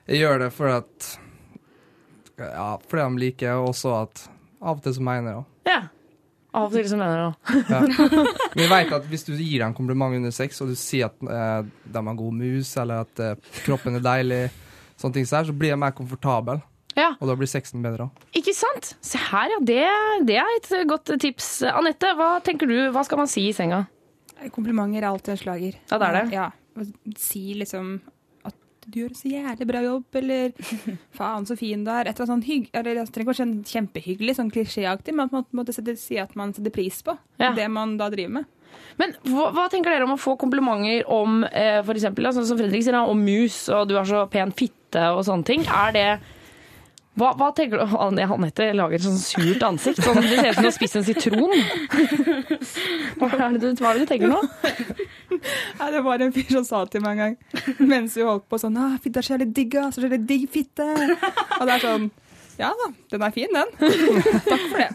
Jeg 0.08 0.22
gjør 0.22 0.40
det 0.46 0.48
fordi 0.56 0.78
at 0.78 1.10
Ja, 2.40 2.70
fordi 2.88 3.04
de 3.10 3.22
liker, 3.26 3.58
og 3.60 3.74
også 3.74 3.92
at 4.06 4.24
av 4.62 4.78
og 4.80 4.84
til 4.86 4.96
så 4.96 5.04
mener 5.04 5.28
jeg 5.34 5.36
det. 5.42 5.74
Ja. 5.74 5.82
Av 6.56 6.70
og 6.70 6.76
til 6.76 6.86
så 6.88 7.00
mener 7.00 7.18
jeg 7.20 7.32
det. 7.32 7.64
Ja. 7.68 7.80
Men 8.56 8.64
jeg 8.64 8.72
vet 8.72 8.94
at 8.96 9.10
hvis 9.12 9.26
du 9.28 9.34
gir 9.36 9.60
dem 9.60 9.74
kompliment 9.76 10.16
under 10.16 10.32
sex, 10.36 10.62
og 10.64 10.72
du 10.72 10.78
sier 10.80 11.10
at 11.10 11.26
eh, 11.28 11.72
de 11.92 12.04
har 12.08 12.22
god 12.22 12.38
mus, 12.38 12.72
eller 12.80 13.04
at 13.04 13.24
eh, 13.24 13.58
kroppen 13.66 14.00
er 14.00 14.06
deilig, 14.06 14.40
sånne 15.02 15.18
ting 15.20 15.28
så, 15.28 15.42
her, 15.42 15.50
så 15.50 15.56
blir 15.58 15.74
jeg 15.74 15.82
mer 15.82 15.96
komfortabel. 15.98 16.64
Ja. 16.96 17.10
Og 17.20 17.28
da 17.28 17.36
blir 17.36 17.50
sexen 17.52 17.84
bedre 17.84 18.08
òg. 18.08 18.28
Ikke 18.40 18.54
sant? 18.56 18.94
Se 19.04 19.20
her, 19.20 19.52
ja. 19.52 19.60
Det, 19.68 19.82
det 20.30 20.40
er 20.40 20.54
et 20.56 20.72
godt 20.88 21.12
tips. 21.20 21.50
Anette, 21.68 22.14
hva 22.16 22.38
tenker 22.46 22.72
du? 22.72 22.78
Hva 22.96 23.04
skal 23.04 23.20
man 23.20 23.32
si 23.32 23.50
i 23.50 23.56
senga? 23.56 23.84
Komplimenter 24.56 25.04
er 25.04 25.10
alltid 25.10 25.36
en 25.36 25.42
slager. 25.42 25.76
Ja, 25.92 26.00
det 26.00 26.08
er 26.08 26.18
det. 26.22 26.26
Ja. 26.36 26.50
Si 27.20 27.50
liksom 27.60 27.98
du 28.88 29.00
gjør 29.02 29.14
så 29.18 29.30
jævlig 29.32 29.68
bra 29.70 29.82
jobb, 29.86 30.20
eller 30.22 30.52
faen 31.18 31.46
så 31.50 31.58
fin 31.60 31.84
du 31.86 31.92
er. 31.92 32.08
Et 32.08 32.14
eller 32.14 32.26
annet 32.26 32.34
sånn 32.34 32.44
hygg... 32.50 32.68
Eller 32.74 32.98
det 33.00 33.06
trenger 33.10 33.26
ikke 33.26 33.32
være 33.34 33.42
sånn 33.44 33.56
kjempehyggelig, 33.72 34.36
sånn 34.38 34.52
klisjéaktig, 34.54 35.16
men 35.18 35.26
at 35.30 35.34
man 35.40 35.48
måtte 35.62 35.74
en 35.76 35.98
si 36.00 36.20
at 36.22 36.36
man 36.40 36.54
setter 36.54 36.74
pris 36.76 37.02
på 37.06 37.18
Ja. 37.42 37.54
det 37.58 37.68
man 37.74 37.98
da 38.02 38.10
driver 38.14 38.40
med. 38.42 38.52
Men 39.00 39.14
hva, 39.32 39.50
hva 39.56 39.66
tenker 39.72 39.94
dere 39.94 40.04
om 40.08 40.14
å 40.16 40.20
få 40.20 40.36
komplimenter 40.40 41.06
om 41.12 41.44
eh, 41.48 41.80
eksempel, 41.96 42.28
sånn 42.36 42.46
som 42.48 42.58
Fredrik 42.60 42.84
sier, 42.84 42.98
om 43.02 43.22
mus, 43.24 43.64
og 43.72 43.88
du 43.90 43.96
har 43.96 44.08
så 44.08 44.26
pen 44.32 44.52
fitte 44.56 45.10
og 45.16 45.24
sånne 45.28 45.48
ting? 45.48 45.64
Er 45.66 45.94
det 45.96 46.08
hva, 47.16 47.30
hva 47.40 47.48
tenker 47.56 47.80
du 47.80 47.94
Anne- 47.96 48.26
Anette 48.28 48.66
lager 48.76 48.98
et 49.00 49.06
sånn 49.06 49.16
surt 49.16 49.62
ansikt. 49.64 50.02
Sånn, 50.04 50.20
det 50.20 50.36
ser 50.36 50.50
ut 50.50 50.58
som 50.58 50.66
du 50.66 50.68
har 50.68 50.76
spist 50.76 50.98
en 51.00 51.06
sitron. 51.08 51.54
Hva 53.20 53.30
er 53.32 53.54
det 53.56 53.62
du, 53.64 53.70
hva 53.80 53.94
er 53.94 54.00
det 54.00 54.04
du 54.04 54.10
tenker 54.10 54.32
nå? 54.34 54.42
Ja, 55.80 55.90
det 55.94 56.04
var 56.06 56.22
en 56.24 56.34
fyr 56.36 56.52
som 56.58 56.66
sa 56.68 56.84
til 56.90 57.04
meg 57.06 57.20
en 57.20 57.24
gang 57.24 57.80
mens 57.92 58.16
vi 58.18 58.26
holdt 58.26 58.48
på 58.52 58.60
sånn 58.62 58.78
ah, 58.82 58.96
'Fitta 59.02 59.24
så 59.24 59.36
jævlig 59.36 59.50
digg, 59.58 59.76
ass. 59.82 59.98
Så 59.98 60.06
jævlig 60.06 60.22
digg 60.30 60.48
fitte.' 60.52 60.88
Og 61.60 61.68
det 61.68 61.76
er 61.76 61.84
sånn 61.84 62.08
Ja 62.62 62.70
da, 62.80 62.88
den 63.12 63.24
er 63.28 63.34
fin, 63.36 63.52
den. 63.52 63.72
Takk 64.48 64.66
for 64.72 64.80
det. 64.80 64.90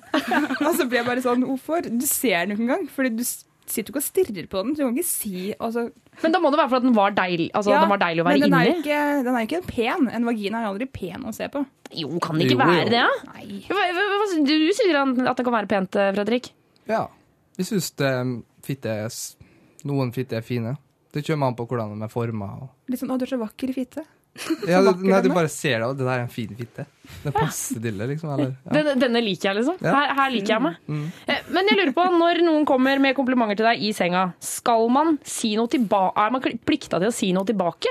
Og 0.64 0.74
så 0.78 0.86
ble 0.88 1.02
jeg 1.02 1.06
bare 1.10 1.24
sånn 1.24 1.44
Hvorfor? 1.44 1.84
Du 1.92 2.06
ser 2.08 2.46
den 2.46 2.54
jo 2.54 2.56
ikke 2.56 2.66
engang. 2.70 2.86
Fordi 2.94 3.10
du 3.18 3.24
sitter 3.26 3.90
jo 3.90 3.92
ikke 3.92 4.00
og 4.00 4.06
stirrer 4.06 4.46
på 4.50 4.62
den. 4.64 4.72
Du 4.74 4.80
kan 4.82 4.94
ikke 4.96 5.06
si 5.10 5.50
altså, 5.58 5.90
Men 6.22 6.34
da 6.34 6.40
må 6.42 6.50
det 6.52 6.60
være 6.62 6.72
fordi 6.72 6.88
den 6.88 6.96
var 6.96 7.12
deilig, 7.16 7.50
altså, 7.54 7.74
Ja, 7.74 7.82
den 7.84 7.92
var 7.92 8.00
deilig 8.02 8.24
å 8.24 8.26
være 8.30 8.40
men 8.40 8.46
den 8.46 8.56
er 8.56 8.64
jo 8.70 8.78
ikke, 8.80 9.60
ikke 9.60 9.62
pen. 9.68 10.08
En 10.16 10.26
vagina 10.28 10.62
er 10.62 10.70
aldri 10.70 10.88
pen 10.90 11.28
å 11.28 11.34
se 11.36 11.50
på. 11.52 11.62
Jo, 12.00 12.10
kan 12.22 12.38
det 12.40 12.48
ikke 12.48 12.56
Jo, 12.56 12.64
være 12.64 12.82
jo. 12.82 12.90
det? 12.94 13.04
Ja? 13.04 13.10
Nei. 13.34 14.40
Du, 14.46 14.52
du 14.64 14.72
sier 14.76 15.00
at 15.04 15.36
det 15.36 15.46
kan 15.46 15.56
være 15.56 15.70
pent, 15.70 16.00
eh, 16.00 16.12
Fredrik. 16.16 16.50
Ja. 16.90 17.04
Jeg 17.60 17.68
syns 17.68 17.92
fitte 18.64 18.96
er 19.04 19.12
Noen 19.88 20.12
fitte 20.14 20.36
er 20.38 20.44
fine. 20.46 20.76
Det 21.10 21.24
kommer 21.26 21.50
an 21.50 21.56
på 21.58 21.66
hvordan 21.66 21.96
de 21.96 22.06
er 22.06 22.12
forma. 22.12 22.48
Litt 22.88 23.00
sånn 23.00 23.10
'Å, 23.10 23.18
du 23.18 23.24
er 23.26 23.30
så 23.32 23.38
vakker 23.40 23.70
i 23.72 23.76
fitte'. 23.76 24.04
Ja, 24.70 24.78
det, 24.84 24.92
nei, 25.02 25.18
du 25.24 25.28
bare 25.34 25.48
ser 25.50 25.80
det, 25.80 25.86
og 25.88 25.96
det 25.98 26.04
der 26.06 26.20
er 26.20 26.22
en 26.22 26.30
fin 26.30 26.52
fitte. 26.54 26.84
Det 27.24 27.32
passer 27.34 27.80
til 27.82 27.96
det, 27.98 28.06
liksom. 28.12 28.30
Eller, 28.30 28.52
ja. 28.66 28.74
Denne, 28.76 28.92
denne 29.02 29.22
liker 29.24 29.50
jeg, 29.50 29.56
liksom. 29.58 29.80
Ja. 29.82 29.94
Her, 29.96 30.12
her 30.20 30.30
liker 30.30 30.54
jeg 30.54 30.62
meg. 30.68 30.76
Mm. 30.86 31.00
Eh, 31.26 31.40
Men 31.50 31.66
jeg 31.72 31.78
lurer 31.80 31.92
på, 31.96 32.04
når 32.14 32.42
noen 32.46 32.68
kommer 32.68 33.02
med 33.02 33.16
komplimenter 33.18 33.58
til 33.58 33.66
deg 33.66 33.82
i 33.82 33.90
senga, 33.96 34.28
skal 34.38 34.86
man 34.94 35.18
si 35.26 35.56
noe 35.58 35.66
tilbake? 35.72 36.14
Er 36.14 36.30
man 36.30 36.46
plikta 36.68 37.00
til 37.02 37.10
å 37.10 37.16
si 37.16 37.32
noe 37.34 37.48
tilbake? 37.48 37.90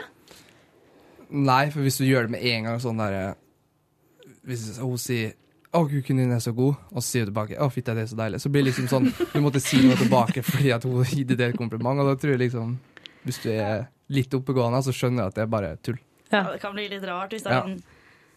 Nei, 1.30 1.66
for 1.74 1.84
hvis 1.84 2.00
du 2.00 2.08
gjør 2.08 2.30
det 2.30 2.38
med 2.38 2.48
en 2.54 2.64
gang 2.70 2.80
sånn 2.82 2.98
der 3.04 3.36
Hvis 4.48 4.80
hun 4.82 4.96
sier 4.98 5.36
'Å, 5.70 5.84
kuken 5.86 6.18
din 6.18 6.32
er 6.34 6.40
så 6.42 6.52
god', 6.56 6.76
og 6.92 7.02
så 7.04 7.06
sier 7.12 7.26
du 7.26 7.32
tilbake 7.32 7.58
'Å, 7.60 7.70
fitta, 7.72 7.94
det 7.94 8.04
er 8.08 8.10
så 8.10 8.18
deilig', 8.18 8.42
så 8.42 8.50
blir 8.50 8.64
det 8.64 8.72
liksom 8.72 8.88
sånn 8.90 9.12
Du 9.34 9.40
måtte 9.42 9.62
si 9.62 9.78
noe 9.86 9.96
tilbake 9.96 10.42
fordi 10.42 10.72
at 10.74 10.84
hun 10.84 11.04
gir 11.06 11.26
deg 11.30 11.42
et 11.52 11.58
kompliment, 11.58 12.00
og 12.00 12.10
da 12.10 12.16
tror 12.16 12.34
jeg 12.34 12.40
liksom 12.50 12.78
Hvis 13.26 13.38
du 13.44 13.50
er 13.52 13.88
litt 14.10 14.34
oppegående, 14.34 14.82
så 14.82 14.92
skjønner 14.96 15.24
du 15.24 15.28
at 15.28 15.36
det 15.36 15.42
er 15.44 15.52
bare 15.54 15.78
tull. 15.86 16.00
Ja. 16.32 16.44
Det 16.54 16.60
kan 16.62 16.74
bli 16.74 16.88
litt 16.90 17.04
rart 17.06 17.30
hvis 17.32 17.44
det 17.44 17.52
er 17.52 17.56
Ja. 17.56 17.64
sånn 17.68 17.82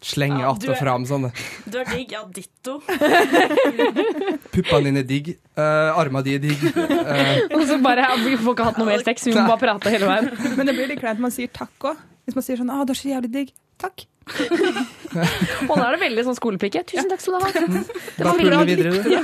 Slenge 0.03 0.39
Ja, 0.41 0.51
att 0.51 0.67
og 0.67 0.75
fram 0.77 1.05
sånn. 1.07 1.31
Du 1.65 1.77
er 1.79 1.85
digg, 1.85 2.11
ja, 2.11 2.25
ditto. 2.27 2.81
Puppene 4.51 4.83
dine 4.89 4.99
er 4.99 5.07
digg. 5.07 5.29
Uh, 5.55 5.95
Arma 5.95 6.21
di 6.21 6.35
er 6.35 6.41
digg. 6.43 6.59
Uh. 6.75 7.55
Og 7.55 7.63
så 7.69 7.77
bare, 7.81 8.09
Vi 8.19 8.35
får 8.35 8.51
ikke 8.57 8.67
hatt 8.67 8.77
noe 8.81 8.89
mer 8.89 9.03
sex, 9.05 9.23
vi 9.29 9.31
må 9.31 9.45
bare 9.47 9.61
prate 9.63 9.93
hele 9.93 10.09
veien. 10.09 10.27
Men 10.57 10.67
det 10.67 10.75
blir 10.75 10.91
litt 10.91 10.99
kleint 10.99 11.21
når 11.21 11.29
man 11.29 11.31
sier 11.31 11.47
takk 11.55 11.87
òg. 11.93 12.03
Hvis 12.27 12.35
man 12.35 12.43
sier 12.43 12.59
sånn 12.59 12.71
'Å, 12.71 12.83
du 12.85 12.91
er 12.91 12.99
så 12.99 13.09
jævlig 13.15 13.31
digg'. 13.31 13.53
Takk. 13.79 14.05
Og 15.69 15.73
nå 15.77 15.83
er 15.83 15.95
det 15.95 16.01
veldig 16.03 16.25
sånn 16.27 16.37
skolepike. 16.37 16.83
Tusen 16.89 17.09
takk 17.11 17.21
skal 17.23 17.37
du 17.37 17.45
ha. 17.45 17.83
Det 18.17 18.27
var 18.27 18.39
bra. 18.39 18.61
videre. 18.67 19.23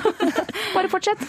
bare 0.76 0.92
fortsett. 0.92 1.22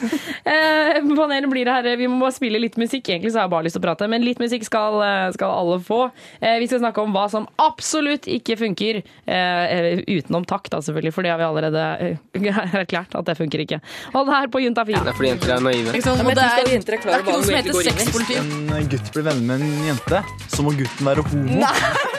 Eh, 0.45 1.01
panelet 1.17 1.51
blir 1.51 1.71
her. 1.71 1.89
Vi 2.01 2.09
må 2.11 2.21
bare 2.25 2.35
spille 2.37 2.61
litt 2.63 2.77
musikk. 2.81 3.09
Egentlig 3.09 3.33
så 3.35 3.41
har 3.43 3.49
jeg 3.49 3.55
bare 3.55 3.67
lyst 3.69 3.79
til 3.79 3.83
å 3.83 3.87
prate, 3.89 4.09
men 4.11 4.25
litt 4.27 4.41
musikk 4.43 4.67
skal, 4.69 5.01
eh, 5.05 5.27
skal 5.37 5.55
alle 5.55 5.79
få. 5.85 6.01
Eh, 6.41 6.59
vi 6.63 6.69
skal 6.71 6.83
snakke 6.83 7.05
om 7.05 7.15
hva 7.17 7.27
som 7.33 7.49
absolutt 7.63 8.29
ikke 8.31 8.59
funker. 8.61 9.03
Eh, 9.27 10.03
utenom 10.09 10.47
takk, 10.49 10.71
da, 10.73 10.83
selvfølgelig, 10.85 11.15
for 11.17 11.27
det 11.27 11.33
har 11.35 11.41
vi 11.41 11.49
allerede 11.49 11.85
eh, 12.01 12.51
erklært 12.83 13.17
at 13.19 13.29
det 13.31 13.37
funker 13.41 13.65
ikke. 13.65 13.81
Hold 14.15 14.33
her 14.35 14.51
på 14.53 14.63
Juntafil. 14.65 14.99
Det 15.01 15.15
er 15.15 15.19
fordi 15.19 15.33
jenter 15.33 15.55
er 15.57 15.65
naive. 15.65 15.95
Ikke 15.95 16.07
sant? 16.09 16.21
Ja, 16.21 16.29
det 16.31 16.47
er, 16.47 16.71
det 16.71 16.95
er 16.95 17.25
ikke 17.25 17.37
noe 17.37 17.47
som 17.47 17.57
heter 17.57 17.77
Hvis 17.77 17.91
sexpoliti. 17.91 18.39
en 18.81 18.91
gutt 18.91 19.13
blir 19.15 19.27
venner 19.31 19.47
med 19.51 19.65
en 19.65 19.89
jente, 19.91 20.23
så 20.53 20.65
må 20.67 20.75
gutten 20.79 21.11
være 21.11 21.25
homo. 21.31 21.61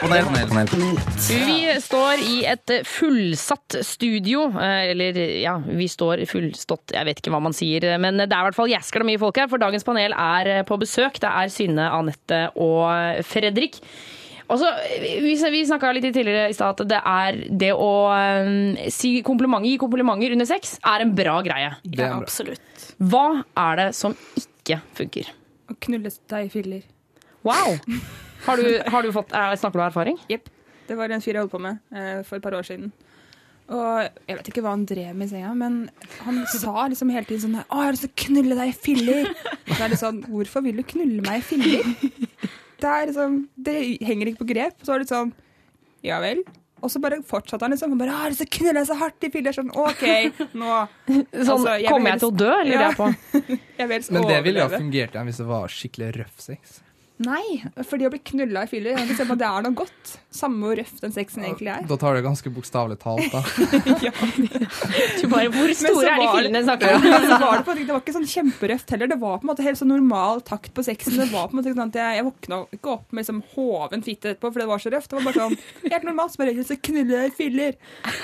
Panel, 0.02 0.26
panel, 0.50 0.70
panel. 0.72 0.96
Vi 1.28 1.58
står 1.84 2.22
i 2.26 2.31
et 2.48 2.72
fullsatt 2.88 3.76
studio. 3.84 4.46
eh, 4.60 4.90
Eller 4.92 5.18
ja, 5.42 5.56
vi 5.64 5.86
står 5.90 6.24
fullstått, 6.30 6.94
jeg 6.96 7.08
vet 7.08 7.20
ikke 7.22 7.32
hva 7.34 7.40
man 7.44 7.54
sier. 7.56 7.84
Men 8.02 8.16
det 8.20 8.28
er 8.30 8.40
i 8.40 8.46
hvert 8.48 8.58
fall 8.58 8.72
jæskla 8.72 9.04
mye 9.08 9.20
folk 9.22 9.36
her, 9.42 9.48
for 9.52 9.62
dagens 9.62 9.84
panel 9.86 10.12
er 10.16 10.50
eh, 10.58 10.62
på 10.68 10.78
besøk. 10.80 11.20
Det 11.22 11.30
er 11.30 11.52
Synne, 11.52 11.90
Anette 11.92 12.44
og 12.56 13.22
Fredrik. 13.28 13.78
Og 14.52 14.58
så, 14.60 14.68
Vi, 15.00 15.36
vi 15.54 15.60
snakka 15.64 15.92
litt 15.96 16.04
tidligere 16.12 16.50
i 16.50 16.56
stad 16.56 16.80
at 16.82 16.88
det 16.90 16.98
er 17.08 17.38
det 17.62 17.70
å 17.72 17.90
eh, 18.12 18.88
si 18.92 19.14
komplimenter, 19.24 19.70
gi 19.70 19.78
komplimenter 19.80 20.34
under 20.34 20.48
sex 20.50 20.74
er 20.84 21.04
en 21.06 21.14
bra 21.16 21.38
greie. 21.46 21.70
Det 21.84 22.02
bra. 22.02 22.10
Absolutt. 22.20 22.88
Hva 23.00 23.26
er 23.68 23.78
det 23.80 23.86
som 23.96 24.16
ikke 24.36 24.80
funker? 24.98 25.30
Å 25.72 25.78
knulle 25.86 26.10
deg 26.34 26.50
i 26.50 26.50
filler. 26.52 26.82
Wow! 27.46 27.78
Har 28.44 28.58
du, 28.60 28.66
har 28.90 29.06
du 29.06 29.12
fått, 29.14 29.32
eh, 29.32 29.54
Snakker 29.56 29.78
du 29.78 29.84
av 29.86 29.88
erfaring? 29.92 30.18
Jepp. 30.28 30.50
Det 30.92 30.98
var 31.00 31.08
en 31.14 31.24
fyr 31.24 31.38
jeg 31.38 31.46
holdt 31.46 31.54
på 31.56 31.62
med 31.64 31.78
eh, 31.96 32.20
for 32.28 32.36
et 32.36 32.44
par 32.44 32.56
år 32.58 32.66
siden. 32.68 32.90
Og 33.72 34.02
jeg 34.28 34.36
vet 34.36 34.48
ikke 34.50 34.62
hva 34.64 34.74
han 34.74 34.82
drev 34.90 35.12
med 35.16 35.30
i 35.30 35.30
senga, 35.30 35.52
men 35.56 35.76
han 36.26 36.40
sa 36.50 36.82
liksom 36.90 37.12
hele 37.14 37.24
tiden 37.24 37.40
sånn 37.46 37.54
her, 37.56 37.64
'Å, 37.64 37.78
jeg 37.78 37.86
har 37.86 37.94
lyst 37.96 38.04
til 38.04 38.10
å 38.12 38.20
knulle 38.26 38.56
deg 38.58 38.72
i 38.72 38.80
filler'. 38.84 39.30
Og 39.30 39.72
så 39.78 39.84
er 39.86 39.88
det 39.94 39.98
sånn 40.02 40.18
Hvorfor 40.28 40.64
vil 40.66 40.76
du 40.76 40.82
knulle 40.82 41.22
meg 41.24 41.38
i 41.40 41.46
filler? 41.46 41.86
Det 42.82 42.90
er 42.90 43.06
liksom 43.08 43.38
Det 43.56 43.76
henger 44.02 44.26
ikke 44.32 44.42
på 44.42 44.48
grep. 44.52 44.74
Så 44.82 44.92
var 44.92 44.98
det 44.98 45.08
sånn 45.08 45.32
Ja 46.04 46.18
vel. 46.20 46.42
Og 46.82 46.90
så 46.90 46.98
bare 47.00 47.22
fortsatte 47.22 47.62
han 47.62 47.70
liksom. 47.70 47.92
Han 47.94 47.98
bare, 48.02 48.10
«Å, 48.10 48.18
'Jeg 48.18 48.22
har 48.26 48.30
lyst 48.34 48.42
til 48.42 48.50
å 48.50 48.54
knulle 48.58 48.74
deg 48.80 48.86
så 48.90 48.96
hardt 48.98 49.24
i 49.24 49.30
filler'. 49.30 49.54
Sånn 49.54 49.70
OK, 49.70 50.04
nå 50.52 50.88
Sånn, 51.06 51.56
Altså, 51.56 51.80
jeg 51.80 51.88
Kommer 51.88 52.10
jeg 52.10 52.18
til 52.20 52.28
å 52.28 52.36
dø, 52.36 52.52
lurer 52.66 52.80
Ja. 52.82 52.88
jeg 52.90 52.96
på. 52.98 53.08
Jeg 53.78 53.88
vil 53.88 54.02
Men 54.10 54.26
det 54.28 54.40
ville 54.44 54.58
jo 54.60 54.68
ha 54.68 54.78
fungert 54.78 55.14
igjen 55.14 55.26
hvis 55.30 55.38
det 55.40 55.46
var 55.46 55.68
skikkelig 55.68 56.10
røff 56.18 56.40
sex. 56.42 56.80
Nei, 57.22 57.62
fordi 57.86 58.06
å 58.08 58.10
bli 58.12 58.18
knulla 58.32 58.64
i 58.64 58.68
fyller 58.70 58.92
jeg 58.92 58.98
kan 58.98 59.06
ikke 59.08 59.16
se 59.20 59.26
på 59.28 59.34
at 59.36 59.40
det 59.42 59.48
er 59.48 59.64
noe 59.66 59.76
godt. 59.78 60.12
Samme 60.32 60.64
hvor 60.66 60.78
røff 60.80 60.94
den 61.02 61.12
sexen 61.14 61.44
egentlig 61.44 61.70
er. 61.72 61.82
Da 61.90 61.96
tar 62.00 62.16
det 62.16 62.22
ganske 62.24 62.50
bokstavelig 62.54 62.96
talt, 63.02 63.28
da. 63.32 63.42
Du 65.20 65.28
bare, 65.30 65.50
Hvor 65.52 65.72
store 65.76 66.08
er 66.08 66.20
de 66.22 66.28
fyllene 66.32 66.58
det- 66.58 66.64
snakker 66.66 66.94
om? 66.96 67.02
men 67.04 67.28
var 67.42 67.56
det, 67.58 67.64
på, 67.66 67.74
det 67.78 67.88
var 67.92 68.00
ikke 68.02 68.14
sånn 68.16 68.28
kjemperøft 68.32 68.94
heller. 68.94 69.10
Det 69.12 69.18
var 69.20 69.38
på 69.38 69.46
en 69.46 69.50
måte 69.52 69.66
helt 69.66 69.78
sånn 69.80 69.92
normal 69.92 70.40
takt 70.46 70.72
på 70.74 70.84
sexen. 70.86 71.18
Det 71.20 71.28
var 71.32 71.48
på 71.50 71.56
en 71.56 71.60
måte 71.62 71.74
sånn 71.74 71.84
at 71.88 71.98
Jeg, 72.02 72.18
jeg 72.20 72.26
våkna 72.28 72.60
ikke 72.78 72.94
opp 72.96 73.12
med 73.12 73.22
liksom 73.22 73.42
hoven 73.54 74.02
fitte 74.06 74.32
etterpå, 74.32 74.52
for 74.52 74.62
det 74.64 74.68
var 74.72 74.82
så 74.82 74.92
røft. 74.94 75.10
Det 75.12 75.18
var 75.20 75.28
bare 75.28 75.40
sånn 75.42 75.58
helt 75.92 76.08
normalt. 76.08 76.32
Så 76.34 76.42
bare 76.42 76.64
så 76.72 76.78
knuller 76.88 77.16
jeg 77.26 77.32
i 77.32 77.36
fyller. 77.38 77.76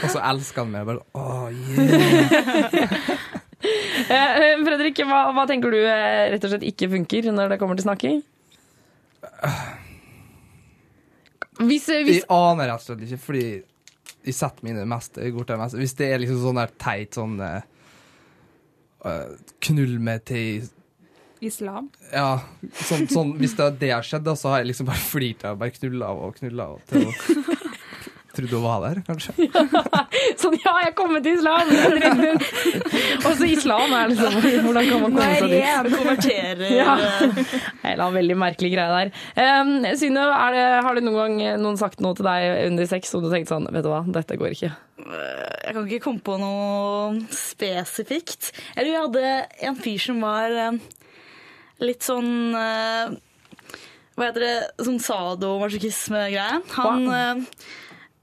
Og 0.03 0.09
så 0.17 0.23
elsker 0.33 0.65
han 0.65 0.73
meg. 0.75 0.89
Bare, 0.89 1.05
Åh, 1.19 1.49
yeah. 1.77 3.19
Eh, 3.59 4.61
Fredrik, 4.63 5.01
hva, 5.03 5.33
hva 5.35 5.43
tenker 5.51 5.73
du 5.75 5.81
eh, 5.83 6.29
rett 6.31 6.45
og 6.47 6.53
slett 6.53 6.63
ikke 6.69 6.87
funker 6.93 7.27
når 7.35 7.51
det 7.51 7.57
kommer 7.59 7.75
til 7.79 7.89
snakking? 7.89 8.21
Hvis, 11.59 11.89
eh, 11.91 12.05
hvis 12.07 12.21
Jeg 12.21 12.29
aner 12.31 12.71
rett 12.71 12.81
og 12.81 12.87
slett 12.87 13.05
ikke, 13.09 13.21
fordi 13.23 13.47
jeg 14.29 14.35
setter 14.37 14.63
meg 14.63 14.73
inn 14.73 14.79
i 14.79 14.85
det 14.85 14.91
meste. 14.93 15.23
Jeg 15.25 15.35
går 15.35 15.47
til 15.47 15.55
det 15.55 15.63
meste. 15.63 15.81
Hvis 15.83 15.97
det 15.99 16.09
er 16.13 16.23
liksom 16.23 16.41
sånn 16.43 16.61
der 16.61 16.75
teit 16.79 17.19
sånn 17.19 17.37
eh, 17.45 17.63
Knull 19.65 19.99
meg 20.03 20.25
til 20.29 20.67
Islam. 21.45 21.91
Ja, 22.11 22.41
sånn, 22.83 23.07
sånn 23.11 23.31
Hvis 23.39 23.55
det, 23.59 23.69
det 23.83 23.93
har 23.95 24.07
skjedd, 24.07 24.25
da, 24.27 24.35
så 24.39 24.53
har 24.53 24.63
jeg 24.63 24.73
liksom 24.73 24.89
bare 24.91 25.05
flirt 25.07 25.45
av 25.47 25.61
bare 25.61 25.75
knulla 25.77 26.11
og 26.15 26.35
knulla 26.41 26.67
og 26.75 26.83
til 26.91 27.07
å 27.07 27.13
Trodde 28.39 28.55
hun 28.55 28.63
var 28.63 28.85
der, 28.87 29.01
kanskje. 29.07 29.35
Sånn, 30.41 30.55
ja, 30.63 30.75
jeg 30.85 30.95
kommer 30.99 31.23
til 31.25 31.39
islam! 31.41 31.73
Og 33.27 33.33
så 33.35 33.49
islam 33.49 33.95
er 33.99 34.13
liksom 34.13 34.37
Hvordan 34.69 34.89
kan 34.89 35.03
man 35.03 35.17
komme 35.17 35.31
seg 35.35 35.55
dit? 35.55 35.97
Konverterer 35.97 36.67
Ja. 36.79 36.95
En 37.89 38.15
veldig 38.15 38.37
merkelig 38.39 38.71
greie 38.77 38.93
der. 38.95 39.11
Um, 39.35 39.73
Synne, 39.99 40.27
har 40.31 40.95
det 40.95 41.03
noen 41.05 41.19
gang 41.19 41.63
noen 41.63 41.81
sagt 41.81 42.03
noe 42.05 42.15
til 42.19 42.29
deg 42.29 42.69
under 42.69 42.89
sex 42.91 43.11
og 43.19 43.27
du 43.27 43.33
tenkte 43.33 43.57
sånn 43.57 43.67
Vet 43.75 43.87
du 43.87 43.91
hva, 43.91 44.05
dette 44.07 44.39
går 44.39 44.55
ikke. 44.55 44.71
Jeg 45.09 45.75
kan 45.75 45.87
ikke 45.87 46.05
komme 46.05 46.23
på 46.25 46.37
noe 46.41 47.19
spesifikt. 47.35 48.53
Eller 48.75 48.91
vi 48.91 49.01
hadde 49.03 49.33
en 49.69 49.79
fyr 49.79 50.03
som 50.03 50.23
var 50.23 50.55
eh, 50.55 50.79
litt 51.85 52.07
sånn 52.07 52.31
eh, 52.59 53.17
Hva 54.19 54.31
heter 54.31 54.45
det? 54.45 54.55
Sånn 54.87 55.03
sadomasochisme-greie. 55.03 56.63
Han 56.79 57.07
eh, 57.15 57.45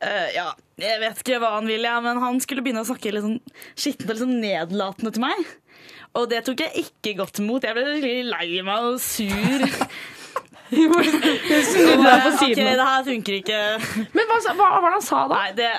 eh, 0.06 0.32
Ja, 0.38 0.48
jeg 0.82 1.02
vet 1.04 1.22
ikke 1.24 1.42
hva 1.44 1.56
han 1.58 1.70
ville, 1.70 1.90
ja, 1.90 2.00
men 2.04 2.22
han 2.22 2.42
skulle 2.44 2.64
begynne 2.66 2.86
å 2.86 2.90
snakke 2.90 3.14
litt 3.16 3.26
sånn 3.26 3.40
skittent 3.74 4.10
og 4.10 4.16
litt 4.16 4.24
sånn 4.26 4.42
nedlatende 4.44 5.14
til 5.16 5.26
meg. 5.26 5.46
Og 6.16 6.30
det 6.32 6.46
tok 6.48 6.64
jeg 6.64 6.86
ikke 6.86 7.18
godt 7.20 7.42
imot. 7.44 7.66
Jeg 7.68 7.76
ble 7.76 7.86
skikkelig 7.98 8.28
lei 8.32 8.62
meg 8.66 8.90
og 8.90 9.00
sur. 9.04 9.66
snudde 10.76 12.02
deg 12.02 12.24
på 12.26 12.32
Ok, 12.34 12.58
det 12.58 12.88
her 12.88 13.06
funker 13.06 13.40
ikke. 13.42 13.62
Men 14.16 14.30
hva, 14.32 14.38
hva 14.58 14.70
var 14.80 14.90
det 14.90 14.98
han 14.98 15.06
sa 15.06 15.26
da? 15.30 15.42
Nei, 15.44 15.56
det 15.60 15.72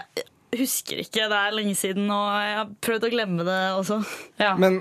jeg 0.56 0.62
husker 0.62 1.00
ikke. 1.02 1.26
Det 1.28 1.38
er 1.38 1.56
lenge 1.56 1.74
siden, 1.76 2.06
og 2.12 2.28
jeg 2.40 2.54
har 2.56 2.68
prøvd 2.86 3.06
å 3.08 3.10
glemme 3.12 3.44
det 3.44 3.58
også. 3.76 3.98
Ja. 4.40 4.54
Men 4.60 4.78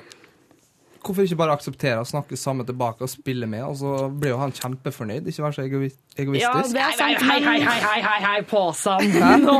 hvorfor 1.05 1.23
ikke 1.25 1.37
bare 1.37 1.53
akseptere 1.55 2.01
å 2.01 2.07
snakke 2.07 2.37
sammen 2.37 2.65
tilbake 2.67 3.01
og 3.05 3.09
spille 3.11 3.47
med? 3.47 3.63
Og 3.63 3.75
så 3.79 3.91
blir 4.09 4.33
jo 4.33 4.37
han 4.41 4.51
kjempefornøyd. 4.55 5.27
Ikke 5.29 5.43
være 5.45 5.55
så 5.57 5.63
egois 5.65 5.93
egoistisk. 6.17 6.73
det 6.73 6.81
er 6.81 6.97
sant. 6.97 7.21
Hei, 7.25 7.39
hei, 7.45 7.59
hei, 7.61 7.79
hei, 7.85 8.01
hei, 8.01 8.19
hei, 8.25 8.41
påsan. 8.49 9.05
Nå. 9.45 9.57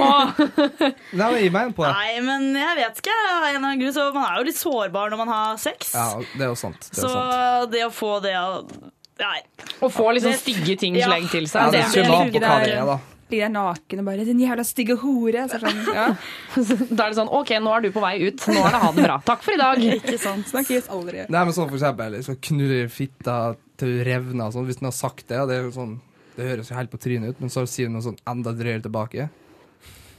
Nei, 1.19 1.29
men 1.29 1.39
jeg 1.41 1.53
en 1.53 1.73
på 1.77 1.85
det. 1.85 1.93
Nei, 1.93 2.19
men 2.25 2.49
jeg 2.59 2.79
vet 2.81 3.01
ikke. 3.03 3.15
Av 3.29 3.45
en 3.45 3.55
eller 3.55 3.61
annen 3.61 3.83
grunn, 3.85 4.13
Man 4.15 4.25
er 4.31 4.37
jo 4.41 4.47
litt 4.49 4.59
sårbar 4.59 5.13
når 5.13 5.21
man 5.23 5.33
har 5.35 5.57
sex. 5.61 5.93
Ja, 5.95 6.07
det 6.35 6.41
er 6.47 6.51
jo 6.51 6.59
sant. 6.59 6.89
Det 6.91 6.99
er 6.99 7.07
så 7.07 7.13
sant. 7.15 7.71
det 7.71 7.85
å 7.85 7.91
få 7.93 8.13
det 8.25 8.35
av 8.39 8.69
Nei. 9.15 9.37
Å 9.79 9.87
få 9.87 10.09
liksom 10.11 10.33
Det- 10.33 10.41
stygge 10.41 10.73
ting 10.77 10.95
Ja. 10.97 11.07
slengt 11.07 11.31
til 11.31 11.45
Ja, 11.45 11.47
seg. 11.47 11.71
det 11.71 11.83
det- 11.85 12.03
det, 12.03 12.11
an 12.11 12.31
på 12.31 12.39
hva 12.39 12.59
det 12.59 12.67
der- 12.67 12.81
er, 12.81 12.85
da. 12.85 12.99
Ligger 13.31 13.47
der 13.47 13.53
naken 13.55 14.01
og 14.01 14.05
bare 14.05 14.25
'din 14.25 14.41
jævla 14.43 14.63
stygge 14.63 14.95
hore'. 15.01 15.47
Så 15.49 15.59
sånn, 15.63 15.79
ja. 15.95 16.07
Da 16.97 17.07
er 17.07 17.09
det 17.09 17.17
sånn 17.17 17.31
OK, 17.33 17.55
nå 17.57 17.71
er 17.73 17.85
du 17.85 17.91
på 17.95 18.03
vei 18.03 18.15
ut. 18.27 18.43
Nå 18.47 18.59
er 18.61 18.75
det 18.75 18.81
ha 18.83 18.91
det 18.93 19.05
bra. 19.07 19.15
Takk 19.25 19.45
for 19.45 19.55
i 19.55 19.61
dag. 19.61 19.81
Ikke 19.97 20.17
sant. 20.21 20.45
Snakkes 20.51 20.91
aldri. 20.93 21.23
Nei, 21.25 21.45
men 21.45 21.55
sånn 21.55 21.71
for 21.71 21.79
eksempel 21.79 22.19
liksom, 22.19 22.37
knuller 22.49 22.91
fitta 22.93 23.37
til 23.81 23.95
du 23.95 24.03
revner 24.05 24.45
og 24.45 24.53
sånn. 24.53 24.67
Hvis 24.69 24.77
den 24.81 24.91
har 24.91 24.95
sagt 24.95 25.25
det, 25.31 25.41
det 25.49 25.57
er 25.57 25.65
jo 25.69 25.73
sånn 25.75 25.97
Det 26.35 26.43
høres 26.43 26.67
jo 26.67 26.75
helt 26.75 26.91
på 26.91 26.99
trynet 26.99 27.31
ut, 27.31 27.37
men 27.39 27.49
så 27.49 27.61
sier 27.63 27.87
den 27.87 27.93
noe 27.95 28.03
sånn 28.03 28.17
enda 28.27 28.51
drøyere 28.51 28.83
tilbake. 28.83 29.29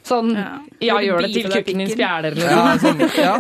Sånn 0.07 0.29
Ja. 0.37 0.51
ja, 0.87 0.97
gjør 1.03 1.25
det 1.25 1.33
til 1.35 1.49
kukken 1.51 1.81
din 1.83 1.89
spjæler 1.91 2.37
eller 2.37 2.51
Ja, 2.53 2.61
noe. 2.63 2.79
sånn, 2.79 3.01
ja. 3.19 3.35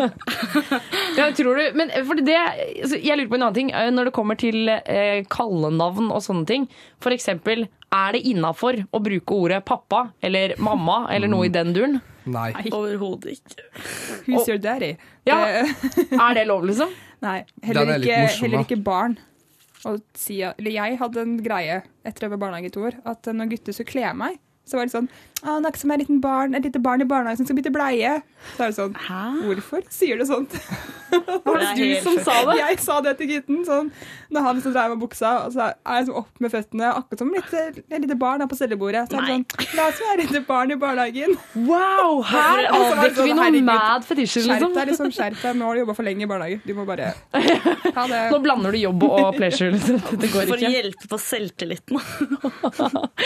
Ja, 1.16 1.28
tror 1.32 1.56
du, 1.60 1.68
men 1.78 1.92
for 2.08 2.18
det, 2.26 2.34
altså, 2.82 2.98
jeg 3.00 3.16
lurer 3.20 3.30
på 3.30 3.38
en 3.38 3.44
annen 3.46 3.54
ting. 3.56 3.70
Eh, 3.72 3.90
Når 3.94 4.08
det 4.10 4.14
kommer 4.16 4.36
til 4.40 4.68
eh, 4.74 5.22
kallenavn 5.32 6.10
og 6.10 6.20
sånne 6.26 6.46
ting. 6.48 6.66
For 7.00 7.14
eksempel, 7.14 7.68
er 7.94 8.12
det 8.16 8.24
innafor 8.28 8.80
å 8.92 9.00
bruke 9.00 9.38
ordet 9.38 9.62
pappa 9.64 10.08
eller 10.26 10.56
mamma 10.58 11.04
eller 11.14 11.30
noe 11.30 11.46
i 11.46 11.52
den 11.54 11.70
duren? 11.76 12.00
Nei. 12.26 12.50
Nei. 12.56 12.64
Overhodet 12.74 13.36
ikke. 13.38 13.62
Who's 14.26 14.48
your 14.50 14.58
daddy? 14.58 14.96
Ja. 15.28 15.38
Er 15.62 16.34
det 16.34 16.48
lov, 16.50 16.66
liksom? 16.66 16.90
nei, 17.26 17.44
Den 17.62 17.68
heller 17.70 17.92
er 17.94 18.02
litt 18.02 18.10
ikke, 18.10 18.22
morsom, 18.26 18.48
heller 18.48 18.66
ikke 18.66 18.80
barn. 18.90 19.14
Å 19.86 19.92
si, 20.18 20.40
eller 20.42 20.74
jeg 20.74 20.98
hadde 20.98 21.22
en 21.22 21.36
greie 21.44 21.78
etter 22.04 22.26
jeg 22.26 22.32
var 22.34 22.42
barnehage 22.42 22.72
i 22.72 22.74
to 22.74 22.82
år, 22.88 22.98
at 23.06 23.30
når 23.30 23.52
gutter 23.54 23.76
skulle 23.76 23.92
kle 23.94 24.10
meg, 24.18 24.40
så 24.66 24.80
var 24.80 24.88
det 24.88 24.96
sånn 24.96 25.06
ah, 25.42 25.58
'Noe 25.60 25.76
som 25.76 25.90
er 25.90 26.00
et 26.00 26.06
liten 26.06 26.20
barn, 26.20 26.54
et 26.54 26.64
lite 26.64 26.82
barn 26.82 27.02
i 27.02 27.08
barnehagen 27.08 27.36
som 27.36 27.46
skal 27.46 27.58
bytte 27.60 27.74
bleie.' 27.74 28.22
Så 28.54 28.62
er 28.62 28.70
det 28.70 28.76
sånn 28.76 28.94
Hæ? 29.06 29.22
Hvorfor 29.46 29.82
sier 29.90 30.20
du 30.20 30.26
sånt? 30.28 30.54
Var 31.46 31.58
det 31.62 31.72
du 31.78 32.02
som 32.02 32.18
sa 32.22 32.34
det? 32.48 32.56
Jeg 32.60 32.78
sa 32.82 32.96
det 33.04 33.12
til 33.18 33.30
gutten. 33.30 33.60
Sånn, 33.66 33.88
når 34.34 34.44
han 34.46 34.60
så 34.62 34.72
dreier 34.74 34.92
med 34.92 35.00
buksa, 35.00 35.32
og 35.46 35.54
så 35.54 35.68
er 35.70 36.00
jeg 36.00 36.08
sånn 36.08 36.18
opp 36.20 36.42
med 36.42 36.52
føttene, 36.52 36.88
akkurat 36.98 37.22
som 37.22 37.30
et 37.36 38.02
lite, 38.02 38.16
barn 38.18 38.42
er 38.44 38.50
på 38.50 38.58
cellebordet. 38.58 39.06
Så 39.10 39.18
er 39.18 39.24
det 39.24 39.36
sånn 39.36 39.76
La 39.78 39.86
oss 39.90 40.00
være 40.02 40.26
et 40.26 40.32
lite 40.34 40.42
barn 40.48 40.74
i 40.74 40.78
barnehagen. 40.80 41.36
Wow! 41.66 42.20
Her 42.26 42.66
Og 42.74 42.82
så 42.82 42.92
avdekker 42.96 43.22
vi 43.22 43.32
sånn, 43.32 43.40
noen 43.40 43.68
mad 43.70 44.06
fetisjer, 44.06 44.46
Skjerp 44.46 44.60
liksom. 44.60 44.74
deg, 44.76 44.90
liksom. 44.92 45.12
Skjerp 45.16 45.40
deg. 45.42 45.58
Nå 45.60 45.70
har 45.70 45.78
du 45.78 45.82
jobba 45.84 45.96
for 45.98 46.08
lenge 46.10 46.26
i 46.26 46.30
barnehage. 46.30 46.60
Du 46.66 46.74
må 46.76 46.86
bare 46.88 47.12
ha 47.32 48.06
det. 48.10 48.22
Nå 48.34 48.42
blander 48.44 48.76
du 48.76 48.80
jobb 48.82 49.06
og 49.08 49.38
pleasure. 49.38 49.72
Liksom. 49.76 50.20
Det 50.22 50.32
går 50.34 50.50
For 50.50 50.66
å 50.66 50.72
hjelpe 50.76 51.10
på 51.14 51.20
selvtilliten. 51.22 52.02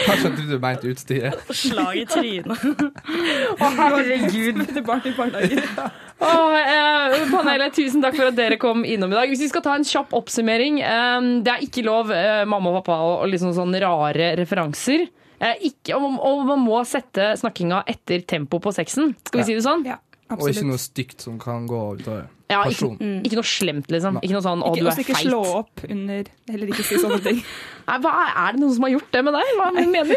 Kanskje 0.04 0.34
du 0.38 0.56
mente 0.60 0.92
utstyret. 0.94 1.56
Slag 1.56 1.99
i 2.00 2.06
trynet. 2.08 2.64
Å, 3.62 3.70
herregud. 3.78 4.62
Barn 4.86 5.04
i 5.04 5.16
barnehagen. 5.16 5.66
Oh, 6.20 6.52
eh, 6.52 7.14
panelet, 7.30 7.72
tusen 7.72 8.02
takk 8.04 8.12
for 8.18 8.28
at 8.28 8.34
dere 8.36 8.58
kom 8.60 8.82
innom 8.84 9.08
i 9.08 9.16
dag. 9.16 9.30
Hvis 9.32 9.40
vi 9.40 9.46
skal 9.48 9.62
ta 9.64 9.72
en 9.78 9.86
kjapp 9.88 10.12
oppsummering. 10.18 10.82
Eh, 10.84 11.28
det 11.46 11.54
er 11.54 11.64
ikke 11.64 11.84
lov, 11.86 12.12
eh, 12.12 12.42
mamma 12.44 12.74
og 12.74 12.82
pappa, 12.82 12.98
og 13.06 13.24
liksom 13.32 13.54
sånne 13.56 13.80
rare 13.80 14.34
referanser. 14.36 15.06
Eh, 15.40 15.64
ikke, 15.70 15.96
og, 15.96 16.18
og 16.20 16.44
man 16.50 16.60
må 16.60 16.82
sette 16.84 17.30
snakkinga 17.40 17.80
etter 17.88 18.20
tempo 18.28 18.60
på 18.60 18.74
sexen. 18.76 19.14
Skal 19.24 19.40
vi 19.40 19.48
si 19.48 19.56
det 19.56 19.64
sånn? 19.64 19.86
Ja. 19.88 19.96
Og 20.38 20.50
ikke 20.50 20.68
noe 20.68 20.78
stygt 20.78 21.24
som 21.26 21.38
kan 21.42 21.66
gå 21.70 21.80
av. 21.80 22.28
Ja, 22.50 22.64
ikke, 22.66 22.88
mm. 22.98 23.20
ikke 23.26 23.38
noe 23.38 23.46
slemt, 23.46 23.90
liksom. 23.94 24.18
Ikke 24.24 24.34
noe 24.34 24.42
sånn 24.42 24.62
'å, 24.62 24.72
Ikke, 24.74 24.82
du 24.82 24.88
er 24.90 24.96
feit'. 24.96 25.06
ikke 25.06 25.22
slå 25.22 25.40
opp 25.60 25.84
under 25.86 26.24
Heller 26.50 26.72
ikke 26.72 26.84
si 26.86 26.98
sånne 26.98 27.20
ting. 27.22 27.38
Nei, 27.88 27.98
hva, 28.02 28.10
er 28.26 28.56
det 28.56 28.60
noen 28.62 28.74
som 28.74 28.86
har 28.86 28.92
gjort 28.96 29.10
det 29.14 29.22
med 29.26 29.32
deg? 29.38 29.44
Hva 29.58 29.68
mener 29.74 30.02
du? 30.10 30.14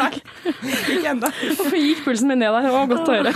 Nei, 0.00 0.12
ikke 0.96 1.08
ennå. 1.14 1.32
Hvorfor 1.56 1.78
gikk 1.80 2.04
pulsen 2.04 2.28
min 2.28 2.38
ned 2.44 2.52
der? 2.52 2.62
Det 2.68 2.72
var 2.76 2.86
godt 2.92 3.08
å 3.08 3.12
høre. 3.16 3.32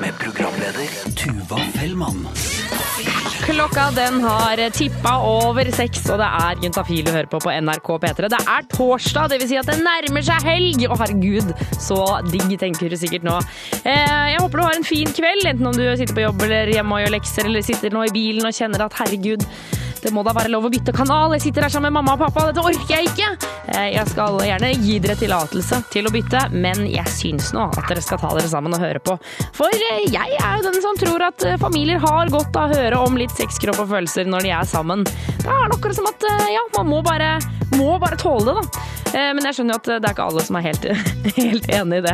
Med 0.00 0.14
programleder 0.22 0.88
Tuva 1.18 1.58
Fellmann. 1.74 2.26
Klokka 3.50 3.88
den 3.90 4.20
har 4.22 4.60
tippa 4.70 5.16
over 5.26 5.66
seks, 5.74 6.04
og 6.12 6.20
det 6.20 6.26
er 6.38 6.60
Juntafil 6.62 7.02
du 7.02 7.10
hører 7.10 7.26
på 7.26 7.40
på 7.42 7.50
NRK 7.50 7.88
P3. 8.04 8.28
Det 8.30 8.38
er 8.38 8.68
torsdag, 8.70 9.32
dvs. 9.32 9.48
Si 9.50 9.58
at 9.58 9.66
det 9.66 9.80
nærmer 9.82 10.22
seg 10.22 10.46
helg! 10.46 10.84
Å 10.86 10.98
herregud, 11.00 11.50
så 11.74 11.98
digg, 12.28 12.54
tenker 12.60 12.92
du 12.92 12.94
sikkert 13.00 13.26
nå. 13.26 13.40
Eh, 13.82 14.30
jeg 14.30 14.38
håper 14.44 14.62
du 14.62 14.64
har 14.68 14.78
en 14.78 14.86
fin 14.86 15.10
kveld, 15.16 15.48
enten 15.50 15.66
om 15.66 15.74
du 15.74 15.82
sitter 15.98 16.14
på 16.14 16.22
jobb 16.28 16.46
eller 16.46 16.70
hjemme 16.76 16.94
og 16.94 17.02
gjør 17.02 17.14
lekser, 17.16 17.50
eller 17.50 17.66
sitter 17.66 17.90
nå 17.96 18.06
i 18.06 18.14
bilen 18.14 18.46
og 18.46 18.54
kjenner 18.54 18.86
at 18.86 18.98
herregud, 19.02 19.42
det 20.02 20.12
må 20.16 20.22
da 20.26 20.32
være 20.36 20.50
lov 20.52 20.66
å 20.68 20.70
bytte 20.72 20.92
kanal. 20.96 21.34
Jeg 21.36 21.44
sitter 21.48 21.66
her 21.66 21.72
sammen 21.72 21.90
med 21.92 22.00
mamma 22.00 22.14
og 22.16 22.22
pappa, 22.24 22.46
dette 22.50 22.62
orker 22.64 22.94
jeg 22.94 23.10
ikke! 23.10 23.30
Eh, 23.74 23.88
Jeg 23.94 24.06
skal 24.10 24.38
gjerne 24.46 24.70
gi 24.80 24.96
dere 25.02 25.16
tillatelse 25.20 25.80
til 25.92 26.08
å 26.08 26.12
bytte, 26.14 26.46
men 26.56 26.84
jeg 26.88 27.06
syns 27.12 27.50
nå 27.56 27.66
at 27.68 27.82
dere 27.90 28.02
skal 28.04 28.20
ta 28.22 28.32
dere 28.36 28.50
sammen 28.50 28.74
og 28.76 28.82
høre 28.82 29.02
på. 29.04 29.16
For 29.56 29.70
eh, 29.90 30.06
jeg 30.10 30.38
er 30.40 30.56
jo 30.60 30.66
den 30.70 30.80
som 30.84 30.98
tror 31.00 31.26
at 31.28 31.44
eh, 31.46 31.58
familier 31.60 32.00
har 32.02 32.32
godt 32.32 32.56
av 32.56 32.72
å 32.72 32.80
høre 32.80 33.02
om 33.06 33.18
litt 33.20 33.34
sex, 33.36 33.60
kropp 33.62 33.82
og 33.84 33.92
følelser 33.92 34.30
når 34.30 34.46
de 34.48 34.54
er 34.56 34.70
sammen. 34.70 35.04
Det 35.04 35.50
er 35.50 35.74
akkurat 35.76 35.98
som 36.00 36.08
at 36.10 36.24
ja, 36.52 36.64
man 36.78 36.88
må 36.90 37.02
bare, 37.06 37.36
må 37.76 37.94
bare 38.02 38.18
tåle 38.20 38.50
det, 38.56 38.64
da. 38.64 38.86
Men 39.10 39.42
jeg 39.42 39.56
skjønner 39.56 39.74
jo 39.74 39.78
at 39.80 39.88
det 39.90 40.06
er 40.06 40.12
ikke 40.14 40.24
alle 40.30 40.42
som 40.46 40.56
er 40.60 40.62
helt, 40.68 40.84
helt 41.40 41.64
enig 41.74 41.96
i 41.98 42.02
det. 42.04 42.12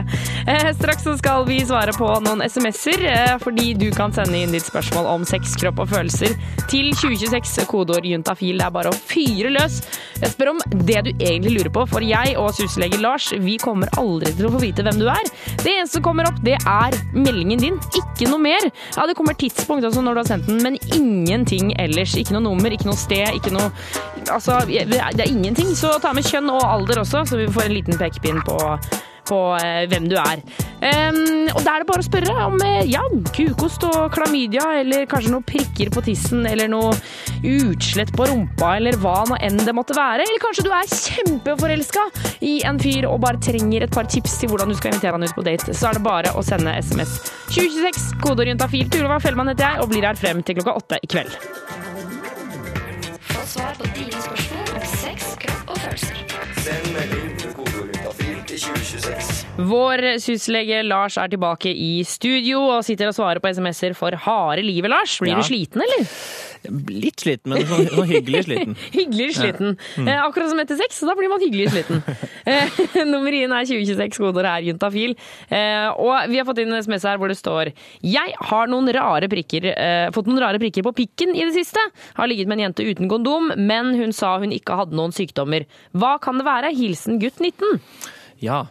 Straks 0.79 1.05
så 1.05 1.13
skal 1.21 1.43
vi 1.45 1.59
svare 1.69 1.93
på 1.93 2.07
noen 2.25 2.41
SMS-er, 2.47 3.37
fordi 3.43 3.75
du 3.77 3.91
kan 3.93 4.15
sende 4.17 4.39
inn 4.41 4.55
ditt 4.57 4.65
spørsmål 4.65 5.11
om 5.13 5.27
sex, 5.29 5.53
kropp 5.61 5.83
og 5.85 5.91
følelser 5.93 6.33
til 6.73 6.89
2026, 6.97 7.67
kodeord 7.77 8.09
juntafil. 8.09 8.57
Det 8.59 8.67
er 8.67 8.75
bare 8.75 8.93
å 8.93 8.97
fyre 8.97 9.53
løs. 9.53 9.81
Jeg 10.17 10.33
spør 10.33 10.55
om 10.55 10.63
det 10.89 11.03
du 11.07 11.11
egentlig 11.13 11.55
lurer 11.59 11.73
på, 11.77 11.85
for 11.91 12.05
jeg 12.05 12.35
og 12.41 12.55
syslege 12.57 13.01
Lars, 13.03 13.29
vi 13.45 13.59
kommer 13.61 13.93
aldri 14.01 14.33
til 14.37 14.49
å 14.49 14.53
få 14.55 14.63
vite 14.63 14.85
hvem 14.87 15.01
du 15.03 15.07
er. 15.13 15.31
Det 15.61 15.75
eneste 15.75 15.99
som 15.99 16.07
kommer 16.07 16.29
opp, 16.31 16.41
det 16.47 16.57
er 16.59 16.97
meldingen 17.15 17.63
din. 17.63 17.81
Ikke 18.01 18.31
noe 18.31 18.43
mer. 18.43 18.71
Ja, 18.97 19.07
det 19.09 19.17
kommer 19.19 19.37
tidspunkt 19.39 19.87
også 19.87 20.05
når 20.05 20.17
du 20.17 20.23
har 20.23 20.31
sendt 20.31 20.51
den, 20.51 20.63
men 20.65 20.81
ingenting 20.97 21.75
ellers. 21.83 22.17
Ikke 22.17 22.37
noe 22.37 22.47
nummer, 22.49 22.73
ikke 22.73 22.89
noe 22.89 22.99
sted, 23.01 23.29
ikke 23.37 23.55
noe 23.55 23.71
Altså, 24.27 24.57
det 24.67 24.99
er 24.99 25.29
ingenting. 25.31 25.69
Så 25.79 25.93
ta 26.03 26.11
med 26.17 26.27
kjønn 26.27 26.51
og 26.51 26.65
alder 26.67 27.05
også, 27.05 27.23
så 27.29 27.39
vi 27.39 27.47
får 27.53 27.69
en 27.69 27.77
liten 27.77 28.01
pekepinn 28.01 28.41
på 28.47 28.57
på 29.29 29.41
eh, 29.59 29.85
hvem 29.91 30.09
du 30.11 30.17
er. 30.21 30.43
Ehm, 30.85 31.49
og 31.55 31.63
da 31.65 31.77
er 31.77 31.83
det 31.83 31.89
bare 31.89 32.03
å 32.03 32.07
spørre 32.07 32.35
om 32.47 32.57
eh, 32.65 32.85
ja, 32.91 33.03
kukost 33.35 33.85
og 33.89 34.11
klamydia, 34.15 34.67
eller 34.83 35.07
kanskje 35.11 35.33
noen 35.33 35.47
prikker 35.47 35.91
på 35.95 36.03
tissen, 36.07 36.45
eller 36.49 36.71
noe 36.71 36.93
utslett 37.47 38.13
på 38.17 38.29
rumpa, 38.29 38.75
eller 38.77 38.99
hva 39.01 39.19
nå 39.31 39.39
enn 39.45 39.59
det 39.63 39.75
måtte 39.77 39.97
være. 39.97 40.27
Eller 40.27 40.43
kanskje 40.43 40.67
du 40.67 40.73
er 40.75 40.93
kjempeforelska 40.93 42.07
i 42.47 42.59
en 42.69 42.81
fyr 42.83 43.09
og 43.11 43.21
bare 43.25 43.41
trenger 43.43 43.87
et 43.87 43.95
par 43.95 44.09
tips 44.11 44.39
til 44.43 44.53
hvordan 44.53 44.73
du 44.73 44.79
skal 44.79 44.93
invitere 44.93 45.17
han 45.17 45.27
ut 45.27 45.37
på 45.37 45.47
date. 45.47 45.75
Så 45.77 45.91
er 45.91 45.99
det 45.99 46.05
bare 46.07 46.35
å 46.37 46.45
sende 46.47 46.77
SMS 46.83 47.19
2026, 47.55 48.09
kodeorientafil. 48.25 48.91
Tuva 48.93 49.21
Fellmann 49.23 49.53
heter 49.53 49.71
jeg, 49.71 49.83
og 49.85 49.93
blir 49.93 50.07
her 50.07 50.19
frem 50.19 50.45
til 50.47 50.61
klokka 50.61 50.77
åtte 50.83 51.01
i 51.03 51.11
kveld. 51.11 51.39
Få 53.33 53.47
svar 53.57 53.79
på 53.81 53.89
dine 53.97 54.27
spørsmål 54.29 54.75
om 54.77 54.91
sex, 54.97 55.33
kropp 55.43 55.73
og 55.73 55.85
følelser. 55.87 56.27
Send 56.67 56.93
melding 56.93 57.16
Vår 58.57 60.03
syslege 60.23 60.83
Lars 60.87 61.17
er 61.21 61.29
tilbake 61.33 61.71
i 61.73 62.03
studio 62.09 62.63
og 62.77 62.85
sitter 62.87 63.11
og 63.11 63.17
svarer 63.17 63.41
på 63.43 63.51
SMS-er 63.53 63.95
for 63.97 64.17
harde 64.27 64.65
livet, 64.65 64.91
Lars. 64.93 65.19
Blir 65.21 65.35
Ja. 65.35 65.41
du 65.41 65.47
sliten, 65.49 65.83
eller? 65.85 66.07
Litt 66.91 67.21
sliten, 67.23 67.53
men 67.53 67.67
sånn, 67.69 67.87
sånn 67.93 68.09
hyggelig 68.11 68.45
sliten. 68.47 68.77
Hyggelig 68.97 69.29
sliten. 69.37 69.77
Mm. 70.01 70.09
Eh, 70.09 70.23
akkurat 70.25 70.51
som 70.51 70.59
etter 70.63 70.79
sex, 70.81 70.99
så 70.99 71.07
da 71.07 71.15
blir 71.15 71.29
man 71.31 71.41
hyggelig 71.41 71.69
sliten. 71.71 72.03
eh, 72.47 72.81
nummer 73.13 73.31
inn 73.37 73.53
er 73.55 73.69
2026, 73.69 74.19
kodeordet 74.19 74.51
er 74.51 74.67
juntafil. 74.71 75.15
Eh, 75.51 75.87
og 75.93 76.27
vi 76.33 76.41
har 76.41 76.49
fått 76.49 76.59
inn 76.65 76.73
en 76.73 76.81
SMS 76.83 77.07
her 77.07 77.21
hvor 77.21 77.31
det 77.31 77.39
står 77.39 77.71
Jeg 78.03 78.35
har 78.51 78.67
noen 78.73 78.91
rare 78.97 79.29
prikker, 79.31 79.69
fått 80.17 80.27
noen 80.27 80.43
rare 80.43 80.59
prikker 80.63 80.83
på 80.87 80.95
pikken 80.97 81.37
i 81.37 81.45
det 81.47 81.55
siste. 81.55 81.83
Har 82.19 82.27
ligget 82.31 82.49
med 82.49 82.59
en 82.59 82.67
jente 82.71 82.87
uten 82.89 83.09
kondom, 83.13 83.53
men 83.57 83.95
hun 84.01 84.13
sa 84.17 84.39
hun 84.43 84.51
ikke 84.57 84.81
hadde 84.81 84.97
noen 84.97 85.15
sykdommer. 85.15 85.69
Hva 85.95 86.17
kan 86.23 86.41
det 86.41 86.49
være? 86.49 86.75
Hilsen 86.75 87.21
gutt 87.23 87.39
19. 87.39 87.81
Ja. 88.39 88.71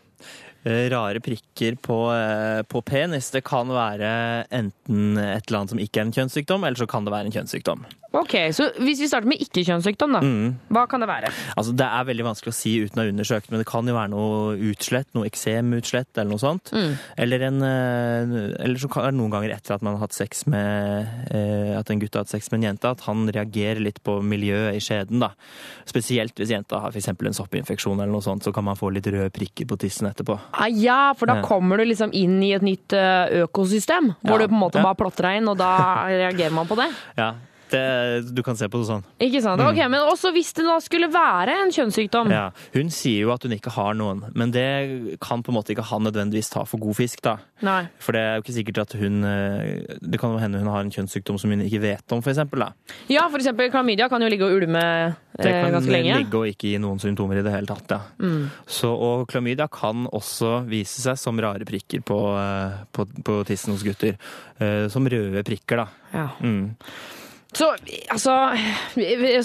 Eh, 0.66 0.90
Rare 0.90 1.20
prikker 1.22 1.76
på, 1.78 1.98
eh, 2.10 2.64
på 2.64 2.82
penis. 2.82 3.30
Det 3.30 3.44
kan 3.46 3.70
være 3.70 4.48
enten 4.50 5.18
et 5.18 5.46
eller 5.46 5.60
annet 5.60 5.70
som 5.76 5.82
ikke 5.82 6.02
er 6.02 6.08
en 6.08 6.16
kjønnssykdom, 6.16 6.66
eller 6.66 6.80
så 6.80 6.88
kan 6.90 7.06
det 7.06 7.14
være 7.14 7.30
en 7.30 7.36
kjønnssykdom. 7.36 7.86
Ok, 8.16 8.34
så 8.56 8.72
Hvis 8.80 9.02
vi 9.04 9.08
starter 9.10 9.28
med 9.28 9.42
ikke-kjønnssykdom, 9.44 10.14
da. 10.16 10.22
Mm. 10.24 10.56
Hva 10.72 10.86
kan 10.88 11.02
det 11.04 11.10
være? 11.10 11.30
Altså, 11.58 11.76
det 11.76 11.86
er 11.86 12.08
veldig 12.08 12.26
vanskelig 12.26 12.54
å 12.54 12.56
si 12.56 12.80
uten 12.80 12.98
å 12.98 13.04
ha 13.04 13.12
undersøkt, 13.12 13.52
men 13.52 13.60
det 13.60 13.68
kan 13.68 13.86
jo 13.86 13.94
være 13.94 14.10
noe 14.10 14.56
utslett, 14.72 15.10
noe 15.14 15.28
eksemutslett 15.28 16.16
eller 16.16 16.32
noe 16.32 16.42
sånt. 16.42 16.72
Mm. 16.72 16.98
Eller, 17.18 17.46
en, 17.50 17.62
eh, 17.62 18.64
eller 18.64 18.80
så 18.80 18.90
kan 18.90 19.04
det 19.10 19.20
noen 19.20 19.36
ganger 19.36 19.54
etter 19.54 19.76
at 19.76 19.84
man 19.84 19.98
har 19.98 20.08
hatt 20.08 20.16
sex 20.16 20.48
med 20.48 21.12
at 21.76 21.90
en 21.92 22.00
gutt 22.00 22.16
har 22.16 22.24
hatt 22.24 22.32
sex 22.32 22.50
med 22.52 22.64
en 22.64 22.70
jente, 22.72 22.90
at 22.90 23.02
han 23.06 23.28
reagerer 23.28 23.84
litt 23.84 24.02
på 24.02 24.18
miljøet 24.24 24.80
i 24.80 24.82
skjeden. 24.82 25.20
da. 25.20 25.34
Spesielt 25.86 26.34
hvis 26.40 26.50
jenta 26.56 26.80
har 26.80 26.96
f.eks. 26.96 27.10
en 27.12 27.38
soppinfeksjon 27.38 28.00
eller 28.00 28.14
noe 28.16 28.24
sånt, 28.24 28.44
så 28.44 28.54
kan 28.56 28.64
man 28.64 28.80
få 28.80 28.94
litt 28.96 29.06
røde 29.12 29.30
prikker 29.36 29.68
på 29.68 29.78
tissen 29.78 30.08
etterpå. 30.08 30.40
Ah, 30.58 30.68
ja, 30.72 31.14
for 31.20 31.28
da 31.28 31.42
kommer 31.44 31.78
du 31.78 31.84
liksom 31.90 32.14
inn 32.16 32.38
i 32.44 32.54
et 32.56 32.64
nytt 32.64 32.94
eh, 32.96 33.42
økosystem, 33.44 34.14
hvor 34.24 34.40
Ja, 34.40 34.46
du 34.48 34.54
på 34.54 34.56
en 34.56 34.62
måte 34.62 34.80
ja. 34.80 34.86
bare 34.88 34.96
plotter 34.96 35.28
deg 35.28 35.42
inn, 35.42 35.50
og 35.52 35.58
da 35.60 35.72
reagerer 36.08 36.54
man 36.56 36.68
på 36.70 36.78
det. 36.80 36.88
Ja, 37.20 37.34
det, 37.72 38.34
du 38.36 38.42
kan 38.46 38.56
se 38.60 38.68
på 38.70 38.78
det 38.82 38.88
sånn. 38.90 39.04
Ikke 39.26 39.42
sant? 39.42 39.60
Mm. 39.62 39.68
Ok, 39.72 39.80
Men 39.90 40.06
også 40.12 40.32
hvis 40.36 40.52
det 40.58 40.66
da 40.68 40.76
skulle 40.84 41.08
være 41.12 41.56
en 41.64 41.72
kjønnssykdom. 41.74 42.30
Ja, 42.34 42.50
Hun 42.76 42.92
sier 42.94 43.26
jo 43.26 43.32
at 43.34 43.44
hun 43.48 43.56
ikke 43.58 43.74
har 43.74 43.94
noen, 43.98 44.24
men 44.38 44.52
det 44.54 45.18
kan 45.24 45.42
på 45.44 45.52
en 45.54 45.58
måte 45.58 45.74
ikke 45.74 45.86
han 45.90 46.06
nødvendigvis 46.06 46.52
ta 46.54 46.64
for 46.70 46.78
god 46.84 46.96
fisk. 47.00 47.22
da. 47.26 47.38
Nei. 47.66 47.86
For 48.04 48.14
det 48.14 48.22
er 48.22 48.36
jo 48.38 48.44
ikke 48.44 48.56
sikkert 48.58 48.80
at 48.84 48.94
hun 49.00 49.24
eh, 49.24 49.86
Det 50.04 50.20
kan 50.20 50.34
jo 50.36 50.40
hende 50.42 50.60
hun 50.60 50.68
har 50.68 50.82
en 50.84 50.92
kjønnssykdom 50.92 51.38
som 51.40 51.50
hun 51.54 51.62
ikke 51.64 51.80
vet 51.82 52.12
om, 52.12 52.22
for 52.22 52.34
eksempel, 52.34 52.66
da. 52.66 52.96
Ja, 53.08 53.26
for 53.32 53.40
eksempel 53.40 53.72
klamydia 53.72 54.10
kan 54.12 54.22
jo 54.22 54.28
ligge 54.30 54.44
og 54.50 54.58
ulme 54.60 54.84
Det 55.40 55.48
eh, 55.50 55.62
kan 55.64 55.72
ganske 55.78 55.92
lenge. 55.94 56.18
ligge 56.20 56.38
og 56.42 56.50
ikke 56.52 56.74
gi 56.74 56.78
noen 56.84 57.00
symptomer 57.00 57.40
i 57.40 57.46
det 57.48 57.54
hele 57.56 57.68
tatt. 57.72 57.96
Ja. 57.96 58.02
Mm. 58.20 58.50
Så, 58.68 58.92
og 58.92 59.26
klamydia 59.32 59.70
kan 59.72 60.06
også 60.12 60.66
vise 60.70 61.02
seg 61.02 61.18
som 61.20 61.40
rare 61.40 61.66
prikker 61.68 62.04
på, 62.06 62.20
eh, 62.40 62.78
på, 62.92 63.08
på 63.26 63.40
tissen 63.48 63.74
hos 63.74 63.84
gutter. 63.88 64.20
Som 64.92 65.08
røde 65.12 65.42
prikker, 65.44 65.82
da. 65.82 65.88
Ja. 66.14 66.28
Mm. 66.40 66.76
Så 67.56 67.70
altså 68.12 68.36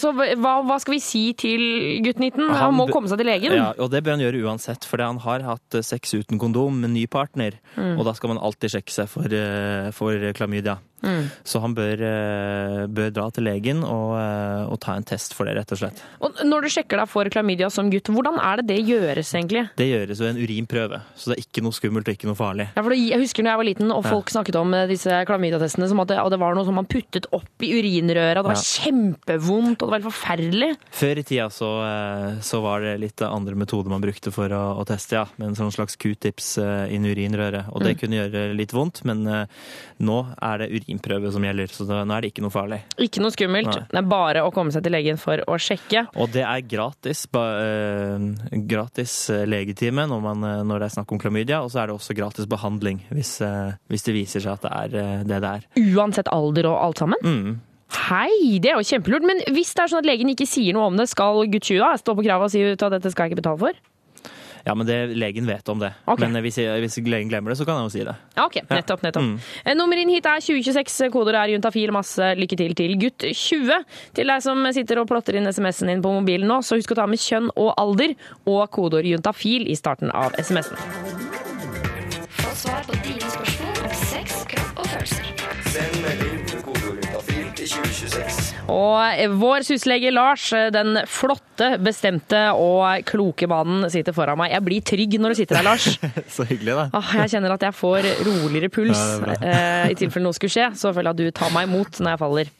så 0.03 0.11
hva, 0.12 0.55
hva 0.66 0.77
skal 0.83 0.96
vi 0.96 1.01
si 1.03 1.23
til 1.38 1.62
gutt 2.05 2.18
19? 2.18 2.42
Han, 2.42 2.57
Han 2.59 2.77
må 2.77 2.88
komme 2.90 3.11
seg 3.11 3.20
til 3.23 3.31
legen. 3.31 3.55
Ja, 3.55 3.70
og 3.79 3.92
det 3.92 4.03
bør 4.03 4.16
han 4.16 4.25
gjøre 4.25 4.42
uansett, 4.49 4.87
for 4.88 5.03
han 5.05 5.20
har 5.23 5.46
hatt 5.46 5.79
eh, 5.79 5.87
sex 5.87 6.16
uten 6.16 6.40
kondom 6.42 6.83
med 6.83 6.94
ny 6.96 7.07
partner. 7.11 7.61
Mm. 7.77 7.94
Og 7.96 8.07
da 8.09 8.16
skal 8.18 8.35
man 8.35 8.42
alltid 8.42 8.75
sjekke 8.75 8.94
seg 8.94 9.11
for, 9.12 9.31
eh, 9.31 9.90
for 9.94 10.31
klamydia. 10.37 10.81
Mm. 11.03 11.31
Så 11.45 11.61
han 11.63 11.75
bør, 11.75 12.01
eh, 12.05 12.87
bør 12.93 13.11
dra 13.17 13.31
til 13.31 13.45
legen 13.45 13.83
og, 13.85 14.17
eh, 14.21 14.65
og 14.71 14.81
ta 14.81 14.95
en 14.99 15.05
test 15.05 15.33
for 15.35 15.45
det, 15.49 15.55
rett 15.57 15.73
og 15.73 15.79
slett. 15.81 16.03
Og 16.21 16.41
når 16.45 16.63
du 16.63 16.69
sjekker 16.69 17.01
deg 17.01 17.09
for 17.09 17.25
klamydia 17.33 17.71
som 17.73 17.91
gutt, 17.91 18.11
hvordan 18.13 18.37
er 18.39 18.57
det 18.61 18.67
det 18.69 18.79
gjøres 18.87 19.33
egentlig? 19.35 19.69
Det 19.77 19.89
gjøres 19.89 20.21
jo 20.21 20.27
en 20.29 20.37
urinprøve, 20.41 21.01
så 21.17 21.31
det 21.33 21.39
er 21.39 21.45
ikke 21.47 21.63
noe 21.65 21.73
skummelt 21.73 22.09
og 22.09 22.15
ikke 22.19 22.29
noe 22.29 22.37
farlig. 22.39 22.69
Ja, 22.77 22.83
for 22.83 22.91
Jeg 22.93 23.19
husker 23.21 23.43
når 23.43 23.51
jeg 23.55 23.61
var 23.63 23.69
liten 23.71 23.91
og 23.97 24.05
Ja. 24.05 24.11
folk 24.11 24.27
snakket 24.31 24.57
om 24.61 24.75
eh, 24.75 24.87
disse 24.87 25.09
klamydiatestene 25.27 25.89
som 25.89 26.01
at 26.01 26.09
det, 26.09 26.19
det 26.31 26.39
var 26.39 26.55
noe 26.55 26.65
som 26.65 26.75
man 26.75 26.87
puttet 26.87 27.27
opp 27.33 27.65
i 27.65 27.73
urinrøret, 27.81 28.37
og 28.39 28.45
det 28.45 28.53
var 28.53 28.61
Ja. 28.61 28.69
kjempevondt 28.81 29.81
og 29.83 29.89
det 29.89 29.91
var 29.91 30.01
helt 30.01 30.11
forferdelig. 30.13 30.71
Før 30.93 31.19
i 31.19 31.23
tida 31.23 31.49
så, 31.49 31.71
så 32.43 32.61
var 32.63 32.81
det 32.85 33.01
litt 33.01 33.23
andre 33.23 33.55
metoder 33.57 33.89
man 33.89 34.01
brukte 34.03 34.31
for 34.33 34.49
å, 34.49 34.63
å 34.81 34.85
teste, 34.87 35.13
ja. 35.17 35.25
Med 35.39 35.49
en 35.49 35.57
sånn 35.57 35.73
slags 35.73 35.97
q-tips 35.97 36.59
inn 36.91 37.05
i 37.07 37.15
urinrøret. 37.15 37.69
Og 37.73 37.83
det 37.83 37.97
Mm. 37.97 38.01
kunne 38.01 38.19
gjøre 38.21 38.57
litt 38.57 38.73
vondt, 38.73 39.05
men 39.05 39.25
nå 40.01 40.19
er 40.43 40.59
det 40.59 40.71
urinprøve 40.90 41.31
som 41.33 41.44
gjelder, 41.44 41.72
så 41.72 41.87
nå 41.87 42.14
er 42.14 42.24
det 42.24 42.33
ikke 42.33 42.44
noe 42.44 42.55
farlig. 42.55 42.81
Ikke 43.00 43.22
noe 43.22 43.35
skummelt. 43.35 43.70
Nei. 43.70 43.87
Det 43.90 44.00
er 44.00 44.11
bare 44.11 44.44
å 44.44 44.53
komme 44.55 44.74
seg 44.74 44.85
til 44.85 44.94
legen 44.94 45.20
for 45.20 45.42
å 45.46 45.59
sjekke. 45.61 46.07
Og 46.16 46.31
det 46.35 46.44
er 46.46 46.66
gratis, 46.66 47.26
ba, 47.31 47.44
eh, 47.62 48.59
gratis 48.70 49.14
eh, 49.31 49.46
legetime 49.48 50.07
når, 50.11 50.22
man, 50.24 50.44
eh, 50.44 50.62
når 50.66 50.83
det 50.83 50.90
er 50.90 50.96
snakk 50.98 51.14
om 51.14 51.22
klamydia, 51.22 51.62
og 51.62 51.72
så 51.72 51.83
er 51.83 51.90
det 51.90 51.98
også 51.98 52.16
gratis 52.18 52.48
behandling 52.50 53.03
hvis, 53.11 53.38
eh, 53.44 53.74
hvis 53.90 54.07
det 54.07 54.16
viser 54.16 54.44
seg 54.44 54.59
at 54.59 54.66
det 54.66 55.00
er 55.00 55.24
det 55.24 55.40
det 55.40 55.50
er. 55.50 55.66
Uansett 55.94 56.31
alder 56.33 56.68
og 56.70 56.81
alt 56.85 57.03
sammen. 57.03 57.20
Mm. 57.24 57.61
Hei, 58.11 58.59
det 58.62 58.70
er 58.70 58.79
jo 58.79 58.87
kjempelurt. 58.87 59.26
Men 59.26 59.40
hvis 59.50 59.72
det 59.74 59.85
er 59.85 59.92
sånn 59.92 60.03
at 60.05 60.09
legen 60.09 60.31
ikke 60.31 60.48
sier 60.48 60.76
noe 60.76 60.90
om 60.90 60.98
det, 60.98 61.09
skal 61.11 61.44
gutt 61.50 61.66
20 61.66 61.81
da 61.83 61.94
stå 61.98 62.14
på 62.14 62.26
kravet 62.26 62.46
og 62.46 62.53
si 62.53 62.62
ut 62.62 62.85
at 62.87 62.94
dette 62.96 63.11
skal 63.12 63.26
jeg 63.26 63.35
ikke 63.35 63.42
betale 63.42 63.62
for? 63.64 63.81
Ja, 64.64 64.75
men 64.75 64.87
det, 64.88 64.99
legen 65.16 65.49
vet 65.49 65.68
om 65.73 65.81
det. 65.81 65.92
Okay. 66.05 66.27
Men 66.27 66.37
eh, 66.37 66.44
hvis, 66.44 66.59
hvis 66.85 66.99
legen 67.07 67.31
glemmer 67.33 67.55
det, 67.55 67.59
så 67.61 67.66
kan 67.68 67.81
han 67.81 67.88
jo 67.88 67.92
si 67.94 68.05
det. 68.07 68.14
Ja, 68.37 68.46
ok. 68.46 68.61
Nettopp, 68.70 69.05
nettopp. 69.07 69.27
Mm. 69.27 69.75
Nummer 69.79 70.01
inn 70.01 70.12
hit 70.12 70.29
er 70.29 70.42
2026. 70.44 71.11
Koder 71.14 71.38
er 71.40 71.55
juntafil. 71.55 71.92
Masse 71.94 72.33
lykke 72.38 72.59
til 72.61 72.77
til 72.79 72.96
gutt 73.01 73.27
20. 73.27 73.85
Til 74.16 74.33
deg 74.33 74.44
som 74.44 74.64
sitter 74.77 75.03
og 75.03 75.09
plotter 75.11 75.38
inn 75.40 75.49
SMS-en 75.51 75.94
din 75.94 76.05
på 76.05 76.12
mobilen 76.14 76.51
nå, 76.51 76.61
så 76.66 76.79
husk 76.79 76.94
å 76.94 77.01
ta 77.03 77.09
med 77.11 77.20
kjønn 77.23 77.51
og 77.57 77.73
alder 77.81 78.16
og 78.49 78.62
kodeord 78.75 79.09
juntafil 79.09 79.66
i 79.70 79.77
starten 79.79 80.12
av 80.14 80.37
SMS-en. 80.40 80.79
Få 82.40 82.55
svar 82.57 82.87
på 82.88 82.96
dine 83.05 83.33
spørsmål 83.35 83.85
om 83.85 83.99
sex, 84.07 84.40
kropp 84.51 84.83
og 84.83 84.90
følelser. 84.94 85.31
Send 85.70 86.01
melding 86.05 86.40
med 86.46 86.64
kodeord 86.66 87.05
juntafil 87.05 87.53
til 87.59 87.73
2026. 87.77 88.51
Og 88.70 89.37
vår 89.42 89.66
syslege 89.66 90.12
Lars, 90.14 90.51
den 90.75 91.03
flotte, 91.11 91.50
bestemte 91.83 92.38
og 92.57 93.05
kloke 93.09 93.46
mannen, 93.51 93.85
sitter 93.92 94.14
foran 94.16 94.38
meg. 94.40 94.53
Jeg 94.55 94.64
blir 94.66 94.85
trygg 94.90 95.16
når 95.20 95.35
du 95.35 95.38
sitter 95.40 95.59
der, 95.61 95.66
Lars. 95.66 95.87
Så 96.35 96.46
hyggelig, 96.49 96.75
da. 96.79 96.85
Åh, 96.96 97.11
jeg 97.23 97.33
kjenner 97.35 97.55
at 97.57 97.64
jeg 97.68 97.77
får 97.77 98.09
roligere 98.27 98.70
puls. 98.73 99.01
Ja, 99.20 99.37
eh, 99.40 99.90
I 99.92 99.99
tilfelle 99.99 100.25
noe 100.29 100.37
skulle 100.37 100.53
skje, 100.55 100.68
så 100.81 100.92
føler 100.96 101.11
jeg 101.11 101.16
at 101.16 101.20
du 101.20 101.38
tar 101.40 101.53
meg 101.55 101.68
imot 101.68 102.01
når 102.01 102.14
jeg 102.14 102.20
faller. 102.23 102.53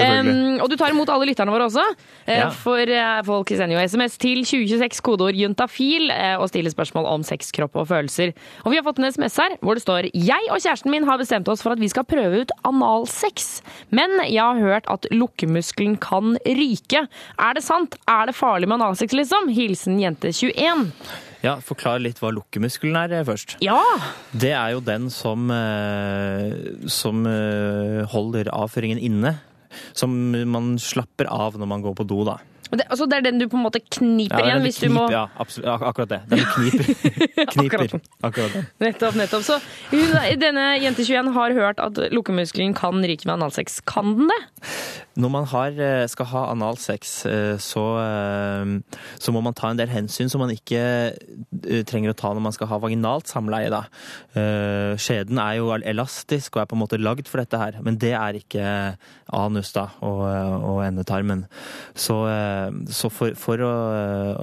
Um, 0.00 0.30
og 0.64 0.70
du 0.72 0.76
tar 0.80 0.94
imot 0.94 1.10
alle 1.12 1.28
lytterne 1.30 1.52
våre 1.54 1.66
også. 1.68 1.84
eh, 2.26 2.38
Ja. 2.40 2.48
For 2.54 2.78
eh, 2.96 3.22
folk 3.26 3.48
sender 3.52 3.76
jo 3.76 3.82
SMS 3.88 4.16
til 4.22 4.42
2026 4.46 5.02
kodeord 5.06 5.36
juntafil 5.38 6.10
og 6.40 6.48
stiller 6.50 6.72
spørsmål 6.72 7.06
om 7.12 7.22
sex, 7.26 7.50
kropp 7.54 7.76
og 7.80 7.88
følelser. 7.90 8.32
Og 8.64 8.72
vi 8.72 8.78
har 8.80 8.84
fått 8.86 8.98
en 9.02 9.08
SMS 9.10 9.36
her 9.42 9.56
hvor 9.60 9.74
det 9.78 9.82
står 9.84 10.08
Jeg 10.14 10.48
og 10.52 10.58
kjæresten 10.62 10.90
min 10.92 11.04
har 11.08 11.18
bestemt 11.20 11.48
oss 11.52 11.62
for 11.64 11.74
at 11.74 11.80
vi 11.82 11.88
skal 11.92 12.04
prøve 12.08 12.42
ut 12.44 12.52
analsex. 12.66 13.60
Men 13.94 14.10
jeg 14.26 14.40
har 14.42 14.60
hørt 14.62 14.86
at 14.92 15.06
lukkemuskelen 15.12 15.96
kan 16.02 16.36
ryke. 16.46 17.06
Er 17.38 17.56
det 17.58 17.64
sant? 17.66 17.96
Er 18.08 18.26
det 18.30 18.34
farlig 18.36 18.45
med 18.66 18.78
analsex, 18.78 19.14
liksom? 19.16 19.48
Hilsen 19.54 19.98
jente 20.00 20.32
21. 20.32 20.90
Ja, 21.44 21.56
Forklar 21.62 22.00
litt 22.02 22.18
hva 22.22 22.32
lukkemuskelen 22.34 22.96
er 22.98 23.18
eh, 23.18 23.26
først. 23.26 23.56
Ja! 23.64 23.78
Det 24.32 24.52
er 24.56 24.74
jo 24.74 24.82
den 24.84 25.10
som, 25.12 25.50
eh, 25.52 26.86
som 26.90 27.26
eh, 27.28 28.02
holder 28.12 28.50
avføringen 28.54 29.02
inne. 29.02 29.36
Som 29.92 30.32
man 30.48 30.76
slapper 30.80 31.28
av 31.28 31.58
når 31.60 31.68
man 31.68 31.82
går 31.84 31.96
på 31.98 32.06
do, 32.08 32.22
da. 32.26 32.38
Det, 32.70 32.82
altså, 32.90 33.06
det 33.06 33.18
er 33.20 33.26
den 33.28 33.38
du 33.38 33.46
på 33.48 33.58
en 33.58 33.62
måte 33.62 33.80
kniper 33.80 34.40
Ja, 34.42 34.46
igjen 34.50 34.64
hvis 34.66 34.80
du 34.80 34.86
knip, 34.88 34.96
må 34.96 35.06
Ja, 35.12 35.26
absolutt, 35.38 35.68
ak 35.70 35.84
akkurat 35.92 36.14
det. 36.14 36.20
Den 36.30 36.42
du 36.42 36.46
kniper. 36.50 36.88
kniper. 37.54 37.84
Akkurat. 37.86 38.06
Akkurat 38.26 38.56
det. 38.56 38.62
Nettopp, 38.82 39.18
nettopp. 39.20 39.46
Så 39.46 39.58
hun, 39.92 40.16
denne 40.42 40.66
jente 40.82 41.06
21 41.06 41.32
har 41.36 41.56
hørt 41.56 41.82
at 41.82 42.00
lukkemuskelen 42.12 42.74
kan 42.76 42.98
ryke 43.06 43.28
med 43.28 43.38
analsex. 43.38 43.80
Kan 43.86 44.16
den 44.18 44.32
det? 44.32 44.40
Når 45.16 45.32
man 45.32 45.46
har, 45.48 45.72
eh, 45.80 46.06
skal 46.12 46.26
ha 46.28 46.42
analsex, 46.52 47.24
eh, 47.26 47.56
så, 47.56 47.84
eh, 48.02 48.98
så 49.18 49.32
må 49.32 49.42
man 49.42 49.54
ta 49.54 49.70
en 49.70 49.78
del 49.78 49.88
hensyn 49.88 50.28
som 50.28 50.40
man 50.40 50.50
ikke 50.52 51.16
trenger 51.88 52.12
å 52.12 52.16
ta 52.16 52.34
når 52.34 52.42
man 52.42 52.52
skal 52.52 52.68
ha 52.68 52.78
vaginalt 52.78 53.30
samleie. 53.30 53.70
Da. 53.70 53.84
Skjeden 55.00 55.38
er 55.40 55.56
jo 55.56 55.70
elastisk 55.72 56.56
og 56.56 56.62
er 56.62 56.66
på 56.66 56.76
en 56.76 56.82
måte 56.84 57.00
lagd 57.00 57.28
for 57.28 57.40
dette 57.40 57.56
her, 57.56 57.80
men 57.82 57.96
det 57.96 58.12
er 58.12 58.36
ikke 58.36 58.96
anus 59.34 59.72
da, 59.74 59.88
og, 60.06 60.22
og 60.62 60.80
endetarmen. 60.86 61.46
Så, 61.94 62.20
eh, 62.30 62.70
så 62.92 63.10
for, 63.10 63.34
for 63.38 63.62
å, 63.66 63.74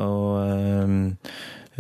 å 0.04 0.10
eh, 0.44 0.98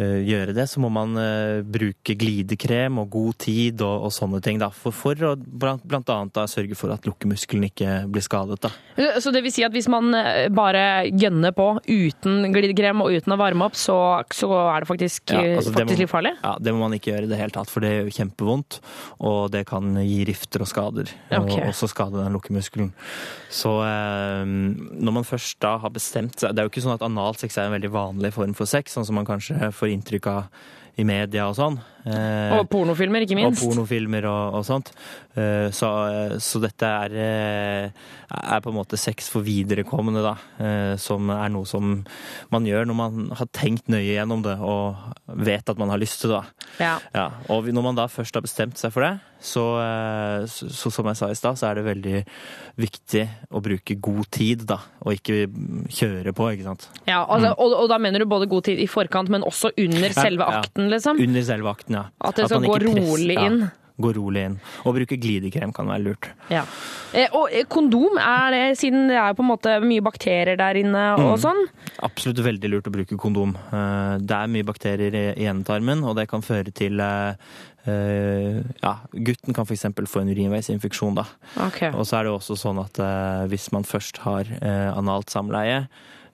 gjøre 0.01 0.53
det, 0.57 0.63
så 0.71 0.81
må 0.81 0.89
man 0.89 1.11
eh, 1.21 1.59
bruke 1.61 2.15
glidekrem 2.17 2.97
og 3.03 3.11
god 3.13 3.35
tid 3.45 3.81
og, 3.85 4.07
og 4.07 4.13
sånne 4.15 4.39
ting. 4.41 4.57
Da, 4.61 4.71
for, 4.73 4.89
for 4.95 5.13
å 5.27 5.33
blant, 5.37 5.83
blant 5.85 6.09
annet 6.09 6.33
da, 6.33 6.47
sørge 6.49 6.73
for 6.79 6.89
at 6.95 7.05
lukkemuskelen 7.05 7.67
ikke 7.69 7.97
blir 8.09 8.25
skadet. 8.25 8.57
Da. 8.63 8.71
Så 9.21 9.29
det 9.35 9.43
vil 9.45 9.53
si 9.53 9.65
at 9.67 9.75
hvis 9.75 9.89
man 9.93 10.09
eh, 10.17 10.47
bare 10.53 11.05
gønner 11.13 11.53
på 11.53 11.67
uten 11.85 12.49
glidekrem 12.55 13.03
og 13.05 13.13
uten 13.13 13.35
å 13.35 13.39
varme 13.39 13.67
opp, 13.69 13.77
så, 13.77 13.97
så 14.33 14.49
er 14.73 14.81
det 14.81 14.89
faktisk, 14.89 15.29
Ja, 15.35 15.43
altså, 15.59 15.75
det 15.77 15.85
må- 15.85 15.99
litt 15.99 16.09
farlig? 16.11 16.33
Ja, 16.41 16.55
Det 16.59 16.73
må 16.73 16.83
man 16.87 16.97
ikke 16.97 17.11
gjøre 17.13 17.27
i 17.29 17.31
det 17.33 17.37
hele 17.43 17.53
tatt, 17.53 17.69
for 17.69 17.85
det 17.85 17.93
gjør 17.93 18.11
kjempevondt. 18.17 18.79
Og 19.21 19.51
det 19.53 19.65
kan 19.69 19.93
gi 20.01 20.23
rifter 20.25 20.65
og 20.65 20.71
skader, 20.73 21.13
Okay. 21.33 21.61
og 21.63 21.69
også 21.73 21.87
skade 21.91 22.17
den 22.17 22.33
lukkemuskelen. 22.33 22.89
Så 23.53 23.69
eh, 23.85 24.43
når 24.47 25.17
man 25.21 25.27
først 25.27 25.59
da 25.61 25.75
har 25.83 25.91
bestemt 25.93 26.39
seg 26.41 26.55
Det 26.55 26.61
er 26.63 26.65
jo 26.65 26.71
ikke 26.71 26.81
sånn 26.85 26.95
at 26.95 27.03
analsex 27.05 27.57
er 27.61 27.67
en 27.69 27.75
veldig 27.75 27.91
vanlig 27.93 28.31
form 28.33 28.53
for 28.57 28.65
sex, 28.69 28.95
sånn 28.97 29.05
som 29.05 29.17
man 29.19 29.27
kanskje 29.27 29.59
får 29.83 29.91
inntrykk 29.91 30.27
av 30.31 30.43
i 30.95 31.03
media 31.03 31.49
og 31.49 31.57
sånn. 31.59 31.81
Eh, 32.05 32.53
Og 32.59 32.67
pornofilmer, 32.71 33.23
ikke 33.23 33.37
minst. 33.39 33.61
Og 33.63 33.71
pornofilmer 33.71 34.25
og, 34.27 34.57
og 34.59 34.65
sånt. 34.67 34.91
Eh, 35.35 35.69
Så, 35.73 35.87
så 36.43 36.59
dette 36.61 36.83
er, 36.85 37.15
eh, 37.15 37.89
er 38.33 38.59
på 38.61 38.69
en 38.73 38.77
måte 38.77 38.97
sex 38.99 39.29
for 39.31 39.41
viderekommende, 39.45 40.21
da. 40.25 40.35
Eh, 40.59 40.95
Som 41.01 41.29
er 41.33 41.49
noe 41.53 41.65
som 41.69 42.03
man 42.51 42.65
gjør 42.67 42.85
når 42.89 42.95
man 42.99 43.29
har 43.39 43.47
tenkt 43.55 43.87
nøye 43.87 44.13
gjennom 44.17 44.43
det 44.43 44.57
og 44.59 44.95
vet 45.47 45.69
at 45.71 45.79
man 45.79 45.89
har 45.89 46.01
lyst 46.01 46.21
til 46.21 46.35
det. 46.35 46.43
Ja. 46.79 46.97
Ja, 47.15 47.29
og 47.49 47.65
når 47.71 47.83
man 47.87 47.95
da 47.95 48.07
først 48.11 48.35
har 48.35 48.43
bestemt 48.45 48.77
seg 48.81 48.91
for 48.93 49.05
det, 49.07 49.13
så, 49.43 49.63
eh, 49.83 50.45
så, 50.47 50.69
så 50.71 50.91
som 50.93 51.07
jeg 51.09 51.17
sa 51.19 51.27
i 51.31 51.35
stad, 51.39 51.57
så 51.59 51.67
er 51.71 51.79
det 51.79 51.87
veldig 51.87 52.19
viktig 52.79 53.23
å 53.53 53.61
bruke 53.63 53.97
god 54.01 54.27
tid, 54.33 54.63
da. 54.69 54.77
Og 55.03 55.15
ikke 55.17 55.47
kjøre 55.93 56.31
på, 56.35 56.47
ikke 56.55 56.67
sant. 56.69 56.87
Ja, 57.07 57.23
altså, 57.27 57.51
og, 57.57 57.75
og 57.83 57.89
da 57.91 57.97
mener 58.01 58.23
du 58.23 58.27
både 58.29 58.47
god 58.51 58.63
tid 58.69 58.79
i 58.83 58.87
forkant, 58.89 59.29
men 59.33 59.43
også 59.45 59.73
under 59.77 60.13
selve 60.15 60.47
akten, 60.47 60.87
liksom? 60.93 61.19
Under 61.23 61.43
selve 61.47 61.73
akten, 61.73 61.92
ja. 61.93 62.05
At 62.21 62.35
det 62.41 62.49
skal 62.49 62.61
gå 62.65 62.77
rolig 62.87 63.37
inn. 63.39 63.59
ja. 63.67 63.71
Gå 64.01 64.09
rolig 64.17 64.41
inn. 64.47 64.55
Og 64.89 64.95
bruke 64.95 65.15
glidekrem 65.21 65.69
kan 65.71 65.85
være 65.85 66.01
lurt. 66.01 66.25
Ja. 66.49 66.63
Eh, 67.13 67.27
og 67.37 67.51
eh, 67.53 67.61
kondom, 67.69 68.15
er 68.17 68.49
det, 68.49 68.61
siden 68.79 69.03
det 69.11 69.19
er 69.21 69.35
på 69.37 69.43
en 69.45 69.51
måte 69.51 69.75
mye 69.85 70.01
bakterier 70.01 70.57
der 70.57 70.79
inne 70.81 71.03
og 71.13 71.35
Mm. 71.37 71.43
sånn? 71.43 71.61
Absolutt 72.01 72.41
veldig 72.41 72.71
lurt 72.73 72.89
å 72.89 72.93
bruke 72.95 73.15
kondom. 73.21 73.53
Eh, 73.69 74.17
Det 74.17 74.31
er 74.33 74.47
mye 74.49 74.65
bakterier 74.65 75.13
i 75.37 75.45
endetarmen, 75.45 76.01
og 76.09 76.15
det 76.17 76.25
kan 76.27 76.41
føre 76.41 76.73
til 76.73 76.97
ja, 77.85 78.93
gutten 79.13 79.53
kan 79.53 79.65
f.eks. 79.67 79.85
få 80.07 80.21
en 80.23 80.29
urinveisinfeksjon. 80.33 81.15
da. 81.15 81.25
Okay. 81.67 81.91
Og 81.93 82.05
så 82.07 82.17
er 82.19 82.23
det 82.23 82.33
også 82.33 82.55
sånn 82.57 82.79
at 82.83 82.97
hvis 83.51 83.71
man 83.75 83.83
først 83.83 84.17
har 84.25 84.45
analt 84.97 85.29
samleie, 85.29 85.87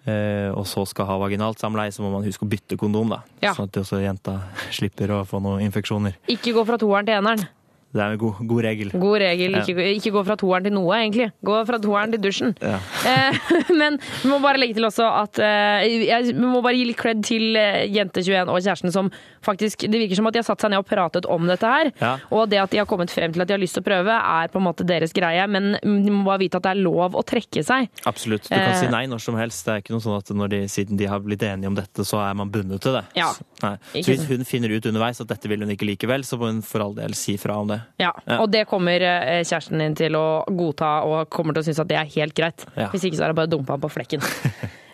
og 0.08 0.66
så 0.66 0.86
skal 0.88 1.06
ha 1.10 1.18
vaginalt 1.22 1.60
samleie, 1.60 1.92
så 1.92 2.02
må 2.02 2.10
man 2.14 2.24
huske 2.26 2.46
å 2.46 2.50
bytte 2.50 2.78
kondom. 2.80 3.12
da. 3.14 3.22
Ja. 3.44 3.54
Sånn 3.54 3.68
at 3.70 3.78
også 3.82 4.00
jenta 4.02 4.40
slipper 4.72 5.12
å 5.12 5.24
få 5.28 5.42
noen 5.44 5.66
infeksjoner. 5.68 6.16
Ikke 6.32 6.54
gå 6.56 6.64
fra 6.66 6.80
toeren 6.82 7.06
til 7.10 7.20
eneren. 7.20 7.48
Det 7.90 8.02
er 8.04 8.12
en 8.14 8.20
god, 8.22 8.40
god 8.46 8.62
regel. 8.68 8.92
God 9.02 9.16
regel. 9.24 9.56
Ja. 9.58 9.64
Ikke, 9.66 9.86
ikke 9.98 10.12
gå 10.14 10.22
fra 10.28 10.36
toeren 10.38 10.68
til 10.68 10.74
noe, 10.76 10.92
egentlig. 10.94 11.32
Gå 11.46 11.56
fra 11.66 11.80
toeren 11.82 12.12
til 12.14 12.22
dusjen. 12.22 12.52
Ja. 12.62 12.76
Eh, 13.10 13.40
men 13.82 13.98
vi 14.22 14.30
må 14.30 14.38
bare 14.44 14.60
legge 14.62 14.76
til 14.78 14.86
også 14.86 15.08
at 15.10 15.40
eh, 15.42 15.88
jeg 16.06 16.28
vi 16.30 16.46
må 16.46 16.62
bare 16.62 16.78
gi 16.78 16.84
litt 16.92 17.00
cred 17.00 17.24
til 17.26 17.58
eh, 17.58 17.88
Jente21 17.90 18.46
og 18.54 18.60
kjæresten 18.62 18.94
som 18.94 19.10
faktisk 19.42 19.86
Det 19.88 19.96
virker 20.02 20.20
som 20.20 20.28
at 20.28 20.36
de 20.36 20.42
har 20.42 20.46
satt 20.46 20.62
seg 20.62 20.74
ned 20.74 20.82
og 20.84 20.88
pratet 20.90 21.26
om 21.32 21.48
dette 21.50 21.66
her. 21.72 21.90
Ja. 22.04 22.12
Og 22.36 22.50
det 22.52 22.60
at 22.62 22.74
de 22.76 22.82
har 22.82 22.86
kommet 22.90 23.10
frem 23.14 23.34
til 23.34 23.42
at 23.42 23.50
de 23.50 23.56
har 23.56 23.62
lyst 23.64 23.78
til 23.78 23.82
å 23.82 23.88
prøve, 23.88 24.12
er 24.20 24.52
på 24.54 24.60
en 24.60 24.66
måte 24.68 24.86
deres 24.88 25.16
greie. 25.16 25.46
Men 25.50 25.72
de 25.82 26.12
må 26.14 26.26
bare 26.28 26.42
vite 26.44 26.60
at 26.60 26.68
det 26.68 26.74
er 26.76 26.82
lov 26.84 27.16
å 27.18 27.24
trekke 27.26 27.64
seg. 27.66 27.90
Absolutt. 28.10 28.46
Du 28.50 28.54
kan 28.54 28.70
Eh. 28.70 28.78
si 28.84 28.92
nei 28.92 29.06
når 29.10 29.24
som 29.24 29.38
helst. 29.40 29.64
Det 29.66 29.74
er 29.74 29.82
ikke 29.82 29.96
noe 29.96 30.04
sånn 30.06 30.20
at 30.20 30.30
når 30.36 30.52
de, 30.54 30.62
siden 30.70 31.00
de 31.00 31.08
har 31.10 31.24
blitt 31.26 31.42
enige 31.48 31.72
om 31.72 31.80
dette, 31.80 32.06
så 32.06 32.20
er 32.28 32.36
man 32.38 32.52
bundet 32.54 32.84
til 32.86 33.00
det. 33.00 33.06
Ja. 33.18 33.32
Nei. 33.64 33.74
Så 33.96 34.06
hvis 34.12 34.28
hun 34.30 34.46
finner 34.46 34.76
ut 34.76 34.86
underveis 34.92 35.24
at 35.24 35.32
dette 35.32 35.50
vil 35.50 35.64
hun 35.66 35.72
ikke 35.74 35.88
likevel, 35.90 36.28
så 36.28 36.38
må 36.38 36.52
hun 36.52 36.62
for 36.62 36.84
all 36.86 36.94
del 37.00 37.16
si 37.18 37.38
fra 37.42 37.58
om 37.64 37.72
det. 37.74 37.79
Ja, 38.00 38.12
Ja. 38.28 38.40
Og 38.44 38.50
det 38.52 38.66
kommer 38.70 39.02
eh, 39.02 39.42
kjæresten 39.44 39.80
din 39.82 39.96
til 39.96 40.16
å 40.20 40.44
godta 40.48 40.92
og 41.08 41.30
kommer 41.34 41.54
til 41.56 41.64
å 41.64 41.68
synes 41.70 41.80
at 41.84 41.90
det 41.92 41.98
er 42.00 42.12
helt 42.16 42.36
greit. 42.38 42.66
Ja. 42.78 42.90
Hvis 42.94 43.06
ikke 43.10 43.18
så 43.20 43.26
er 43.28 43.34
det 43.34 43.40
bare 43.42 43.50
å 43.52 43.56
dumpe 43.58 43.76
han 43.76 43.82
på 43.84 43.92
flekken. 43.94 44.24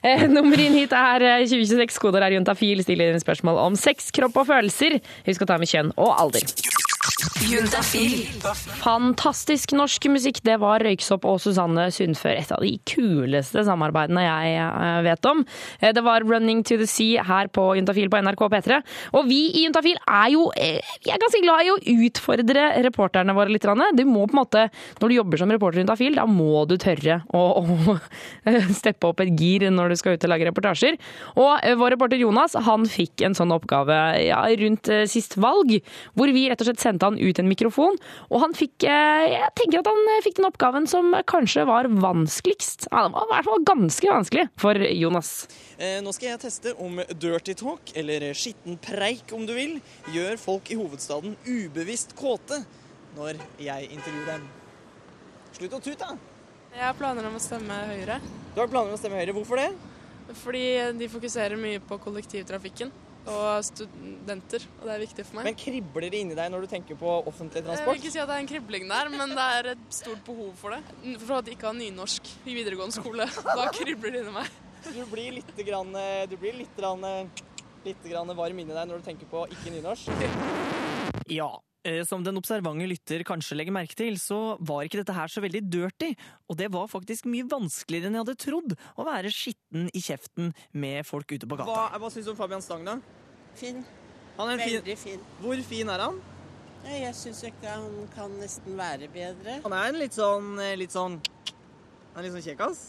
Eh, 0.06 0.28
Nummer 0.30 0.60
inn 0.62 0.76
hit 0.78 0.92
er 0.94 1.24
eh, 1.26 1.48
2026. 1.50 1.96
Koder 1.98 2.22
er 2.22 2.36
juntafil. 2.36 2.84
Stiller 2.86 3.10
inn 3.10 3.24
spørsmål 3.24 3.58
om 3.64 3.74
sex, 3.80 4.12
kropp 4.14 4.38
og 4.38 4.46
følelser. 4.52 5.00
Husk 5.26 5.42
å 5.42 5.48
ta 5.50 5.58
med 5.58 5.72
kjønn 5.72 5.90
og 5.98 6.12
alder. 6.14 6.46
Fantastisk 8.82 9.74
norsk 9.78 10.08
musikk. 10.10 10.40
Det 10.46 10.56
var 10.62 10.84
Røyksopp 10.86 11.26
og 11.30 11.38
Susanne 11.44 11.88
Sundfør. 11.94 12.40
Et 12.40 12.52
av 12.56 12.64
de 12.64 12.72
kuleste 12.90 13.64
samarbeidene 13.68 14.24
jeg 14.24 14.56
eh, 14.62 15.00
vet 15.06 15.30
om. 15.30 15.44
Eh, 15.80 15.94
Det 15.96 16.04
var 16.06 16.26
Running 16.26 16.64
to 16.66 16.78
the 16.82 16.88
Sea 16.90 17.24
her 17.28 17.50
på 17.54 17.68
Juntafil 17.78 18.10
på 18.10 18.22
NRK 18.26 18.42
P3. 18.54 18.80
Og 19.20 19.30
vi 19.30 19.40
i 19.52 19.66
Juntafil 19.66 20.00
er 20.02 20.32
jo 20.34 20.48
eh, 20.58 20.82
vi 21.06 21.14
er 21.14 21.22
ganske 21.22 21.42
glad 21.44 21.66
i 21.66 21.74
å 21.74 21.80
utfordre 22.08 22.66
reporterne 22.88 23.36
våre 23.38 23.54
litt. 23.54 23.66
Du 23.66 24.06
må 24.06 24.26
på 24.26 24.36
en 24.36 24.42
måte, 24.42 24.68
Når 25.02 25.10
du 25.10 25.16
jobber 25.16 25.42
som 25.42 25.52
reporter 25.52 25.80
i 25.80 25.84
Juntafil, 25.86 26.18
da 26.18 26.26
må 26.30 26.66
du 26.70 26.78
tørre 26.82 27.22
å, 27.34 27.44
å 27.62 27.98
steppe 28.80 29.10
opp 29.10 29.22
et 29.24 29.34
gir 29.40 29.68
når 29.72 29.94
du 29.94 30.00
skal 30.00 30.18
ut 30.18 30.26
og 30.26 30.34
lage 30.34 30.50
reportasjer. 30.50 31.00
Og 31.38 31.66
vår 31.80 31.96
reporter 31.96 32.22
Jonas 32.22 32.56
han 32.68 32.86
fikk 32.90 33.26
en 33.26 33.38
sånn 33.38 33.54
oppgave 33.56 33.98
ja, 34.26 34.42
rundt 34.62 34.90
sist 35.10 35.38
valg, 35.42 35.78
hvor 36.16 36.32
vi 36.34 36.48
rett 36.50 36.62
og 36.62 36.70
slett 36.70 36.82
sendte 36.84 36.95
han 37.04 37.18
ut 37.20 37.40
en 37.42 37.50
mikrofon. 37.50 37.98
Og 38.30 38.42
han 38.44 38.56
fikk 38.56 38.86
eh, 38.88 39.26
Jeg 39.34 39.52
tenker 39.60 39.82
at 39.82 39.90
han 39.90 40.12
eh, 40.14 40.22
fikk 40.24 40.40
den 40.40 40.48
oppgaven 40.48 40.88
som 40.88 41.12
kanskje 41.28 41.66
var 41.68 41.90
vanskeligst. 41.90 42.88
Ja, 42.92 43.06
det 43.08 43.16
var 43.16 43.28
i 43.28 43.34
hvert 43.34 43.50
fall 43.50 43.66
ganske 43.68 44.12
vanskelig 44.12 44.46
for 44.62 44.80
Jonas. 44.88 45.32
Eh, 45.78 45.98
Nå 46.06 46.14
skal 46.16 46.32
jeg 46.34 46.44
teste 46.46 46.76
om 46.82 47.02
dirty 47.12 47.56
talk, 47.60 47.92
eller 47.98 48.30
skitten 48.38 48.78
preik 48.84 49.34
om 49.36 49.48
du 49.50 49.56
vil, 49.58 49.80
gjør 50.16 50.40
folk 50.42 50.72
i 50.72 50.80
hovedstaden 50.80 51.36
ubevisst 51.46 52.16
kåte 52.20 52.62
når 53.16 53.40
jeg 53.64 53.92
intervjuer 53.96 54.32
dem. 54.36 54.48
Slutt 55.56 55.76
å 55.78 55.82
tute, 55.84 56.04
da! 56.04 56.16
Jeg 56.76 56.84
har 56.84 56.96
planer 57.00 57.24
om 57.30 57.38
å 57.38 57.40
stemme 57.40 57.76
Høyre. 57.88 58.18
Du 58.52 58.58
har 58.60 58.68
planer 58.68 58.92
om 58.92 58.98
å 58.98 59.00
stemme 59.00 59.22
Høyre. 59.22 59.36
Hvorfor 59.38 59.62
det? 59.62 59.70
Fordi 60.42 60.64
de 61.00 61.08
fokuserer 61.08 61.56
mye 61.60 61.80
på 61.80 61.96
kollektivtrafikken. 62.04 62.92
Og 63.26 63.66
studenter, 63.66 64.66
og 64.80 64.84
det 64.86 64.94
er 64.94 65.02
viktig 65.02 65.26
for 65.26 65.40
meg. 65.40 65.48
Men 65.50 65.58
kribler 65.58 66.08
det 66.14 66.22
inni 66.22 66.38
deg 66.38 66.52
når 66.54 66.66
du 66.66 66.70
tenker 66.72 67.00
på 67.00 67.14
offentlig 67.26 67.64
transport? 67.66 67.96
Jeg 67.96 67.98
vil 67.98 68.04
ikke 68.04 68.14
si 68.14 68.22
at 68.22 68.30
det 68.30 68.38
er 68.38 68.44
en 68.44 68.50
kribling 68.52 68.88
der, 68.92 69.12
men 69.14 69.34
det 69.34 69.48
er 69.58 69.72
et 69.74 69.86
stort 69.98 70.22
behov 70.28 70.52
for 70.60 70.76
det. 70.76 70.82
For 71.24 71.40
at 71.40 71.50
jeg 71.50 71.58
ikke 71.58 71.70
har 71.72 71.78
nynorsk 71.80 72.32
i 72.46 72.58
videregående 72.58 72.96
skole. 73.00 73.28
Da 73.46 73.68
kribler 73.74 74.14
det 74.14 74.24
inni 74.24 74.36
meg. 74.36 74.62
Du 74.86 75.02
blir 75.10 75.34
litt, 75.40 75.54
grann, 75.66 75.96
du 76.30 76.36
blir 76.38 76.54
litt, 76.60 76.74
grann, 76.78 77.02
litt 77.86 78.04
grann 78.06 78.36
varm 78.38 78.60
inni 78.62 78.76
deg 78.76 78.92
når 78.92 79.02
du 79.02 79.08
tenker 79.10 79.32
på 79.32 79.48
ikke 79.50 79.74
nynorsk. 79.74 80.12
Ja, 81.34 81.50
som 82.08 82.24
den 82.26 82.40
observante 82.40 82.88
lytter 82.90 83.24
kanskje 83.28 83.58
legger 83.60 83.76
merke 83.76 83.98
til, 83.98 84.18
så 84.22 84.56
var 84.60 84.86
ikke 84.86 85.02
dette 85.04 85.16
her 85.16 85.32
så 85.32 85.44
veldig 85.44 85.62
dirty. 85.70 86.12
Og 86.50 86.58
det 86.60 86.72
var 86.74 86.90
faktisk 86.92 87.28
mye 87.30 87.46
vanskeligere 87.52 88.10
enn 88.10 88.18
jeg 88.18 88.26
hadde 88.26 88.38
trodd, 88.42 88.78
å 88.98 89.06
være 89.08 89.34
skitten 89.34 89.90
i 89.94 90.02
kjeften 90.04 90.54
med 90.74 91.06
folk 91.08 91.36
ute 91.36 91.50
på 91.50 91.60
gata. 91.60 91.70
Hva, 91.70 92.02
hva 92.02 92.14
syns 92.14 92.30
du 92.30 92.34
om 92.34 92.40
Fabian 92.40 92.64
Stang, 92.66 92.86
da? 92.88 92.98
Fin. 93.60 93.84
Han 94.40 94.52
er 94.52 94.64
fin. 94.64 94.80
Veldig 94.80 94.98
fin. 95.00 95.28
Hvor 95.42 95.62
fin 95.70 95.92
er 95.94 96.06
han? 96.08 96.24
Jeg 96.86 97.16
syns 97.18 97.40
ikke 97.48 97.72
han 97.72 98.10
kan 98.14 98.34
nesten 98.38 98.76
være 98.78 99.08
bedre. 99.14 99.60
Han 99.64 99.74
er 99.74 99.90
en 99.90 99.98
litt 99.98 100.18
sånn 100.18 100.52
eh, 100.62 100.76
litt 100.78 100.94
sånn 100.94 101.18
Han 101.18 102.20
er 102.22 102.28
litt 102.28 102.36
sånn 102.36 102.46
kjekkas. 102.46 102.84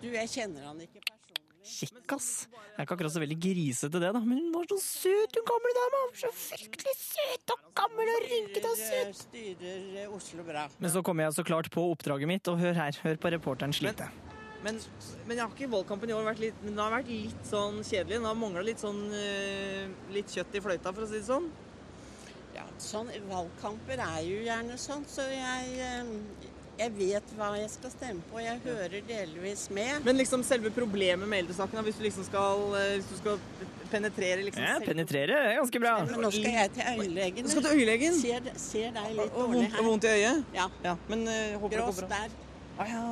Du, 0.00 0.08
jeg 0.08 0.30
kjenner 0.32 0.70
han 0.70 0.80
ikke 0.82 1.02
personlig. 1.62 2.02
Kjekkas. 2.02 2.28
Jeg 2.52 2.80
er 2.80 2.86
ikke 2.86 2.96
akkurat 2.96 3.14
så 3.14 3.22
veldig 3.22 3.38
grisete 3.42 4.00
det, 4.02 4.10
da, 4.16 4.20
men 4.24 4.38
hun 4.40 4.50
var 4.54 4.66
så 4.70 4.78
søt, 4.82 5.38
hun 5.38 5.46
gamle 5.50 5.72
dama. 5.78 6.02
Så 6.18 6.30
fryktelig 6.34 6.94
søt 6.98 7.54
og 7.54 7.64
gammel 7.78 8.12
og 8.14 8.26
rynkete 8.26 8.70
og 8.70 8.78
søt. 8.80 9.22
Styrer, 9.22 9.86
eh, 10.02 10.14
Oslo 10.16 10.44
bra. 10.46 10.66
Men 10.78 10.90
så 10.90 11.02
kommer 11.02 11.28
jeg 11.28 11.38
så 11.38 11.44
klart 11.46 11.70
på 11.70 11.84
oppdraget 11.92 12.28
mitt, 12.28 12.48
og 12.48 12.58
hør 12.58 12.74
her, 12.74 13.00
hør 13.04 13.16
på 13.16 13.32
reporteren 13.36 13.72
slite. 13.76 14.08
Men, 14.62 14.78
men 15.26 15.36
jeg 15.36 15.42
har 15.42 15.50
ikke 15.50 15.70
valgkampen 15.72 16.10
i 16.10 16.14
år 16.14 16.24
vært 16.28 16.42
litt, 16.42 16.58
men 16.62 16.76
den 16.76 16.82
har 16.84 16.94
vært 16.94 17.10
litt 17.10 17.48
sånn 17.48 17.80
kjedelig. 17.82 18.20
Den 18.20 18.28
har 18.30 18.38
mangla 18.38 18.62
litt 18.66 18.82
sånn 18.82 19.02
eh, 19.18 19.90
litt 20.14 20.30
kjøtt 20.30 20.54
i 20.54 20.62
fløyta, 20.62 20.94
for 20.94 21.06
å 21.06 21.10
si 21.10 21.18
det 21.18 21.26
sånn. 21.26 21.50
Ja, 22.54 22.66
sånn, 22.80 23.08
valgkamper 23.30 24.00
er 24.04 24.20
jo 24.26 24.42
gjerne 24.44 24.76
sånn, 24.78 25.06
så 25.08 25.24
jeg, 25.32 25.72
eh, 25.82 26.51
jeg 26.78 26.92
vet 26.96 27.32
hva 27.36 27.50
jeg 27.58 27.68
skal 27.70 27.90
stemme 27.92 28.22
på. 28.30 28.38
Jeg 28.42 28.60
hører 28.64 29.02
delvis 29.08 29.66
med. 29.70 30.04
Men 30.06 30.16
liksom 30.18 30.42
selve 30.46 30.70
problemet 30.74 31.28
med 31.28 31.44
eldresaken, 31.44 31.76
da, 31.78 31.82
hvis 31.86 31.98
du 32.00 32.04
liksom 32.06 32.24
skal, 32.26 32.62
eh, 32.78 32.94
hvis 32.98 33.10
du 33.12 33.16
skal 33.20 33.38
penetrere 33.92 34.42
liksom 34.46 34.64
Ja, 34.64 34.78
penetrere 34.82 35.36
er 35.52 35.58
ganske 35.60 35.82
bra. 35.82 35.98
Men 36.08 36.20
nå 36.24 36.30
skal 36.32 36.48
jeg 36.56 36.72
til 36.78 36.82
øyelegen. 36.94 37.44
Du 37.44 37.52
skal 37.52 37.62
til 37.68 37.76
øyelegen? 37.82 38.16
Ser, 38.20 38.48
ser 38.56 38.90
deg 38.96 39.12
litt 39.18 39.30
Og 39.36 39.52
dårlig 39.52 39.68
her. 39.68 39.78
og 39.78 39.90
vondt 39.90 40.04
i 40.08 40.14
øyet? 40.16 40.44
Ja. 40.56 40.66
ja. 40.84 40.96
Men 41.12 41.26
uh, 41.28 41.60
håper 41.60 41.76
det 41.76 41.84
Grås 41.84 42.00
går 42.00 42.08
bra. 42.08 42.18
der. 42.18 42.30
Ah, 42.80 42.88
ja. 42.88 43.04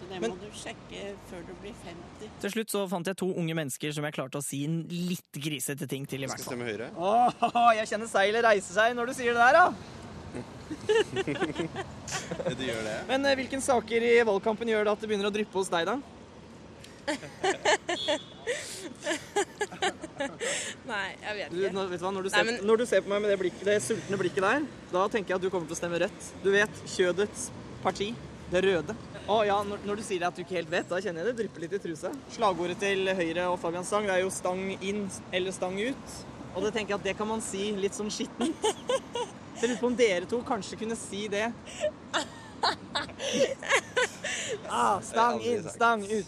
Så 0.00 0.08
det 0.12 0.20
Men- 0.20 0.30
må 0.30 0.36
du 0.40 0.50
sjekke 0.56 1.14
før 1.30 1.40
du 1.48 1.54
blir 1.62 1.72
50. 1.84 2.28
Til 2.40 2.50
slutt 2.50 2.70
så 2.70 2.84
fant 2.88 3.06
jeg 3.06 3.16
to 3.16 3.30
unge 3.32 3.54
mennesker 3.54 3.92
som 3.96 4.04
jeg 4.04 4.12
klarte 4.16 4.38
å 4.38 4.44
si 4.44 4.62
en 4.68 4.82
litt 4.88 5.32
grisete 5.40 5.88
ting 5.88 6.04
til, 6.06 6.22
i 6.24 6.26
hvert 6.28 6.40
fall. 6.44 6.58
Høyre. 6.68 6.90
Åh, 6.96 7.72
jeg 7.80 7.88
kjenner 7.88 8.08
seilet 8.12 8.44
reise 8.44 8.72
seg 8.76 8.94
når 8.96 9.06
du 9.06 9.12
sier 9.14 9.32
det 9.34 9.40
der, 9.40 9.52
da. 9.52 9.72
Du 12.56 12.62
gjør 12.64 12.82
det? 12.86 12.96
Men 13.08 13.26
eh, 13.26 13.34
hvilke 13.40 13.60
saker 13.64 14.06
i 14.06 14.12
valgkampen 14.26 14.68
gjør 14.70 14.84
det 14.86 14.92
at 14.94 15.00
det 15.02 15.08
begynner 15.10 15.30
å 15.30 15.34
dryppe 15.34 15.58
hos 15.58 15.70
deg, 15.72 15.88
da? 15.90 15.96
Nei, 20.90 21.06
jeg 21.22 21.36
vet 21.36 21.50
Du, 21.52 21.58
ikke. 21.60 21.72
når, 21.74 21.88
vet 21.90 22.00
du 22.00 22.04
hva, 22.06 22.12
når, 22.14 22.22
du 22.26 22.30
Nei, 22.30 22.38
ser, 22.38 22.46
men- 22.50 22.64
når 22.70 22.76
du 22.82 22.86
ser 22.86 23.00
på 23.04 23.08
meg 23.12 23.22
med 23.24 23.30
det, 23.32 23.38
blikket, 23.40 23.64
det 23.66 23.76
sultne 23.84 24.18
blikket 24.20 24.42
der, 24.44 24.66
da 24.92 25.06
tenker 25.12 25.34
jeg 25.34 25.38
at 25.40 25.44
du 25.46 25.50
kommer 25.52 25.66
til 25.70 25.76
å 25.76 25.80
stemme 25.80 26.00
rødt. 26.02 26.28
Du 26.44 26.50
vet, 26.54 26.82
kjødets 26.96 27.48
parti. 27.84 28.10
Det 28.50 28.64
røde. 28.66 28.96
Å 29.30 29.36
ja, 29.46 29.60
når, 29.62 29.78
når 29.86 30.00
du 30.00 30.02
sier 30.02 30.24
at 30.26 30.34
du 30.34 30.42
ikke 30.42 30.56
helt 30.58 30.70
vet, 30.72 30.88
da 30.90 30.98
kjenner 30.98 31.22
jeg 31.22 31.30
det 31.30 31.36
drypper 31.44 31.62
litt 31.62 31.74
i 31.76 31.78
trusa. 31.84 32.10
Slagordet 32.34 32.80
til 32.82 33.06
Høyre 33.14 33.44
og 33.52 33.60
Fabian 33.62 33.86
Stang 33.86 34.08
det 34.08 34.16
er 34.16 34.24
jo 34.24 34.30
'stang 34.34 34.64
inn 34.82 35.04
eller 35.32 35.52
stang 35.54 35.76
ut'. 35.78 36.16
Og 36.56 36.64
det 36.64 36.72
tenker 36.74 36.96
jeg 36.96 36.98
at 36.98 37.04
det 37.06 37.16
kan 37.16 37.28
man 37.30 37.40
si 37.40 37.70
litt 37.78 37.94
sånn 37.94 38.10
skittent. 38.10 38.56
Jeg 39.60 39.68
lurer 39.68 39.80
på 39.80 39.86
om 39.90 39.96
dere 39.96 40.24
to 40.28 40.40
kanskje 40.46 40.78
kunne 40.80 40.96
si 40.96 41.26
det. 41.28 41.50
Ah, 44.68 45.00
stang 45.00 45.40
inn, 45.42 45.64
stang 45.70 46.02
ut. 46.04 46.26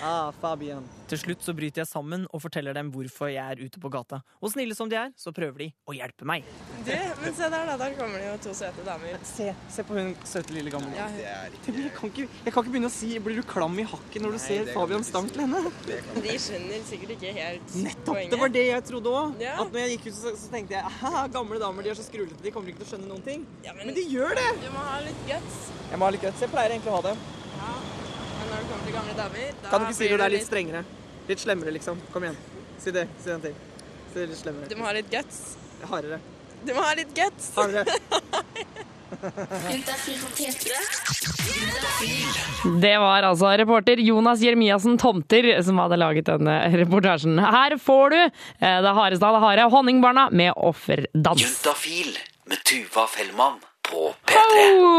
Ah, 0.00 0.32
Fabian. 0.40 0.86
Til 1.04 1.20
slutt 1.20 1.42
så 1.44 1.52
bryter 1.56 1.82
jeg 1.82 1.88
sammen 1.90 2.22
og 2.32 2.40
forteller 2.40 2.72
dem 2.76 2.88
hvorfor 2.94 3.28
jeg 3.28 3.44
er 3.44 3.60
ute 3.60 3.80
på 3.80 3.90
gata. 3.92 4.22
Og 4.40 4.52
snille 4.54 4.72
som 4.76 4.88
de 4.88 4.96
er, 4.96 5.10
så 5.20 5.32
prøver 5.36 5.66
de 5.66 5.66
å 5.84 5.92
hjelpe 5.96 6.24
meg. 6.28 6.46
Du, 6.86 6.92
men 7.20 7.34
se 7.36 7.48
der, 7.52 7.66
da. 7.68 7.74
Der 7.80 7.96
kommer 7.98 8.22
det 8.22 8.30
jo 8.30 8.36
to 8.46 8.54
søte 8.56 8.84
damer. 8.86 9.18
Se, 9.28 9.50
se 9.74 9.84
på 9.84 9.98
hun 9.98 10.14
søte 10.24 10.54
lille 10.56 10.72
gamle. 10.72 10.94
Ja, 10.96 11.08
Jeg 11.20 11.92
kan, 11.96 12.08
ikke, 12.08 12.24
jeg 12.46 12.54
kan 12.54 12.64
ikke 12.64 12.72
begynne 12.72 12.88
å 12.88 12.94
si 12.94 13.10
'blir 13.20 13.36
du 13.40 13.44
klam 13.48 13.76
i 13.78 13.84
hakket' 13.84 14.22
når 14.24 14.32
du 14.36 14.38
Nei, 14.38 14.46
ser 14.46 14.72
Fabian 14.72 15.04
Stang 15.04 15.28
til 15.28 15.44
henne. 15.44 15.62
De 16.24 16.38
skjønner 16.46 16.84
sikkert 16.88 17.14
ikke 17.18 17.32
helt 17.36 17.76
Nettopp! 17.76 18.04
poenget. 18.14 18.30
Det 18.32 18.40
var 18.40 18.48
det 18.56 18.66
jeg 18.66 18.84
trodde 18.88 19.12
òg. 19.20 19.40
Ja. 19.44 19.54
At 19.60 19.72
når 19.72 19.80
jeg 19.84 19.98
gikk 19.98 20.06
ut, 20.08 20.18
så, 20.22 20.34
så 20.40 20.50
tenkte 20.56 20.78
jeg 20.78 20.84
aha, 20.84 21.26
gamle 21.28 21.60
damer 21.60 21.82
de 21.84 21.92
er 21.92 22.00
så 22.00 22.06
skrullete, 22.08 22.40
de 22.42 22.50
kommer 22.54 22.72
ikke 22.72 22.80
til 22.84 22.88
å 22.88 22.92
skjønne 22.94 23.08
noen 23.12 23.24
ting. 23.28 23.44
Ja, 23.66 23.76
men, 23.76 23.92
de 23.94 24.06
gjør 24.08 24.32
det! 24.40 24.48
Du 24.64 24.70
må 24.72 24.80
ha 24.88 25.00
litt 25.04 25.20
guts. 25.28 25.60
Jeg 25.90 26.00
må 26.00 26.08
ha 26.08 26.14
litt 26.16 26.24
guts. 26.24 26.40
Jeg 26.40 26.50
pleier 26.54 26.72
egentlig 26.76 26.92
å 26.94 26.96
ha 27.00 27.04
det. 27.12 27.16
Ja. 27.60 27.74
Når 28.64 28.70
det 28.70 28.74
kommer 28.74 28.86
til 28.88 28.94
gamle 28.96 29.14
damer, 29.18 29.56
da 29.62 29.70
Kan 29.70 29.80
du 29.80 29.86
ikke 29.86 29.96
si 29.96 30.04
blir 30.04 30.14
når 30.14 30.20
det 30.22 30.26
er 30.26 30.34
litt 30.34 30.46
strengere? 30.46 30.84
Litt 31.28 31.40
slemmere, 31.42 31.72
liksom. 31.76 32.00
Kom 32.12 32.24
igjen. 32.24 32.38
Si 32.80 32.92
det. 32.94 33.04
Si 33.20 33.32
en 33.32 33.42
til. 33.44 33.56
Si 34.12 34.18
det 34.18 34.28
litt 34.30 34.40
slemmere. 34.40 34.68
Du 34.70 34.76
må 34.78 34.86
ha 34.88 34.92
litt 34.96 35.10
guts. 35.12 35.40
Hardere. 35.90 36.18
Du 36.64 36.72
må 36.76 36.84
ha 36.84 36.94
litt 36.96 37.12
guts. 37.16 37.50
Hardere. 37.58 37.84
Juntafil 39.14 40.16
på 40.22 40.30
P3. 40.38 40.64
Det 42.80 42.94
var 42.98 43.28
altså 43.28 43.52
reporter 43.60 44.00
Jonas 44.02 44.40
Jeremiassen 44.42 44.96
Tomter 44.98 45.50
som 45.62 45.78
hadde 45.82 46.00
laget 46.00 46.26
denne 46.30 46.56
reportasjen. 46.72 47.36
Her 47.38 47.76
får 47.78 48.16
du 48.16 48.18
eh, 48.24 48.80
det 48.86 48.94
hardeste 48.96 49.28
av 49.28 49.36
det 49.38 49.44
harde, 49.44 49.68
Honningbarna 49.76 50.30
med 50.32 50.56
offerdans. 50.56 51.44
Juntafil 51.44 52.16
med 52.50 52.64
Tuva 52.64 53.06
Fellmann 53.12 53.60
på 53.90 54.14
P3. 54.24 54.34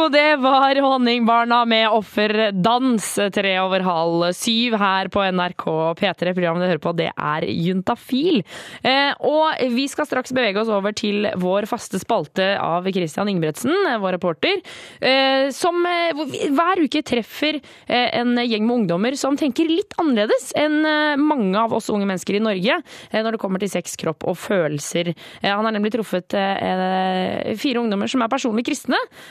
Oh, 0.06 0.12
det 0.12 0.36
var 0.36 0.76
Honningbarna 0.76 1.66
med 1.66 1.90
offerdans 1.90 3.08
tre 3.34 3.54
over 3.62 3.84
halv 3.86 4.26
syv 4.38 4.76
her 4.78 5.10
på 5.10 5.24
NRK 5.32 5.64
P3. 6.00 6.34
Programmet 6.36 6.62
du 6.62 6.68
hører 6.70 6.82
på, 6.84 6.94
det 6.98 7.08
er 7.12 7.46
Juntafil. 7.50 8.44
Eh, 8.86 9.12
og 9.26 9.64
vi 9.74 9.88
skal 9.90 10.08
straks 10.10 10.34
bevege 10.36 10.62
oss 10.62 10.70
over 10.72 10.94
til 10.96 11.30
vår 11.42 11.68
faste 11.70 12.00
spalte 12.02 12.52
av 12.62 12.86
Christian 12.94 13.32
Ingebretsen, 13.32 13.74
vår 14.04 14.18
reporter, 14.18 14.62
eh, 15.02 15.50
som 15.56 15.82
eh, 15.90 16.22
hver 16.54 16.84
uke 16.86 17.02
treffer 17.06 17.58
eh, 17.58 18.10
en 18.20 18.36
gjeng 18.44 18.68
med 18.68 18.76
ungdommer 18.82 19.18
som 19.20 19.40
tenker 19.40 19.70
litt 19.72 19.98
annerledes 20.02 20.52
enn 20.60 20.82
eh, 20.86 21.18
mange 21.22 21.58
av 21.60 21.74
oss 21.74 21.90
unge 21.94 22.08
mennesker 22.08 22.38
i 22.38 22.44
Norge 22.44 22.78
eh, 22.78 23.20
når 23.22 23.36
det 23.36 23.42
kommer 23.42 23.64
til 23.64 23.74
sex, 23.74 23.98
kropp 24.00 24.28
og 24.28 24.38
følelser. 24.40 25.14
Han 25.46 25.66
har 25.66 25.74
nemlig 25.74 25.94
truffet 25.96 26.34
fire 26.36 27.80
ungdommer 27.80 28.10
som 28.12 28.22
er 28.22 28.32
personlig 28.32 28.66
kristne. 28.66 28.75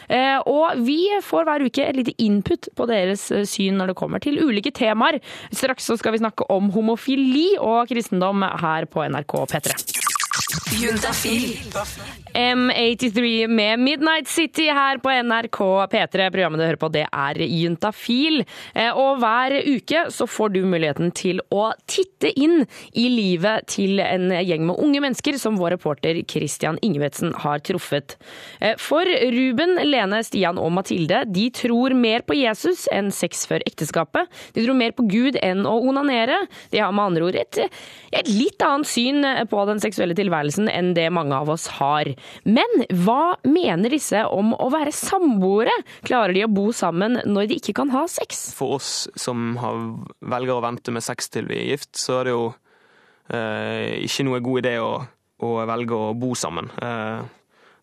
Eh, 0.08 0.38
og 0.50 0.80
vi 0.86 0.98
får 1.24 1.48
hver 1.48 1.66
uke 1.66 1.84
et 1.84 1.98
lite 1.98 2.16
input 2.22 2.70
på 2.76 2.88
deres 2.90 3.26
eh, 3.34 3.46
syn 3.48 3.78
når 3.80 3.92
det 3.92 3.98
kommer 4.00 4.22
til 4.24 4.40
ulike 4.42 4.74
temaer. 4.74 5.20
Straks 5.54 5.90
så 5.90 5.98
skal 6.00 6.16
vi 6.16 6.22
snakke 6.24 6.48
om 6.52 6.72
homofili 6.74 7.54
og 7.60 7.88
kristendom 7.90 8.44
her 8.64 8.88
på 8.90 9.06
NRK 9.08 9.38
P3. 9.54 10.03
Juntafil. 10.74 11.58
M83 12.34 13.46
med 13.48 13.78
Midnight 13.78 14.28
City 14.28 14.64
her 14.66 14.98
på 14.98 15.10
NRK 15.22 15.58
P3. 15.92 16.30
Programmet 16.34 16.58
du 16.58 16.64
hører 16.64 16.78
på, 16.80 16.88
det 16.90 17.04
er 17.06 17.38
Juntafil. 17.46 18.40
Eh, 18.74 18.90
Og 18.90 19.20
hver 19.22 19.54
uke 19.62 20.00
så 20.10 20.26
får 20.26 20.54
du 20.56 20.60
muligheten 20.66 21.12
til 21.14 21.38
å 21.54 21.68
titte 21.86 22.32
inn 22.34 22.64
i 22.98 23.04
livet 23.12 23.68
til 23.70 24.02
en 24.02 24.32
gjeng 24.34 24.64
med 24.66 24.80
unge 24.82 25.02
mennesker 25.04 25.38
som 25.38 25.58
vår 25.60 25.76
reporter 25.76 26.18
Christian 26.26 26.80
Ingebretsen 26.82 27.30
har 27.44 27.62
truffet. 27.62 28.16
Eh, 28.60 28.74
For 28.82 29.06
Ruben, 29.06 29.76
Lene, 29.86 30.24
Stian 30.26 30.58
og 30.58 30.72
Mathilde 30.74 31.22
de 31.30 31.46
tror 31.54 31.94
mer 31.94 32.26
på 32.26 32.34
Jesus 32.40 32.88
enn 32.90 33.12
sex 33.14 33.46
før 33.46 33.62
ekteskapet. 33.70 34.26
De 34.58 34.66
tror 34.66 34.74
mer 34.82 34.96
på 34.98 35.06
Gud 35.06 35.38
enn 35.42 35.62
å 35.62 35.78
onanere. 35.86 36.42
De 36.74 36.82
har 36.82 36.90
med 36.90 37.12
andre 37.12 37.30
ord 37.30 37.38
et, 37.38 37.62
et 38.10 38.34
litt 38.34 38.58
annet 38.66 38.90
syn 38.90 39.22
på 39.50 39.66
den 39.70 39.78
seksuelle 39.84 40.18
tilværelsen 40.24 40.70
enn 40.72 40.92
det 40.96 41.10
mange 41.14 41.36
av 41.36 41.52
oss 41.52 41.68
har. 41.78 42.10
Men 42.48 42.84
hva 43.04 43.36
mener 43.44 43.92
disse 43.92 44.24
om 44.32 44.54
å 44.56 44.70
være 44.72 44.94
samboere? 44.94 45.74
Klarer 46.08 46.34
de 46.36 46.46
å 46.46 46.52
bo 46.52 46.70
sammen 46.74 47.20
når 47.28 47.50
de 47.50 47.60
ikke 47.60 47.76
kan 47.80 47.92
ha 47.94 48.06
sex? 48.10 48.46
For 48.56 48.78
oss 48.80 48.92
som 49.20 49.54
har, 49.60 49.80
velger 50.34 50.56
å 50.56 50.64
vente 50.64 50.94
med 50.94 51.04
sex 51.04 51.30
til 51.32 51.48
vi 51.50 51.60
er 51.60 51.72
gift, 51.74 51.92
så 52.00 52.20
er 52.20 52.28
det 52.28 52.36
jo 52.36 52.44
eh, 53.28 54.02
ikke 54.04 54.28
noe 54.28 54.42
god 54.44 54.64
idé 54.64 54.76
å, 54.82 54.92
å 55.44 55.56
velge 55.68 55.96
å 56.08 56.12
bo 56.18 56.34
sammen. 56.38 56.70
Eh, 56.80 57.24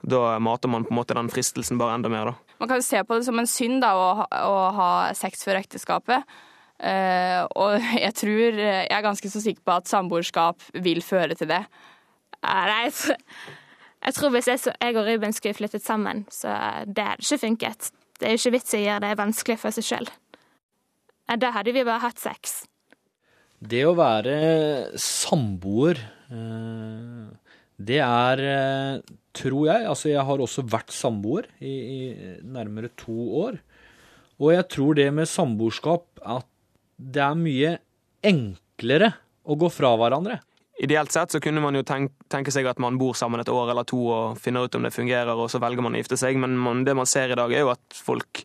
da 0.02 0.40
mater 0.42 0.72
man 0.72 0.86
på 0.88 0.94
en 0.94 0.98
måte 0.98 1.18
den 1.18 1.30
fristelsen 1.30 1.78
bare 1.78 2.00
enda 2.00 2.10
mer, 2.10 2.32
da. 2.32 2.56
Man 2.62 2.70
kan 2.70 2.82
jo 2.82 2.86
se 2.86 3.02
på 3.06 3.18
det 3.18 3.26
som 3.26 3.40
en 3.42 3.50
synd 3.50 3.82
da, 3.82 3.92
å, 3.98 4.08
ha, 4.22 4.26
å 4.46 4.58
ha 4.78 4.90
sex 5.18 5.46
før 5.46 5.62
ekteskapet. 5.62 6.26
Uh, 6.82 7.46
og 7.62 7.76
jeg 8.06 8.14
tror 8.18 8.56
Jeg 8.58 8.90
er 8.90 9.04
ganske 9.06 9.30
så 9.30 9.42
sikker 9.44 9.62
på 9.62 9.74
at 9.76 9.90
samboerskap 9.90 10.64
vil 10.82 11.04
føre 11.06 11.38
til 11.38 11.52
det. 11.52 11.62
Nei, 12.42 12.84
jeg, 12.88 13.18
jeg 14.02 14.18
tror 14.18 14.34
hvis 14.34 14.50
jeg, 14.50 14.64
jeg 14.74 14.98
og 14.98 15.08
Ruben 15.08 15.36
skulle 15.36 15.58
flyttet 15.58 15.86
sammen, 15.86 16.24
så 16.34 16.56
det 16.88 17.06
hadde 17.06 17.26
ikke 17.26 17.42
funket. 17.46 17.92
Det 18.20 18.28
er 18.30 18.36
jo 18.36 18.42
ikke 18.42 18.56
vits 18.58 18.74
i 18.74 18.82
å 18.82 18.86
gjøre 18.86 19.04
det 19.06 19.20
vanskelig 19.20 19.60
for 19.62 19.76
seg 19.76 19.88
sjøl. 19.88 20.10
Da 21.42 21.52
hadde 21.56 21.72
vi 21.74 21.86
bare 21.88 22.02
hatt 22.04 22.20
sex. 22.20 22.64
Det 23.62 23.84
å 23.86 23.94
være 23.96 24.98
samboer 25.00 26.02
Eh, 26.32 27.28
Det 27.82 27.98
er, 27.98 28.40
eh, 28.40 29.02
tror 29.34 29.66
jeg 29.66 29.86
Altså, 29.90 30.10
jeg 30.10 30.24
har 30.24 30.38
også 30.38 30.64
vært 30.64 30.92
samboer 30.94 31.48
i, 31.60 31.72
i 31.72 32.38
nærmere 32.44 32.92
to 32.96 33.16
år. 33.42 33.60
Og 34.40 34.54
jeg 34.54 34.68
tror 34.70 34.96
det 34.96 35.14
med 35.14 35.28
samboerskap 35.28 36.06
at 36.22 36.46
det 36.98 37.22
er 37.22 37.36
mye 37.36 37.72
enklere 38.24 39.14
å 39.44 39.58
gå 39.58 39.70
fra 39.74 39.96
hverandre. 39.98 40.40
Ideelt 40.82 41.14
sett 41.14 41.32
så 41.32 41.40
kunne 41.44 41.62
man 41.62 41.76
jo 41.78 41.84
tenk, 41.86 42.16
tenke 42.32 42.50
seg 42.54 42.66
at 42.66 42.80
man 42.82 42.98
bor 42.98 43.14
sammen 43.18 43.44
et 43.44 43.50
år 43.54 43.70
eller 43.70 43.86
to 43.86 44.00
og 44.10 44.40
finner 44.42 44.66
ut 44.66 44.78
om 44.78 44.88
det 44.88 44.94
fungerer, 44.96 45.38
og 45.38 45.52
så 45.54 45.62
velger 45.62 45.86
man 45.86 45.94
å 45.94 46.00
gifte 46.02 46.18
seg, 46.18 46.40
men 46.42 46.56
man, 46.58 46.82
det 46.88 46.96
man 46.98 47.10
ser 47.10 47.30
i 47.30 47.38
dag, 47.38 47.54
er 47.54 47.62
jo 47.62 47.70
at 47.76 47.84
folk 47.94 48.42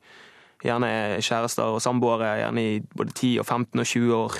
gjerne 0.64 0.90
er 0.90 1.24
kjærester 1.24 1.78
og 1.78 1.80
samboere 1.80 2.34
gjerne 2.42 2.66
i 2.66 2.74
både 2.92 3.14
10 3.14 3.30
og 3.40 3.46
15 3.46 3.80
og 3.80 3.88
20 3.88 4.12
år, 4.18 4.36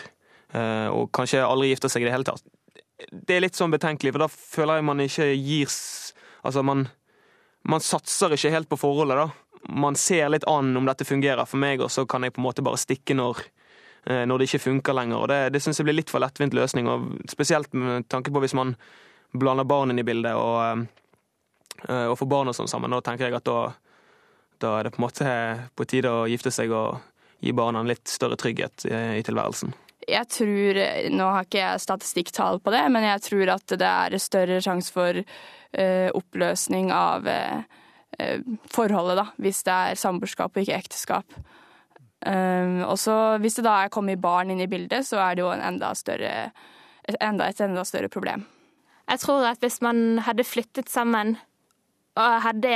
eh, 0.61 0.89
og 0.93 1.09
kanskje 1.17 1.41
aldri 1.47 1.71
gifter 1.73 1.93
seg 1.93 2.05
i 2.05 2.11
det 2.11 2.13
hele 2.13 2.29
tatt. 2.29 2.45
Det 3.11 3.39
er 3.39 3.45
litt 3.47 3.57
sånn 3.57 3.73
betenkelig, 3.73 4.13
for 4.13 4.27
da 4.27 4.31
føler 4.33 4.81
jeg 4.81 4.89
man 4.91 5.05
ikke 5.07 5.33
gir 5.35 5.73
Altså, 6.47 6.63
man, 6.63 6.85
man 7.67 7.83
satser 7.83 8.31
ikke 8.37 8.53
helt 8.53 8.69
på 8.71 8.77
forholdet, 8.79 9.19
da. 9.19 9.73
Man 9.75 9.97
ser 9.99 10.29
litt 10.31 10.45
an 10.47 10.69
om 10.79 10.87
dette 10.87 11.03
fungerer 11.09 11.49
for 11.49 11.59
meg, 11.59 11.81
og 11.83 11.91
så 11.91 12.05
kan 12.07 12.23
jeg 12.23 12.37
på 12.37 12.39
en 12.39 12.45
måte 12.47 12.63
bare 12.63 12.79
stikke 12.79 13.17
når, 13.19 13.41
når 14.07 14.39
det 14.39 14.47
ikke 14.47 14.63
funker 14.63 14.95
lenger. 14.95 15.19
Og 15.19 15.29
det, 15.33 15.39
det 15.51 15.61
syns 15.65 15.81
jeg 15.81 15.87
blir 15.89 15.97
litt 15.99 16.13
for 16.13 16.23
lettvint 16.23 16.55
løsning, 16.55 16.87
og 16.87 17.09
spesielt 17.31 17.73
med 17.75 18.07
tanke 18.13 18.31
på 18.31 18.43
hvis 18.45 18.55
man 18.55 18.77
blander 19.39 19.65
barn 19.65 19.91
inn 19.91 19.99
i 19.99 20.07
bildet 20.07 20.35
og, 20.35 20.87
eh, 21.89 22.07
og 22.07 22.19
får 22.21 22.31
barn 22.31 22.53
og 22.53 22.57
sånn 22.57 22.71
sammen. 22.71 22.95
Da 22.95 23.03
tenker 23.05 23.29
jeg 23.29 23.39
at 23.39 23.49
da, 23.49 23.61
da 24.63 24.77
er 24.79 24.87
det 24.87 24.95
på 24.95 25.03
en 25.03 25.07
måte 25.07 25.33
på 25.77 25.89
tide 25.89 26.13
å 26.13 26.27
gifte 26.31 26.53
seg 26.55 26.75
og 26.75 27.01
gi 27.45 27.53
barna 27.57 27.83
en 27.83 27.91
litt 27.91 28.09
større 28.09 28.39
trygghet 28.41 28.87
i, 28.89 28.95
i 29.21 29.27
tilværelsen. 29.27 29.75
Jeg 30.07 30.29
tror, 30.31 30.79
Nå 31.11 31.27
har 31.35 31.47
ikke 31.47 31.59
jeg 31.59 31.83
statistikktall 31.83 32.61
på 32.63 32.71
det, 32.71 32.85
men 32.95 33.05
jeg 33.09 33.25
tror 33.27 33.57
at 33.57 33.75
det 33.75 33.89
er 33.91 34.17
større 34.23 34.61
sjanse 34.63 34.95
for 34.95 35.19
uh, 35.19 36.09
oppløsning 36.15 36.93
av 36.95 37.27
eh, 37.27 37.65
eh, 38.23 38.45
forholdet, 38.71 39.19
da, 39.19 39.25
hvis 39.43 39.65
det 39.67 39.75
er 39.75 39.99
samboerskap 39.99 40.55
og 40.55 40.63
ikke 40.63 40.79
ekteskap. 40.79 41.39
Um, 42.25 42.81
og 42.89 42.97
så 42.99 43.37
Hvis 43.39 43.59
det 43.59 43.67
da 43.67 43.75
er 43.85 43.93
kommet 43.93 44.23
barn 44.23 44.51
inn 44.51 44.63
i 44.65 44.71
bildet, 44.71 45.05
så 45.07 45.21
er 45.21 45.37
det 45.37 45.45
jo 45.45 45.51
en 45.53 45.63
enda 45.63 45.93
større, 45.95 46.51
et, 47.05 47.17
enda, 47.21 47.49
et 47.49 47.61
enda 47.61 47.85
større 47.85 48.09
problem. 48.09 48.47
Jeg 49.07 49.21
tror 49.23 49.45
at 49.53 49.61
hvis 49.63 49.79
man 49.85 50.19
hadde 50.27 50.45
flyttet 50.45 50.91
sammen 50.91 51.37
og 52.17 52.41
hadde 52.43 52.73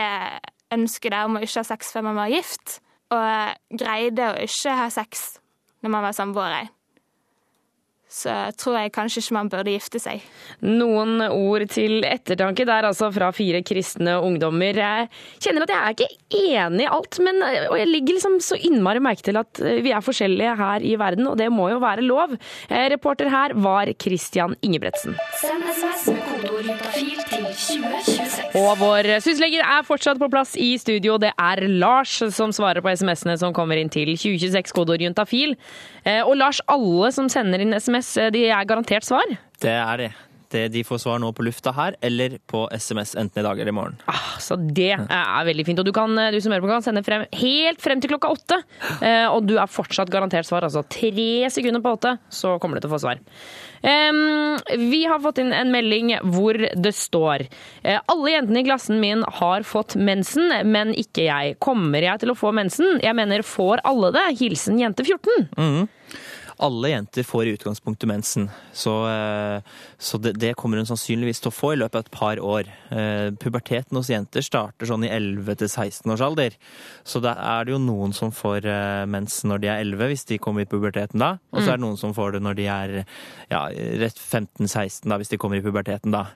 ønsket 0.70 1.10
der 1.10 1.26
om 1.26 1.38
å 1.38 1.42
ikke 1.42 1.62
ha 1.62 1.66
sex 1.66 1.90
før 1.94 2.04
man 2.06 2.20
var 2.20 2.30
gift, 2.30 2.78
og 3.10 3.78
greide 3.80 4.28
å 4.28 4.36
ikke 4.44 4.76
ha 4.78 4.90
sex 4.92 5.40
når 5.82 5.94
man 5.96 6.04
var 6.04 6.14
samboere, 6.14 6.68
så 8.10 8.32
tror 8.58 8.74
jeg 8.80 8.90
kanskje 8.96 9.20
ikke 9.22 9.34
man 9.36 9.48
burde 9.52 9.70
gifte 9.70 10.00
seg. 10.02 10.24
Noen 10.66 11.20
ord 11.30 11.62
til 11.70 12.00
ettertanke 12.04 12.64
der, 12.66 12.88
altså 12.88 13.06
fra 13.14 13.28
fire 13.36 13.60
kristne 13.62 14.16
ungdommer. 14.18 14.74
Jeg 14.82 15.08
kjenner 15.44 15.62
at 15.62 15.70
jeg 15.70 15.80
er 15.80 15.94
ikke 15.94 16.40
enig 16.50 16.84
i 16.88 16.90
alt, 16.90 17.20
men 17.22 17.38
og 17.70 17.76
jeg 17.78 17.86
legger 17.88 18.16
liksom 18.18 18.38
så 18.42 18.58
innmari 18.58 18.98
merke 19.04 19.22
til 19.28 19.38
at 19.38 19.60
vi 19.62 19.92
er 19.94 20.02
forskjellige 20.02 20.56
her 20.58 20.82
i 20.90 20.96
verden, 21.00 21.28
og 21.30 21.38
det 21.38 21.46
må 21.54 21.68
jo 21.70 21.78
være 21.82 22.02
lov. 22.02 22.34
Eh, 22.68 22.88
Reporter 22.90 23.30
her 23.30 23.54
var 23.62 23.86
Christian 24.02 24.56
Ingebretsen. 24.66 25.14
Send 25.40 25.62
SMS 25.70 26.08
med 26.10 26.22
til 26.34 27.14
2026. 27.30 28.56
Og 28.58 28.70
vår 28.80 29.06
syslegger 29.22 29.62
er 29.64 29.84
fortsatt 29.86 30.18
på 30.20 30.28
plass 30.32 30.56
i 30.60 30.72
studio. 30.80 31.16
Det 31.22 31.30
er 31.38 31.62
Lars 31.80 32.16
som 32.34 32.52
svarer 32.54 32.82
på 32.84 32.90
SMS-ene 32.96 33.36
som 33.40 33.54
kommer 33.56 33.78
inn 33.80 33.90
til 33.92 34.10
2026, 34.16 34.72
kodeord 34.76 35.04
juntafil. 35.04 35.54
Eh, 36.04 36.20
Og 36.24 36.36
Lars, 36.40 36.60
alle 36.70 37.10
som 37.14 37.28
sender 37.32 37.60
inn 37.64 37.74
SMS, 37.76 37.99
eh, 38.20 38.30
de 38.34 38.46
er 38.50 38.66
garantert 38.68 39.06
svar? 39.06 39.30
Det 39.60 39.70
er 39.76 39.96
det. 40.04 40.10
det. 40.50 40.64
De 40.74 40.82
får 40.86 40.98
svar 41.04 41.20
nå 41.22 41.28
på 41.36 41.44
lufta 41.46 41.70
her, 41.76 41.94
eller 42.02 42.38
på 42.50 42.64
SMS 42.74 43.12
enten 43.20 43.42
i 43.42 43.46
dag 43.46 43.58
eller 43.60 43.70
i 43.70 43.76
morgen. 43.76 43.98
Så 44.40 44.56
det 44.58 44.92
er 44.96 45.44
veldig 45.46 45.66
fint. 45.68 45.78
Og 45.82 45.86
du, 45.86 45.92
kan, 45.94 46.10
du 46.32 46.38
som 46.42 46.50
hører 46.54 46.64
på 46.64 46.70
kan 46.72 46.82
sende 46.86 47.02
frem 47.06 47.26
helt 47.38 47.82
frem 47.84 48.00
til 48.02 48.10
klokka 48.14 48.32
åtte. 48.32 48.58
Eh, 49.04 49.26
Og 49.30 49.44
du 49.46 49.58
er 49.60 49.68
fortsatt 49.70 50.10
garantert 50.10 50.48
svar. 50.48 50.64
Altså 50.66 50.82
tre 50.90 51.50
sekunder 51.52 51.84
på 51.84 51.92
åtte, 51.98 52.16
så 52.32 52.56
kommer 52.58 52.80
du 52.80 52.86
til 52.86 52.90
å 52.90 52.96
få 52.96 53.02
svar. 53.04 53.20
Um, 53.80 54.58
vi 54.90 55.06
har 55.08 55.22
fått 55.24 55.38
inn 55.40 55.54
en 55.56 55.70
melding 55.72 56.10
hvor 56.34 56.52
det 56.52 56.90
står 56.92 57.46
eh, 57.46 57.96
Alle 58.12 58.34
jentene 58.34 58.60
i 58.60 58.66
klassen 58.66 58.98
min 59.00 59.22
har 59.38 59.64
fått 59.64 59.94
mensen, 59.96 60.50
men 60.68 60.92
ikke 61.00 61.24
jeg. 61.24 61.54
Kommer 61.64 62.04
jeg 62.04 62.20
til 62.20 62.34
å 62.34 62.36
få 62.36 62.50
mensen? 62.52 62.98
Jeg 63.00 63.16
mener, 63.16 63.40
får 63.46 63.80
alle 63.88 64.10
det? 64.18 64.26
Hilsen 64.42 64.82
jente 64.82 65.06
14. 65.08 65.48
Mhm. 65.56 65.88
Alle 66.60 66.90
jenter 66.92 67.24
får 67.24 67.46
i 67.48 67.52
utgangspunktet 67.56 68.08
mensen, 68.10 68.50
så, 68.76 68.92
eh, 69.08 69.62
så 69.98 70.18
det, 70.20 70.34
det 70.36 70.50
kommer 70.60 70.76
hun 70.76 70.88
sannsynligvis 70.88 71.40
til 71.40 71.48
å 71.48 71.54
få 71.56 71.70
i 71.72 71.78
løpet 71.80 71.96
av 71.96 72.04
et 72.04 72.10
par 72.12 72.40
år. 72.44 72.68
Eh, 72.92 73.30
Puberteten 73.40 73.96
hos 73.96 74.10
jenter 74.12 74.44
starter 74.44 74.90
sånn 74.90 75.06
i 75.06 75.10
11-16 75.10 76.12
års 76.12 76.20
alder, 76.26 76.58
så 77.04 77.22
da 77.24 77.32
er 77.56 77.64
det 77.64 77.72
jo 77.72 77.80
noen 77.80 78.12
som 78.16 78.28
får 78.34 78.68
eh, 78.68 79.06
mensen 79.08 79.48
når 79.54 79.62
de 79.64 79.70
er 79.72 79.80
11, 79.86 80.04
hvis 80.12 80.26
de 80.28 80.38
kommer 80.42 80.66
i 80.66 80.68
puberteten 80.68 81.18
da, 81.24 81.32
og 81.52 81.62
så 81.62 81.66
Mm. 81.66 81.72
er 81.72 81.76
det 81.80 81.84
noen 81.86 81.98
som 82.00 82.12
får 82.16 82.32
det 82.36 82.42
når 82.44 82.54
de 82.60 82.66
er 82.66 82.94
ja, 83.50 83.62
rett 84.04 84.20
15-16 84.20 85.08
da, 85.08 85.16
hvis 85.16 85.32
de 85.32 85.38
kommer 85.40 85.56
i 85.56 85.64
puberteten 85.64 86.12
da. 86.12 86.26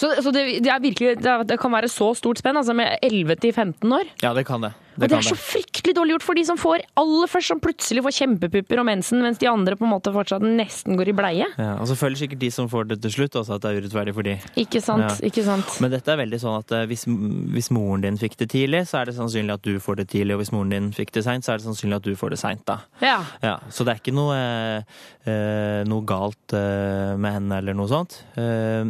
Så, 0.00 0.08
så 0.22 0.32
det, 0.32 0.46
det, 0.64 0.72
er 0.72 0.80
virkelig, 0.80 1.18
det, 1.20 1.36
det 1.52 1.60
kan 1.60 1.72
være 1.76 1.88
så 1.92 2.14
stort 2.16 2.40
spenn, 2.40 2.56
altså 2.56 2.72
med 2.76 2.96
11 3.02 3.36
til 3.44 3.52
15 3.52 3.92
år. 3.92 4.08
Ja, 4.24 4.32
det 4.32 4.46
kan 4.48 4.64
det. 4.64 4.72
Og 4.96 5.08
det 5.08 5.16
er 5.18 5.26
så 5.26 5.36
fryktelig 5.38 5.94
dårlig 5.96 6.16
gjort 6.16 6.26
for 6.26 6.34
de 6.38 6.44
som 6.48 6.58
får 6.60 6.84
aller 6.96 7.28
først, 7.30 7.50
som 7.52 7.60
plutselig 7.60 8.02
får 8.06 8.14
kjempepupper 8.16 8.80
og 8.82 8.86
mensen, 8.88 9.20
mens 9.22 9.38
de 9.38 9.48
andre 9.50 9.76
på 9.76 9.84
en 9.86 9.92
måte 9.92 10.12
fortsatt 10.14 10.42
nesten 10.44 10.96
går 10.98 11.10
i 11.12 11.16
bleie. 11.16 11.46
Ja, 11.58 11.74
og 11.80 11.86
så 11.90 11.96
føler 11.98 12.16
sikkert 12.20 12.40
de 12.42 12.50
som 12.54 12.68
får 12.72 12.88
det 12.92 13.00
til 13.04 13.12
slutt 13.12 13.36
også 13.42 13.56
at 13.58 13.62
det 13.66 13.70
er 13.74 13.80
urettferdig 13.82 14.14
for 14.16 14.22
de. 14.26 14.36
Ikke 14.62 14.80
sant, 14.84 15.04
Ja. 15.06 15.28
ikke 15.28 15.44
sant. 15.44 15.76
Men 15.84 15.90
dette 15.92 16.12
er 16.12 16.20
veldig 16.22 16.40
sånn 16.42 16.58
at 16.58 16.72
eh, 16.72 16.86
hvis, 16.90 17.04
hvis 17.06 17.70
moren 17.76 18.00
din 18.06 18.16
fikk 18.20 18.36
det 18.40 18.48
tidlig, 18.54 18.84
så 18.88 19.00
er 19.02 19.10
det 19.10 19.16
sannsynlig 19.18 19.54
at 19.58 19.62
du 19.66 19.76
får 19.82 19.96
det 20.00 20.08
tidlig, 20.14 20.34
og 20.36 20.42
hvis 20.44 20.52
moren 20.56 20.70
din 20.74 20.90
fikk 20.96 21.12
det 21.12 21.24
seint, 21.28 21.44
så 21.46 21.52
er 21.54 21.60
det 21.60 21.66
sannsynlig 21.68 22.00
at 22.00 22.08
du 22.08 22.16
får 22.16 22.34
det 22.36 22.40
seint, 22.42 22.64
da. 22.66 22.80
Ja. 23.04 23.18
Ja, 23.42 23.56
så 23.70 23.84
det 23.86 23.94
er 23.96 24.00
ikke 24.02 24.16
noe, 24.16 24.34
eh, 24.36 24.82
eh, 25.30 25.84
noe 25.88 26.04
galt 26.08 26.54
eh, 26.56 27.14
med 27.20 27.36
henne 27.36 27.58
eller 27.60 27.76
noe 27.76 27.90
sånt. 27.90 28.20
Eh, 28.36 28.84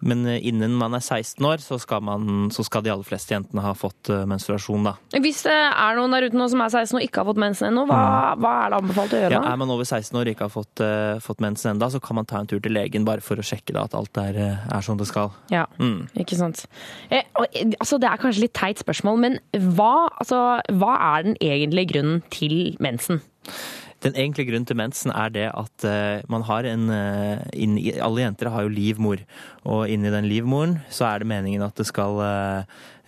men 0.00 0.24
innen 0.32 0.72
man 0.80 0.94
er 0.96 1.02
16 1.04 1.44
år, 1.44 1.60
så 1.60 1.76
skal, 1.80 2.00
man, 2.00 2.48
så 2.54 2.64
skal 2.64 2.80
de 2.86 2.88
aller 2.92 3.04
fleste 3.04 3.34
jentene 3.34 3.60
ha 3.64 3.74
fått 3.76 4.08
eh, 4.08 4.22
menstruasjon, 4.30 4.86
da. 4.88 4.94
Hvis 5.20 5.39
det 5.46 5.54
er 5.54 5.96
noen 5.98 6.12
der 6.14 6.26
ute 6.28 6.38
nå 6.38 6.46
som 6.52 6.60
er 6.64 6.70
16 6.72 6.96
og 6.98 7.04
ikke 7.04 7.20
har 7.22 7.26
fått 7.30 7.40
mensen 7.42 7.68
ennå, 7.70 7.84
hva, 7.88 8.00
hva 8.40 8.52
er 8.64 8.72
det 8.74 8.78
anbefalt 8.80 9.14
å 9.16 9.20
gjøre 9.20 9.32
da? 9.34 9.40
Ja, 9.40 9.52
er 9.54 9.60
man 9.62 9.72
over 9.74 9.84
16 9.88 10.16
år 10.18 10.28
og 10.28 10.32
ikke 10.34 10.46
har 10.48 10.52
fått, 10.54 10.82
uh, 10.84 11.20
fått 11.24 11.40
mensen 11.44 11.72
enda, 11.74 11.88
så 11.92 12.00
kan 12.02 12.18
man 12.20 12.28
ta 12.30 12.40
en 12.42 12.48
tur 12.50 12.60
til 12.64 12.74
legen 12.74 13.04
bare 13.08 13.24
for 13.24 13.40
å 13.40 13.44
sjekke 13.46 13.74
da, 13.76 13.84
at 13.88 13.94
alt 13.98 14.20
er, 14.22 14.36
eh, 14.36 14.64
er 14.76 14.86
som 14.86 14.96
det 15.00 15.06
skal. 15.10 15.32
Ja, 15.52 15.66
Mm. 15.78 16.08
ikke 16.18 16.36
sant. 16.36 16.66
Eh, 17.10 17.22
og, 17.36 17.46
eh, 17.54 17.72
altså, 17.80 17.98
det 18.00 18.08
er 18.10 18.16
kanskje 18.20 18.44
litt 18.46 18.54
teit 18.54 18.78
spørsmål, 18.82 19.18
men 19.18 19.38
hva, 19.76 20.08
altså, 20.20 20.60
hva 20.70 20.94
er 21.16 21.22
den 21.30 21.36
egentlige 21.40 21.92
grunnen 21.92 22.22
til 22.30 22.76
mensen? 22.80 23.20
Den 24.00 24.14
egentlige 24.14 24.48
grunnen 24.48 24.66
til 24.66 24.76
mensen 24.76 25.12
er 25.12 25.28
det 25.28 25.50
at 25.52 25.84
man 26.28 26.42
har 26.48 26.64
en 26.64 26.88
inn, 27.52 27.74
Alle 28.00 28.22
jenter 28.22 28.48
har 28.48 28.62
jo 28.62 28.68
livmor, 28.72 29.18
og 29.66 29.88
inni 29.88 30.08
den 30.10 30.24
livmoren 30.24 30.80
så 30.88 31.04
er 31.14 31.18
det 31.20 31.28
meningen 31.28 31.62
at 31.62 31.74
det 31.76 31.84
skal 31.86 32.16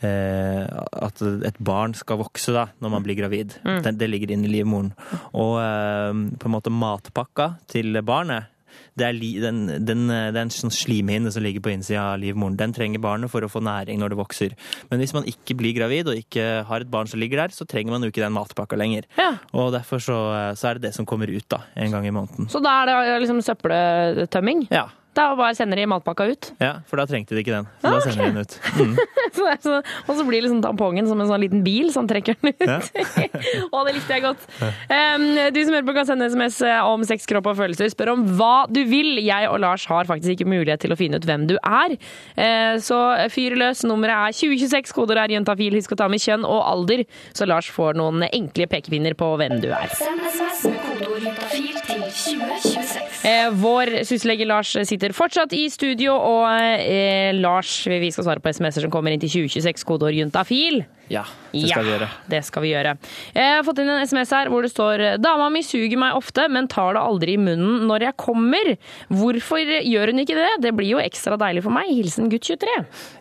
At 0.02 1.22
et 1.22 1.58
barn 1.62 1.94
skal 1.98 2.20
vokse 2.22 2.54
da, 2.54 2.68
når 2.82 2.94
man 2.96 3.04
blir 3.06 3.18
gravid. 3.18 3.58
Mm. 3.62 3.82
Det, 3.84 3.96
det 4.00 4.10
ligger 4.10 4.34
i 4.34 4.40
livmoren. 4.50 4.92
Og 5.32 5.58
eh, 5.62 6.22
på 6.38 6.48
en 6.48 6.56
måte 6.56 6.74
matpakka 6.74 7.54
til 7.72 8.00
barnet 8.06 8.52
det 8.98 9.06
er, 9.06 9.16
li, 9.16 9.30
den, 9.40 9.64
den, 9.86 10.04
det 10.08 10.36
er 10.36 10.42
en 10.44 10.52
sånn 10.52 10.72
slimhinne 10.72 11.32
som 11.32 11.44
ligger 11.44 11.64
på 11.64 11.72
innsida 11.72 12.12
av 12.12 12.20
livmoren. 12.20 12.58
Den 12.60 12.74
trenger 12.76 13.02
barnet 13.02 13.32
for 13.32 13.44
å 13.44 13.50
få 13.50 13.62
næring 13.64 14.00
når 14.00 14.12
det 14.12 14.20
vokser. 14.20 14.56
Men 14.90 15.02
hvis 15.02 15.14
man 15.16 15.28
ikke 15.28 15.56
blir 15.58 15.76
gravid 15.76 16.10
og 16.12 16.20
ikke 16.20 16.48
har 16.68 16.84
et 16.84 16.92
barn 16.92 17.08
som 17.10 17.20
ligger 17.22 17.42
der, 17.42 17.54
så 17.56 17.66
trenger 17.68 17.94
man 17.94 18.04
jo 18.04 18.12
ikke 18.12 18.24
den 18.24 18.36
matpakka 18.36 18.78
lenger. 18.80 19.08
Og 19.56 19.72
derfor 19.76 20.02
så, 20.02 20.18
så 20.58 20.70
er 20.70 20.80
det 20.80 20.90
det 20.90 20.96
som 20.98 21.08
kommer 21.08 21.32
ut 21.32 21.48
da, 21.52 21.62
en 21.76 21.94
gang 21.94 22.08
i 22.08 22.14
måneden. 22.14 22.50
Så 22.52 22.60
da 22.64 22.82
er 22.82 22.90
det 22.90 22.98
eh, 23.04 23.20
liksom 23.24 23.40
søppeltømming? 23.44 24.66
Ja. 24.72 24.88
Da 25.12 25.26
bare 25.36 25.52
sender 25.54 25.76
de 25.76 25.84
matpakka 25.92 26.24
ut? 26.30 26.46
Ja, 26.62 26.78
for 26.88 26.96
da 26.96 27.04
trengte 27.04 27.34
de 27.36 27.42
ikke 27.42 27.52
den. 27.52 27.66
Så 27.82 27.88
Ah, 27.90 27.92
da 27.92 28.00
sender 28.00 28.24
de 28.24 28.30
den 28.32 28.44
ut. 28.46 28.54
Mm. 28.82 28.96
så 29.36 29.44
det 29.44 29.50
er 29.52 29.58
sånn, 29.62 29.84
og 30.08 30.16
så 30.16 30.24
blir 30.26 30.42
liksom 30.44 30.60
tampongen 30.64 31.06
som 31.08 31.20
en 31.20 31.28
sånn 31.28 31.40
liten 31.42 31.60
bil 31.64 31.90
som 31.92 32.06
trekker 32.08 32.34
den 32.40 32.52
ut. 32.52 32.64
Ja. 32.64 32.78
Å, 33.76 33.82
det 33.86 33.92
likte 33.98 34.16
jeg 34.16 34.24
godt. 34.24 34.46
Um, 34.88 35.26
du 35.52 35.58
som 35.64 35.74
hører 35.76 35.86
på 35.88 35.94
kan 35.96 36.08
sende 36.08 36.28
SMS 36.32 36.58
om 36.88 37.04
sex, 37.08 37.26
kropp 37.28 37.50
og 37.52 37.58
følelser. 37.60 37.90
Spør 37.92 38.12
om 38.14 38.24
hva 38.38 38.64
du 38.72 38.80
vil. 38.88 39.18
Jeg 39.24 39.48
og 39.52 39.60
Lars 39.62 39.84
har 39.90 40.08
faktisk 40.08 40.34
ikke 40.38 40.48
mulighet 40.48 40.80
til 40.84 40.92
å 40.94 40.98
finne 40.98 41.20
ut 41.20 41.28
hvem 41.28 41.44
du 41.50 41.54
er. 41.60 41.96
Uh, 42.36 42.80
Så 42.82 42.98
fyr 43.32 43.56
løs. 43.60 43.84
Nummeret 43.88 44.32
er 44.32 44.38
2026. 44.40 44.92
Koder 44.96 45.20
er 45.22 45.36
jentafil, 45.36 45.76
Husk 45.76 45.92
å 45.96 46.00
ta 46.02 46.08
med 46.12 46.20
kjønn 46.24 46.44
og 46.48 46.60
alder, 46.72 47.04
så 47.36 47.46
Lars 47.48 47.68
får 47.72 47.96
noen 48.00 48.24
enkle 48.32 48.66
pekepinner 48.72 49.16
på 49.18 49.28
hvem 49.40 49.58
du 49.62 49.68
er. 49.76 49.88
Send 49.96 50.24
SMS 50.28 50.64
med 50.70 50.80
kodord 50.88 51.24
jentafil 51.28 51.76
til 51.86 52.02
2026. 52.08 53.22
Uh, 53.28 53.48
Vår 53.62 53.94
syslege 54.08 54.46
Lars 54.48 54.72
sitter 54.88 55.01
fortsatt 55.10 55.52
i 55.58 55.66
studio, 55.72 56.14
og 56.14 56.46
eh, 56.78 57.34
Lars, 57.34 57.80
vi 57.90 58.12
skal 58.14 58.28
svare 58.28 58.42
på 58.44 58.52
SMS-er 58.54 58.86
som 58.86 58.94
kommer 58.94 59.10
inn 59.10 59.22
til 59.22 59.42
2026, 59.42 59.82
kodeord 59.88 60.14
juntafil. 60.14 60.84
Ja, 61.12 61.24
det 61.52 61.66
skal 61.68 61.84
vi 61.84 61.90
gjøre. 61.90 62.06
det 62.30 62.40
skal 62.46 62.62
vi 62.64 62.70
gjøre. 62.70 62.92
Jeg 63.34 63.56
har 63.56 63.64
fått 63.66 63.80
inn 63.82 63.90
en 63.92 64.06
SMS 64.06 64.30
her 64.32 64.48
hvor 64.48 64.64
det 64.64 64.70
står 64.72 65.02
Dama 65.20 65.48
mi 65.52 65.60
suger 65.66 65.98
meg 66.00 66.16
ofte, 66.16 66.46
men 66.48 66.70
tar 66.72 66.94
det 66.96 67.02
aldri 67.02 67.34
i 67.36 67.40
munnen 67.40 67.84
når 67.90 68.06
jeg 68.06 68.16
kommer. 68.22 68.70
Hvorfor 69.10 69.60
gjør 69.60 70.12
hun 70.12 70.22
ikke 70.22 70.38
det? 70.38 70.48
Det 70.64 70.72
blir 70.78 70.94
jo 70.94 71.02
ekstra 71.02 71.36
deilig 71.40 71.64
for 71.66 71.74
meg. 71.74 71.90
Hilsen 71.92 72.30
gutt 72.32 72.46
23. 72.48 72.78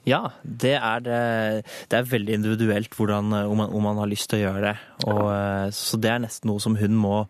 Ja, 0.07 0.21
det 0.43 0.77
er, 0.77 1.03
det, 1.03 1.19
det 1.91 1.99
er 1.99 2.07
veldig 2.13 2.37
individuelt 2.39 2.95
hvordan, 2.95 3.33
om, 3.43 3.57
man, 3.59 3.73
om 3.73 3.89
man 3.89 3.99
har 3.99 4.11
lyst 4.13 4.29
til 4.31 4.39
å 4.39 4.45
gjøre 4.45 4.63
det. 4.69 4.75
Og, 5.09 5.25
eh, 5.33 5.67
så 5.75 5.99
det 5.99 6.13
er 6.13 6.23
nesten 6.23 6.51
noe 6.51 6.63
som 6.63 6.77
hun 6.79 6.95
må, 6.95 7.25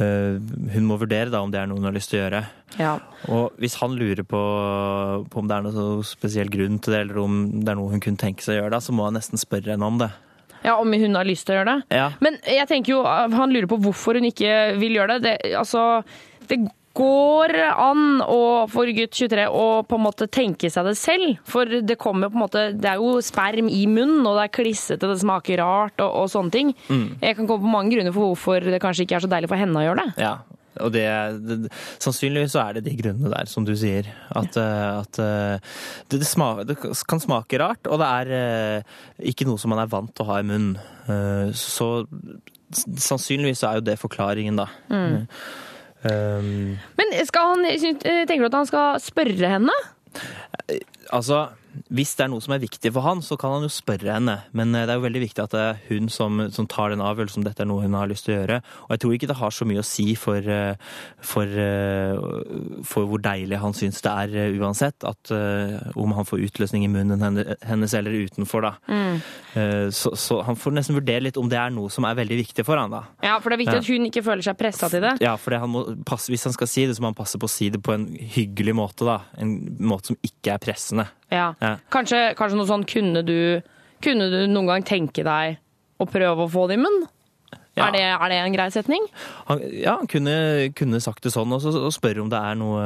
eh, 0.00 0.40
hun 0.74 0.88
må 0.88 0.98
vurdere, 0.98 1.30
da, 1.30 1.44
om 1.44 1.52
det 1.52 1.62
er 1.62 1.70
noe 1.70 1.78
hun 1.78 1.90
har 1.92 1.94
lyst 1.94 2.10
til 2.10 2.22
å 2.22 2.24
gjøre. 2.24 2.42
Ja. 2.80 2.96
Og 3.32 3.56
hvis 3.60 3.76
han 3.80 3.96
lurer 3.98 4.24
på, 4.26 4.42
på 5.30 5.40
om 5.42 5.48
det 5.48 5.58
er 5.58 5.66
noe 5.66 6.02
spesiell 6.06 6.50
grunn 6.52 6.80
til 6.82 6.96
det, 6.96 7.04
eller 7.06 7.22
om 7.22 7.40
det 7.60 7.72
er 7.72 7.78
noe 7.78 7.92
hun 7.92 8.02
kunne 8.02 8.20
tenke 8.20 8.44
seg 8.44 8.56
å 8.56 8.62
gjøre, 8.62 8.74
da, 8.76 8.82
så 8.84 8.94
må 8.96 9.08
han 9.08 9.18
nesten 9.18 9.40
spørre 9.40 9.74
henne 9.74 9.88
om 9.88 10.00
det. 10.02 10.12
Ja, 10.62 10.76
Om 10.78 10.92
hun 10.94 11.18
har 11.18 11.26
lyst 11.26 11.48
til 11.48 11.56
å 11.56 11.60
gjøre 11.60 11.72
det? 11.72 11.96
Ja. 11.98 12.10
Men 12.22 12.38
jeg 12.46 12.68
tenker 12.70 12.94
jo, 12.94 13.00
han 13.02 13.50
lurer 13.50 13.66
på 13.70 13.80
hvorfor 13.82 14.18
hun 14.18 14.28
ikke 14.28 14.76
vil 14.78 15.00
gjøre 15.00 15.18
det. 15.18 15.34
det 15.42 15.56
altså, 15.58 16.04
det 16.46 16.60
går 16.92 17.54
an 17.72 18.20
å, 18.20 18.68
for 18.70 18.90
gutt 18.94 19.16
23 19.16 19.46
å 19.48 19.64
på 19.88 19.98
en 19.98 20.04
måte 20.04 20.28
tenke 20.32 20.70
seg 20.70 20.86
det 20.86 20.94
selv. 21.00 21.38
For 21.48 21.80
det 21.82 21.98
kommer 22.00 22.30
på 22.30 22.38
en 22.38 22.44
måte, 22.44 22.64
det 22.76 22.90
er 22.92 23.00
jo 23.00 23.16
sperm 23.24 23.70
i 23.72 23.84
munnen, 23.90 24.24
og 24.26 24.38
det 24.38 24.46
er 24.46 24.56
klissete, 24.60 25.08
det 25.08 25.20
smaker 25.22 25.62
rart 25.62 26.02
og, 26.04 26.10
og 26.22 26.32
sånne 26.32 26.54
ting. 26.54 26.74
Mm. 26.88 27.06
Jeg 27.24 27.38
kan 27.38 27.48
komme 27.48 27.64
på 27.64 27.76
mange 27.78 27.96
grunner 27.96 28.14
for 28.14 28.32
hvorfor 28.32 28.72
det 28.72 28.82
kanskje 28.84 29.06
ikke 29.06 29.18
er 29.18 29.26
så 29.26 29.32
deilig 29.32 29.50
for 29.50 29.62
henne 29.62 29.80
å 29.80 29.86
gjøre 29.86 30.04
det. 30.04 30.26
Ja, 30.28 30.36
og 30.80 30.92
det, 30.94 31.04
det, 31.44 31.72
sannsynligvis 32.00 32.54
så 32.54 32.62
er 32.64 32.78
det 32.78 32.86
de 32.86 32.94
grunnene 32.96 33.32
der, 33.32 33.48
som 33.50 33.66
du 33.68 33.74
sier. 33.76 34.08
At, 34.32 34.56
ja. 34.56 35.02
at 35.02 35.20
eh, 35.20 35.74
det, 36.08 36.22
det, 36.22 36.28
sma, 36.28 36.54
det 36.64 36.78
kan 36.80 37.20
smake 37.22 37.60
rart, 37.60 37.84
og 37.90 38.00
det 38.00 38.08
er 38.08 38.32
eh, 38.38 38.94
ikke 39.32 39.48
noe 39.48 39.60
som 39.60 39.74
man 39.74 39.82
er 39.84 39.92
vant 39.92 40.12
til 40.14 40.24
å 40.24 40.30
ha 40.32 40.40
i 40.40 40.48
munnen. 40.48 40.78
Eh, 41.06 41.52
Så 41.52 41.90
sannsynligvis 42.72 43.60
så 43.60 43.68
er 43.68 43.80
jo 43.80 43.86
det 43.90 44.00
forklaringen, 44.00 44.56
da. 44.56 44.70
Mm. 44.88 45.26
Um, 46.02 46.78
Men 46.98 47.12
skal 47.28 47.52
han, 47.52 47.66
eh, 47.68 48.24
tenker 48.26 48.40
du 48.40 48.48
at 48.48 48.56
han 48.62 48.70
skal 48.70 49.02
spørre 49.02 49.50
henne? 49.54 49.74
Altså, 51.12 51.44
hvis 51.92 52.14
det 52.18 52.24
er 52.26 52.30
noe 52.32 52.42
som 52.44 52.52
er 52.54 52.60
viktig 52.62 52.92
for 52.92 53.04
han, 53.06 53.22
så 53.24 53.36
kan 53.40 53.54
han 53.56 53.62
jo 53.66 53.70
spørre 53.72 54.12
henne. 54.16 54.38
Men 54.52 54.74
eh, 54.74 54.84
det 54.86 54.92
er 54.94 55.00
jo 55.00 55.06
veldig 55.06 55.22
viktig 55.24 55.42
at 55.44 55.54
det 55.54 55.62
er 55.64 55.80
hun 55.88 56.08
som, 56.12 56.40
som 56.52 56.66
tar 56.70 56.92
den 56.92 57.00
avgjørelsen 57.04 57.40
om 57.42 57.46
dette 57.46 57.64
er 57.64 57.68
noe 57.70 57.82
hun 57.86 57.94
har 57.98 58.10
lyst 58.10 58.26
til 58.28 58.34
å 58.34 58.40
gjøre. 58.40 58.58
Og 58.86 58.94
jeg 58.96 59.02
tror 59.04 59.14
ikke 59.16 59.30
det 59.32 59.38
har 59.40 59.54
så 59.56 59.68
mye 59.68 59.82
å 59.82 59.86
si 59.86 60.06
for, 60.20 60.36
eh, 60.42 60.74
for, 61.32 61.46
eh, 61.46 62.82
for 62.88 63.08
hvor 63.10 63.22
deilig 63.24 63.60
han 63.62 63.74
syns 63.76 64.02
det 64.04 64.12
er 64.12 64.36
eh, 64.46 64.58
uansett. 64.60 65.04
At 65.08 65.32
eh, 65.34 65.78
om 65.98 66.12
han 66.16 66.28
får 66.28 66.44
utløsning 66.48 66.84
i 66.86 66.90
munnen 66.92 67.22
hennes 67.66 67.94
eller 67.98 68.16
utenfor, 68.26 68.66
da. 68.68 68.74
Mm. 68.88 69.16
Eh, 69.54 69.88
Så, 69.92 70.12
så 70.18 70.40
han 70.46 70.56
får 70.58 70.72
nesten 70.76 70.96
vurdere 70.96 71.22
litt 71.26 71.36
om 71.40 71.48
det 71.50 71.58
er 71.60 71.70
noe 71.74 71.90
som 71.92 72.04
er 72.08 72.16
veldig 72.18 72.38
viktig 72.42 72.64
for 72.66 72.80
han, 72.80 72.90
da. 72.92 73.02
Ja, 73.24 73.38
for 73.42 73.50
det 73.52 73.58
er 73.58 73.62
viktig 73.64 73.78
Ja. 73.78 73.82
at 73.84 73.90
hun 73.92 74.06
ikke 74.08 74.22
føler 74.24 74.42
seg 74.46 74.56
pressa 74.60 74.88
til 74.92 75.02
det. 75.04 75.14
Ja, 75.24 75.34
for 75.40 75.54
det 75.54 75.60
han 75.62 75.70
må 75.72 75.82
passe, 76.08 76.30
hvis 76.32 76.44
han 76.48 76.54
skal 76.56 76.70
si 76.70 76.86
det, 76.88 76.96
så 76.96 77.04
må 77.04 77.10
han 77.12 77.18
passe 77.18 77.38
på 77.40 77.48
å 77.48 77.52
si 77.52 77.68
det 77.72 77.82
på 77.84 77.94
en 77.94 78.06
hyggelig 78.16 78.74
måte, 78.78 79.04
da. 79.08 79.18
En 79.40 79.52
måte 79.80 80.12
som 80.12 80.18
ikke 80.24 80.54
er 80.54 80.62
pressende. 80.62 81.06
Ja. 81.32 81.48
Ja. 81.62 81.76
Kanskje, 81.92 82.20
kanskje 82.38 82.60
noe 82.60 82.68
sånn 82.68 82.86
kunne 82.88 83.24
du, 83.26 83.36
kunne 84.04 84.28
du 84.32 84.38
noen 84.50 84.68
gang 84.68 84.86
tenke 84.86 85.24
deg 85.26 85.58
å 86.02 86.06
prøve 86.10 86.44
å 86.44 86.52
få 86.52 86.68
det 86.68 86.78
i 86.78 86.82
munnen? 86.82 87.08
Ja. 87.72 87.86
Er, 87.86 87.94
det, 87.94 88.02
er 88.04 88.28
det 88.28 88.38
en 88.42 88.52
grei 88.52 88.66
setning? 88.74 89.04
Han, 89.48 89.62
ja, 89.72 89.96
han 89.96 90.08
kunne, 90.10 90.34
kunne 90.76 91.00
sagt 91.00 91.24
det 91.24 91.32
sånn, 91.32 91.54
og, 91.56 91.62
så, 91.64 91.72
og 91.88 91.94
spørre 91.94 92.20
om 92.20 92.28
det 92.32 92.36
er 92.36 92.58
noe 92.60 92.82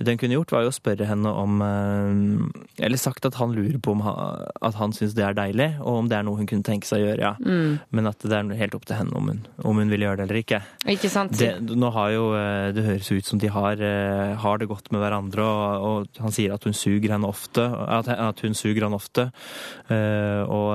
Det 0.00 0.08
han 0.08 0.18
kunne 0.18 0.32
gjort, 0.38 0.52
var 0.54 0.62
jo 0.64 0.70
å 0.72 0.74
spørre 0.74 1.04
henne 1.04 1.28
om 1.28 1.60
eh, 1.60 2.84
Eller 2.86 2.96
sagt 2.96 3.26
at 3.28 3.34
han 3.36 3.52
lurer 3.52 3.76
på 3.84 3.92
om 3.92 4.00
han, 4.06 4.46
at 4.64 4.78
han 4.80 4.94
syns 4.96 5.12
det 5.14 5.24
er 5.26 5.34
deilig, 5.36 5.66
og 5.82 5.98
om 6.00 6.08
det 6.08 6.16
er 6.16 6.24
noe 6.24 6.38
hun 6.40 6.48
kunne 6.48 6.64
tenke 6.64 6.88
seg 6.88 7.02
å 7.02 7.08
gjøre, 7.10 7.20
ja. 7.20 7.34
Mm. 7.44 7.78
Men 7.92 8.08
at 8.08 8.18
det 8.24 8.32
er 8.32 8.48
helt 8.62 8.74
opp 8.78 8.86
til 8.88 8.96
henne 8.96 9.12
om 9.18 9.28
hun, 9.28 9.42
om 9.62 9.76
hun 9.82 9.92
vil 9.92 10.06
gjøre 10.06 10.16
det 10.22 10.24
eller 10.24 10.40
ikke. 10.40 10.62
Ikke 10.88 11.10
sant? 11.12 11.36
Det, 11.36 11.50
nå 11.76 11.90
har 11.92 12.14
jo, 12.14 12.24
eh, 12.38 12.70
det 12.72 12.86
høres 12.86 13.10
ut 13.12 13.28
som 13.28 13.38
de 13.42 13.52
har, 13.52 13.76
eh, 13.84 14.34
har 14.40 14.58
det 14.62 14.70
godt 14.72 14.88
med 14.94 15.04
hverandre, 15.04 15.44
og, 15.44 15.84
og 15.90 16.22
han 16.24 16.32
sier 16.32 16.54
at 16.56 16.64
hun 16.64 16.72
suger 16.76 17.12
henne 17.12 17.28
ofte. 17.28 17.66
At, 18.00 18.08
at 18.08 18.40
hun 18.40 18.56
suger 18.56 18.88
han 18.88 18.96
ofte. 18.96 19.28
Og 19.90 20.70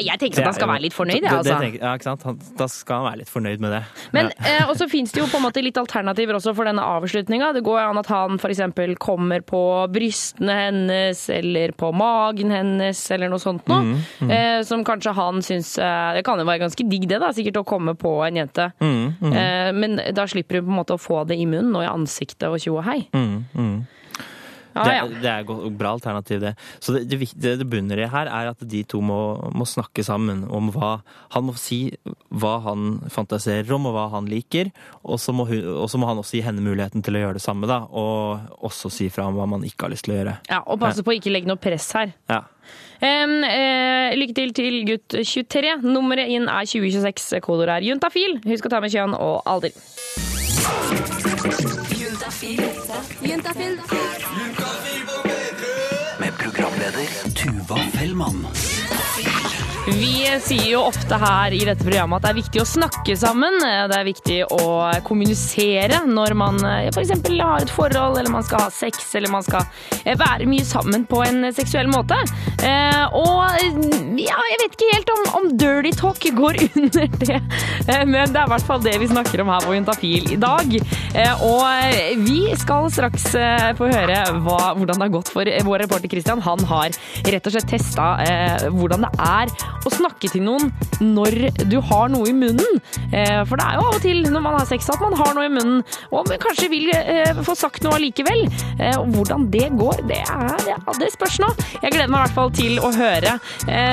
jeg 0.00 0.18
tenker 0.20 0.40
at 0.42 0.48
han 0.50 0.56
skal 0.56 0.70
være 0.70 0.84
litt 0.86 0.96
fornøyd, 0.96 1.20
jeg, 1.22 1.32
altså. 1.32 1.58
tenker- 1.60 1.82
ja, 1.82 1.92
ikke 1.98 2.08
sant? 2.08 2.22
Han, 2.28 2.38
da 2.58 2.66
skal 2.70 3.00
han 3.02 3.06
være 3.10 3.20
litt 3.22 3.32
fornøyd 3.32 3.60
med 3.64 3.72
det. 3.76 3.82
Men 4.16 4.30
Ja. 4.30 4.56
eh, 4.62 4.64
Og 4.70 4.76
så 4.76 4.88
fins 4.90 5.12
det 5.12 5.20
jo 5.20 5.26
på 5.30 5.36
en 5.38 5.44
måte 5.46 5.62
litt 5.62 5.76
alternativer 5.76 6.34
også 6.38 6.54
for 6.56 6.64
denne 6.64 6.82
avslutninga. 6.82 7.52
Det 7.54 7.62
går 7.64 7.78
an 7.90 7.98
at 7.98 8.06
han 8.06 8.38
f.eks. 8.46 8.96
kommer 9.02 9.44
på 9.46 9.62
brystene 9.92 10.56
hennes 10.60 11.24
eller 11.32 11.74
på 11.76 11.90
magen 11.96 12.54
hennes 12.54 13.00
eller 13.14 13.32
noe 13.32 13.42
sånt 13.42 13.66
noe. 13.70 13.82
Mm, 13.82 13.98
mm. 14.20 14.32
Eh, 14.36 14.60
som 14.68 14.84
kanskje 14.86 15.14
han 15.16 15.42
syns 15.44 15.76
eh, 15.78 16.14
Det 16.16 16.24
kan 16.26 16.40
jo 16.40 16.46
være 16.48 16.64
ganske 16.66 16.86
digg 16.88 17.08
det, 17.10 17.20
da, 17.22 17.32
sikkert 17.34 17.62
å 17.62 17.66
komme 17.68 17.96
på 17.98 18.14
en 18.26 18.40
jente. 18.42 18.70
Mm, 18.80 19.04
mm. 19.20 19.36
Eh, 19.42 19.70
men 19.76 20.00
da 20.16 20.26
slipper 20.30 20.60
du 20.60 20.66
på 20.66 20.72
en 20.72 20.80
måte 20.80 20.96
å 20.96 21.02
få 21.02 21.24
det 21.28 21.38
i 21.38 21.48
munnen 21.48 21.74
og 21.76 21.84
i 21.84 21.90
ansiktet 21.90 22.48
og 22.48 22.60
tjo 22.62 22.78
og 22.78 22.86
hei. 22.88 23.00
Mm. 24.76 24.92
Ja, 24.92 25.06
det, 25.08 25.20
det 25.22 25.30
er 25.32 25.44
et 25.44 25.78
bra 25.78 25.94
alternativ, 25.96 26.40
det. 26.42 26.52
Så 26.78 26.92
det, 26.96 27.04
det, 27.10 27.30
det, 27.34 27.54
det 27.62 27.68
bunner 27.70 28.02
i 28.02 28.08
her, 28.12 28.28
er 28.28 28.50
at 28.52 28.64
de 28.68 28.82
to 28.88 29.00
må, 29.04 29.20
må 29.56 29.66
snakke 29.68 30.04
sammen 30.06 30.44
om 30.52 30.70
hva 30.74 30.98
Han 31.34 31.48
må 31.48 31.54
si 31.58 31.78
hva 32.28 32.56
han 32.64 32.98
fantaserer 33.12 33.70
om, 33.76 33.88
og 33.88 33.96
hva 33.96 34.06
han 34.14 34.28
liker. 34.30 34.70
Og 35.06 35.20
så 35.22 35.34
må, 35.36 35.46
hun, 35.48 35.62
og 35.84 35.88
så 35.90 36.00
må 36.00 36.08
han 36.10 36.20
også 36.20 36.38
gi 36.38 36.44
henne 36.46 36.64
muligheten 36.64 37.04
til 37.06 37.16
å 37.16 37.24
gjøre 37.24 37.38
det 37.38 37.44
samme, 37.44 37.68
da. 37.70 37.82
Og 37.90 38.60
også 38.66 38.92
si 38.92 39.08
fra 39.12 39.28
om 39.30 39.38
hva 39.38 39.48
man 39.50 39.64
ikke 39.66 39.86
har 39.86 39.94
lyst 39.94 40.08
til 40.08 40.16
å 40.16 40.20
gjøre. 40.20 40.36
Ja, 40.50 40.62
Og 40.66 40.80
passe 40.82 41.04
på 41.06 41.14
å 41.14 41.16
ikke 41.16 41.32
legge 41.32 41.50
noe 41.50 41.60
press 41.60 41.90
her. 41.96 42.14
Ja. 42.30 42.44
Um, 42.96 43.42
uh, 43.44 44.14
lykke 44.16 44.36
til 44.36 44.54
til 44.56 44.80
gutt 44.88 45.18
23. 45.20 45.76
Nummeret 45.84 46.32
inn 46.32 46.48
er 46.48 46.68
2026. 46.68 47.40
Kodeord 47.44 47.76
er 47.76 47.88
juntafil. 47.90 48.40
Husk 48.46 48.68
å 48.68 48.72
ta 48.72 48.82
med 48.84 48.94
kjønn 48.94 49.16
og 49.16 49.40
alder. 49.48 49.76
Juntafil. 51.96 52.64
Juntafil. 53.22 53.76
programleder 53.86 54.55
Tuva 57.34 57.76
Fellmann. 57.92 58.65
Vi 59.86 60.26
sier 60.42 60.72
jo 60.72 60.80
ofte 60.82 61.14
her 61.20 61.54
i 61.54 61.60
dette 61.64 61.84
programmet 61.86 62.18
at 62.18 62.24
det 62.24 62.30
er 62.32 62.38
viktig 62.40 62.60
å 62.62 62.66
snakke 62.66 63.14
sammen. 63.18 63.54
Det 63.62 63.94
er 63.94 64.06
viktig 64.08 64.38
å 64.50 64.64
kommunisere 65.06 66.00
når 66.10 66.34
man 66.38 66.58
f.eks. 66.90 67.12
har 67.38 67.62
et 67.62 67.70
forhold, 67.70 68.18
eller 68.18 68.32
man 68.34 68.42
skal 68.46 68.64
ha 68.64 68.72
sex, 68.74 69.04
eller 69.14 69.30
man 69.30 69.44
skal 69.46 69.62
eh, 70.02 70.16
være 70.18 70.48
mye 70.50 70.66
sammen 70.66 71.06
på 71.06 71.22
en 71.22 71.46
seksuell 71.54 71.86
måte. 71.92 72.18
Eh, 72.66 73.04
Og 73.14 74.18
ja, 74.18 74.40
jeg 74.50 74.58
vet 74.64 74.74
ikke 74.74 74.90
helt 74.90 75.12
om, 75.14 75.22
om 75.38 75.48
dirty 75.60 75.94
talk 75.96 76.26
går 76.34 76.60
under 76.82 77.06
det, 77.22 77.40
Eh, 77.86 78.02
men 78.08 78.32
det 78.32 78.40
er 78.40 78.48
i 78.48 78.50
hvert 78.50 78.66
fall 78.66 78.82
det 78.82 78.96
vi 78.98 79.06
snakker 79.06 79.44
om 79.44 79.50
her 79.52 79.62
på 79.62 79.74
Juntafil 79.76 80.32
i 80.34 80.38
dag. 80.42 80.72
Og 81.46 82.22
vi 82.26 82.40
skal 82.58 82.88
straks 82.90 83.28
få 83.78 83.90
høre 83.92 84.18
hva, 84.42 84.72
hvordan 84.74 84.96
det 84.98 85.04
har 85.04 85.12
gått 85.14 85.30
for 85.30 85.46
vår 85.68 85.84
reporter 85.84 86.10
Christian. 86.10 86.42
Han 86.42 86.64
har 86.66 86.96
rett 87.30 87.46
og 87.46 87.54
slett 87.54 87.70
testa 87.76 88.08
hvordan 88.74 89.06
det 89.06 89.12
er 89.22 89.54
å 89.84 89.92
snakke 89.92 90.30
til 90.32 90.44
noen 90.46 90.70
når 91.02 91.36
du 91.70 91.78
har 91.84 92.10
noe 92.12 92.30
i 92.30 92.34
munnen. 92.36 92.80
Eh, 93.12 93.42
for 93.48 93.58
det 93.58 93.66
er 93.66 93.78
jo 93.78 93.86
av 93.86 93.98
og 93.98 94.02
til 94.04 94.22
når 94.24 94.44
man 94.44 94.58
har 94.58 94.68
sex 94.68 94.88
at 94.92 95.02
man 95.02 95.16
har 95.18 95.34
noe 95.36 95.46
i 95.48 95.52
munnen, 95.52 95.82
og 96.14 96.30
kanskje 96.42 96.70
vil 96.72 96.90
eh, 96.94 97.36
få 97.46 97.56
sagt 97.58 97.84
noe 97.84 97.98
allikevel. 97.98 98.46
Eh, 98.78 98.98
hvordan 99.14 99.48
det 99.52 99.68
går, 99.76 100.02
det, 100.10 100.22
er, 100.24 100.56
ja, 100.70 100.78
det 101.00 101.10
spørs 101.14 101.38
nå. 101.42 101.50
Jeg 101.82 101.94
gleder 101.94 102.12
meg 102.12 102.20
i 102.20 102.24
hvert 102.24 102.36
fall 102.36 102.52
til 102.56 102.80
å 102.80 102.92
høre. 102.94 103.36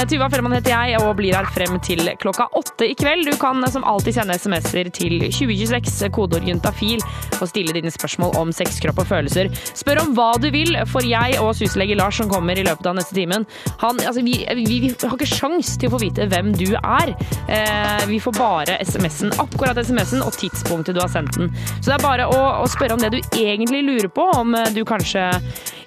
Tuva 0.10 0.28
Fellmann 0.32 0.56
heter 0.56 0.74
jeg 0.74 1.02
og 1.02 1.16
blir 1.18 1.36
her 1.36 1.48
frem 1.54 1.76
til 1.84 2.08
klokka 2.22 2.48
åtte 2.58 2.88
i 2.88 2.96
kveld. 2.98 3.28
Du 3.28 3.38
kan 3.42 3.62
som 3.72 3.86
alltid 3.88 4.18
sende 4.18 4.38
SMS-er 4.40 4.90
til 4.94 5.18
2026, 5.28 6.10
kodeord 6.14 6.48
juntafil, 6.48 7.04
og 7.40 7.50
stille 7.50 7.76
dine 7.76 7.92
spørsmål 7.94 8.38
om 8.40 8.54
sex, 8.56 8.80
kropp 8.84 9.04
og 9.04 9.10
følelser. 9.10 9.52
Spør 9.78 10.04
om 10.04 10.14
hva 10.18 10.32
du 10.42 10.50
vil, 10.54 10.76
for 10.90 11.06
jeg 11.08 11.40
og 11.42 11.54
syslege 11.58 11.98
Lars 12.00 12.20
som 12.22 12.30
kommer 12.32 12.58
i 12.60 12.66
løpet 12.66 12.90
av 12.90 12.98
neste 12.98 13.16
timen, 13.18 13.48
han, 13.82 14.02
altså, 14.02 14.24
vi, 14.26 14.38
vi, 14.58 14.80
vi 14.84 14.94
har 14.94 15.18
ikke 15.18 15.30
sjans 15.30 15.73
til 15.80 15.90
å 15.90 15.94
få 15.96 16.02
vite 16.04 16.28
hvem 16.32 16.52
du 16.56 16.68
er. 16.78 17.14
Eh, 17.48 18.06
vi 18.10 18.20
får 18.24 18.36
bare 18.38 18.78
SMS-en, 18.84 19.34
akkurat 19.42 19.80
SMS-en 19.82 20.24
og 20.26 20.36
tidspunktet 20.40 20.98
du 20.98 21.02
har 21.04 21.12
sendt 21.12 21.38
den. 21.40 21.52
Så 21.80 21.90
det 21.90 21.98
er 21.98 22.06
bare 22.06 22.28
å, 22.32 22.42
å 22.64 22.68
spørre 22.72 22.98
om 22.98 23.04
det 23.04 23.14
du 23.14 23.20
egentlig 23.40 23.84
lurer 23.88 24.10
på, 24.14 24.28
om 24.40 24.56
eh, 24.58 24.72
du 24.76 24.84
kanskje 24.88 25.30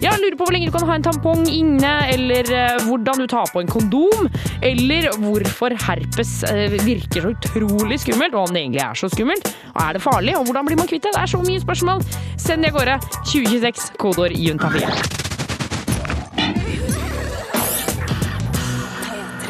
ja, 0.02 0.12
lurer 0.20 0.36
på 0.36 0.46
hvor 0.46 0.52
lenge 0.52 0.68
du 0.68 0.74
kan 0.74 0.86
ha 0.88 0.96
en 0.98 1.06
tampong 1.06 1.46
inne, 1.50 1.94
eller 2.12 2.52
eh, 2.52 2.78
hvordan 2.86 3.22
du 3.22 3.28
tar 3.30 3.50
på 3.52 3.62
en 3.62 3.70
kondom, 3.70 4.30
eller 4.64 5.10
hvorfor 5.22 5.76
herpes 5.86 6.38
virker 6.86 7.24
så 7.24 7.34
utrolig 7.34 8.00
skummelt, 8.02 8.34
og 8.34 8.48
om 8.48 8.56
det 8.56 8.64
egentlig 8.64 8.84
er 8.84 8.98
så 8.98 9.10
skummelt, 9.12 9.52
og 9.74 9.84
er 9.84 9.96
det 9.96 10.04
farlig, 10.04 10.36
og 10.38 10.48
hvordan 10.48 10.68
blir 10.68 10.80
man 10.80 10.90
kvitt 10.90 11.06
det? 11.06 11.14
Det 11.16 11.22
er 11.22 11.36
så 11.36 11.44
mye 11.44 11.62
spørsmål. 11.62 12.04
Send 12.40 12.66
de 12.66 12.72
av 12.72 12.80
gårde. 12.80 12.98
2026, 13.30 13.94
kodeord 14.00 14.36
juntafil. 14.36 15.25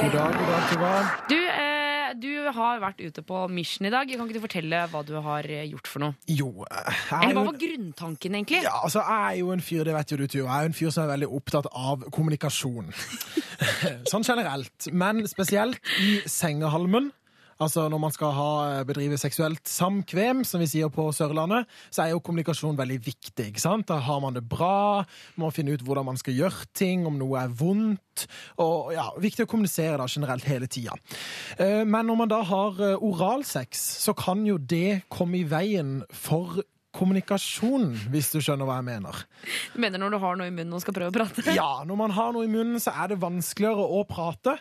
God 0.07 0.12
dag, 0.14 0.34
god 0.38 0.46
dag, 0.46 0.66
Tuva. 0.70 0.90
Du, 1.26 1.34
eh, 1.34 2.12
du 2.22 2.50
har 2.54 2.78
vært 2.78 3.00
ute 3.02 3.24
på 3.26 3.40
mission 3.50 3.88
i 3.88 3.90
dag. 3.90 4.07
Kan 4.07 4.28
ikke 4.28 4.36
du 4.36 4.44
fortelle 4.44 4.82
hva 4.92 5.00
du 5.02 5.16
har 5.18 5.48
eh, 5.50 5.64
gjort 5.66 5.90
for 5.90 6.04
noe? 6.04 6.14
Jo, 6.30 6.52
jeg 6.62 6.92
er 6.94 7.24
Eller 7.24 7.34
hva 7.34 7.42
var 7.48 7.59
grunntanken, 7.59 8.36
egentlig? 8.38 8.61
Ja, 8.62 8.76
altså, 8.86 9.02
jeg 9.02 9.32
er 9.32 9.40
jo 9.40 9.50
en 9.50 9.64
fyr, 9.66 9.82
det 9.82 9.96
vet 9.96 10.14
jo 10.14 10.20
du, 10.20 10.24
Tuva. 10.30 10.44
Jeg 10.46 10.68
er 10.68 10.70
en 10.70 10.78
fyr 10.78 10.94
som 10.94 11.09
er 11.09 11.11
veldig 11.16 11.30
opptatt 11.40 11.66
av 11.72 12.07
kommunikasjon. 12.14 12.94
sånn 14.12 14.28
generelt. 14.30 14.86
Men 14.94 15.26
spesielt 15.26 15.82
i 15.98 16.20
sengehalmen. 16.30 17.11
Altså 17.62 17.86
Når 17.88 18.00
man 18.02 18.12
skal 18.12 18.34
ha, 18.36 18.48
bedrive 18.84 19.16
seksuelt 19.20 19.64
samkvem, 19.70 20.42
som 20.44 20.61
vi 20.61 20.68
sier 20.68 20.90
på 20.92 21.07
Sørlandet, 21.16 21.64
så 21.88 22.04
er 22.04 22.12
jo 22.12 22.20
kommunikasjon 22.20 22.76
veldig 22.76 22.98
viktig. 23.07 23.48
ikke 23.48 23.62
sant? 23.62 23.88
Da 23.88 23.96
har 24.04 24.20
man 24.20 24.36
det 24.36 24.44
bra, 24.48 25.04
må 25.40 25.50
finne 25.54 25.72
ut 25.72 25.84
hvordan 25.86 26.04
man 26.11 26.20
skal 26.20 26.36
gjøre 26.36 26.68
ting, 26.76 27.07
om 27.09 27.16
noe 27.16 27.40
er 27.40 27.48
vondt. 27.57 28.26
og 28.61 28.92
ja, 28.92 29.09
Viktig 29.20 29.46
å 29.46 29.50
kommunisere 29.50 29.96
da 30.02 30.07
generelt 30.11 30.44
hele 30.44 30.68
tida. 30.68 30.96
Eh, 31.59 31.84
Men 31.84 32.07
når 32.07 32.16
man 32.20 32.28
da 32.28 32.42
har 32.44 32.80
eh, 32.80 32.96
oralsex, 33.00 33.80
så 34.04 34.12
kan 34.16 34.44
jo 34.46 34.59
det 34.59 35.07
komme 35.09 35.40
i 35.40 35.48
veien 35.48 36.02
for 36.12 36.61
kommunikasjon, 36.97 37.90
hvis 38.12 38.30
du 38.32 38.38
skjønner 38.40 38.68
hva 38.68 38.78
jeg 38.80 38.86
mener. 38.88 39.20
Du 39.74 39.78
mener 39.82 40.01
når 40.01 40.14
du 40.14 40.18
har 40.22 40.38
noe 40.40 40.49
i 40.49 40.55
munnen 40.55 40.74
og 40.76 40.82
skal 40.82 40.97
prøve 40.97 41.12
å 41.12 41.14
prate? 41.14 41.55
Ja, 41.55 41.84
når 41.86 41.99
man 42.01 42.14
har 42.16 42.32
noe 42.34 42.47
i 42.49 42.51
munnen, 42.51 42.80
så 42.82 42.94
er 42.97 43.12
det 43.12 43.20
vanskeligere 43.22 43.84
å 43.84 44.03
prate. 44.09 44.57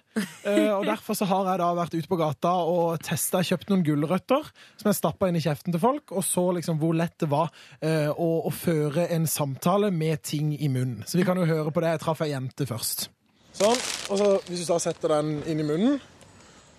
Eh, 0.45 0.69
og 0.69 0.85
Derfor 0.85 1.17
så 1.17 1.25
har 1.29 1.47
jeg 1.49 1.61
da 1.63 1.71
vært 1.77 1.95
ute 1.95 2.11
på 2.11 2.19
gata 2.19 2.51
og 2.69 2.99
testa, 3.05 3.41
kjøpt 3.45 3.71
noen 3.71 3.85
gulrøtter 3.87 4.51
som 4.75 4.91
jeg 4.91 4.99
stappa 4.99 5.29
inn 5.31 5.39
i 5.39 5.43
kjeften 5.43 5.73
til 5.73 5.81
folk, 5.81 6.13
og 6.13 6.25
så 6.27 6.43
liksom 6.59 6.79
hvor 6.81 6.95
lett 6.97 7.17
det 7.23 7.31
var 7.31 7.49
eh, 7.79 8.11
å, 8.11 8.29
å 8.45 8.53
føre 8.53 9.07
en 9.15 9.25
samtale 9.29 9.89
med 9.95 10.21
ting 10.27 10.53
i 10.55 10.69
munnen. 10.69 11.05
Så 11.07 11.17
vi 11.19 11.25
kan 11.27 11.39
jo 11.39 11.47
høre 11.49 11.73
på 11.73 11.83
det. 11.83 11.95
Jeg 11.95 12.03
traff 12.05 12.23
ei 12.25 12.33
jente 12.33 12.67
først. 12.69 13.07
Sånn. 13.55 13.79
Og 14.11 14.19
så 14.19 14.27
hvis 14.49 14.65
du 14.65 14.69
da 14.73 14.81
setter 14.83 15.15
den 15.17 15.39
inn 15.49 15.63
i 15.63 15.67
munnen, 15.67 15.97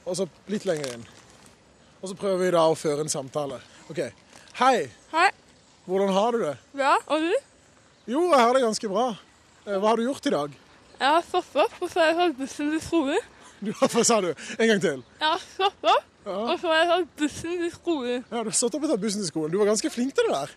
og 0.07 0.19
så 0.19 0.29
litt 0.53 0.67
lenger 0.69 0.95
inn. 0.95 1.09
Og 2.03 2.13
så 2.13 2.19
prøver 2.19 2.45
vi 2.45 2.53
da 2.55 2.63
å 2.69 2.77
føre 2.79 3.03
en 3.03 3.11
samtale. 3.11 3.59
OK. 3.91 4.05
Hei. 4.61 4.87
Hei. 5.13 5.29
Hvordan 5.87 6.13
har 6.17 6.33
du 6.35 6.41
det? 6.43 6.55
Bra. 6.75 6.95
Og 7.07 7.21
du? 7.23 7.33
Jo, 8.11 8.23
jeg 8.33 8.41
har 8.43 8.53
det 8.57 8.63
ganske 8.65 8.89
bra. 8.91 9.07
Eh, 9.67 9.77
Hva 9.79 9.93
har 9.93 9.97
du 10.01 10.07
gjort 10.09 10.27
i 10.27 10.33
dag? 10.35 10.55
Jeg 10.99 11.09
har 11.13 11.25
stått 11.27 11.57
opp, 11.63 11.75
og 11.83 11.91
så 11.93 12.01
har 12.01 12.07
jeg 12.13 12.17
tatt 12.21 12.37
bussen 12.41 12.71
til 12.75 12.83
skolen. 12.83 13.33
Du, 13.61 13.71
Hva 13.95 14.05
sa 14.05 14.21
du? 14.25 14.31
En 14.59 14.71
gang 14.71 14.81
til. 14.83 15.03
Jeg 15.21 15.29
har 15.33 15.43
stått 15.43 15.91
opp, 15.93 16.07
og 16.27 16.55
så 16.61 16.71
har 16.73 16.79
jeg 16.83 16.89
tatt 16.93 17.13
bussen 17.23 17.59
til 17.63 17.73
skolen. 17.75 18.25
Ja, 18.31 18.43
Du 18.43 18.51
har 18.51 18.59
stått 18.63 18.79
opp 18.79 18.87
og 18.89 18.93
tatt 18.95 19.03
bussen 19.05 19.23
til 19.23 19.31
skolen. 19.31 19.53
Du 19.55 19.59
var 19.63 19.71
ganske 19.73 19.91
flink 19.95 20.15
til 20.17 20.29
det 20.31 20.35
der. 20.41 20.57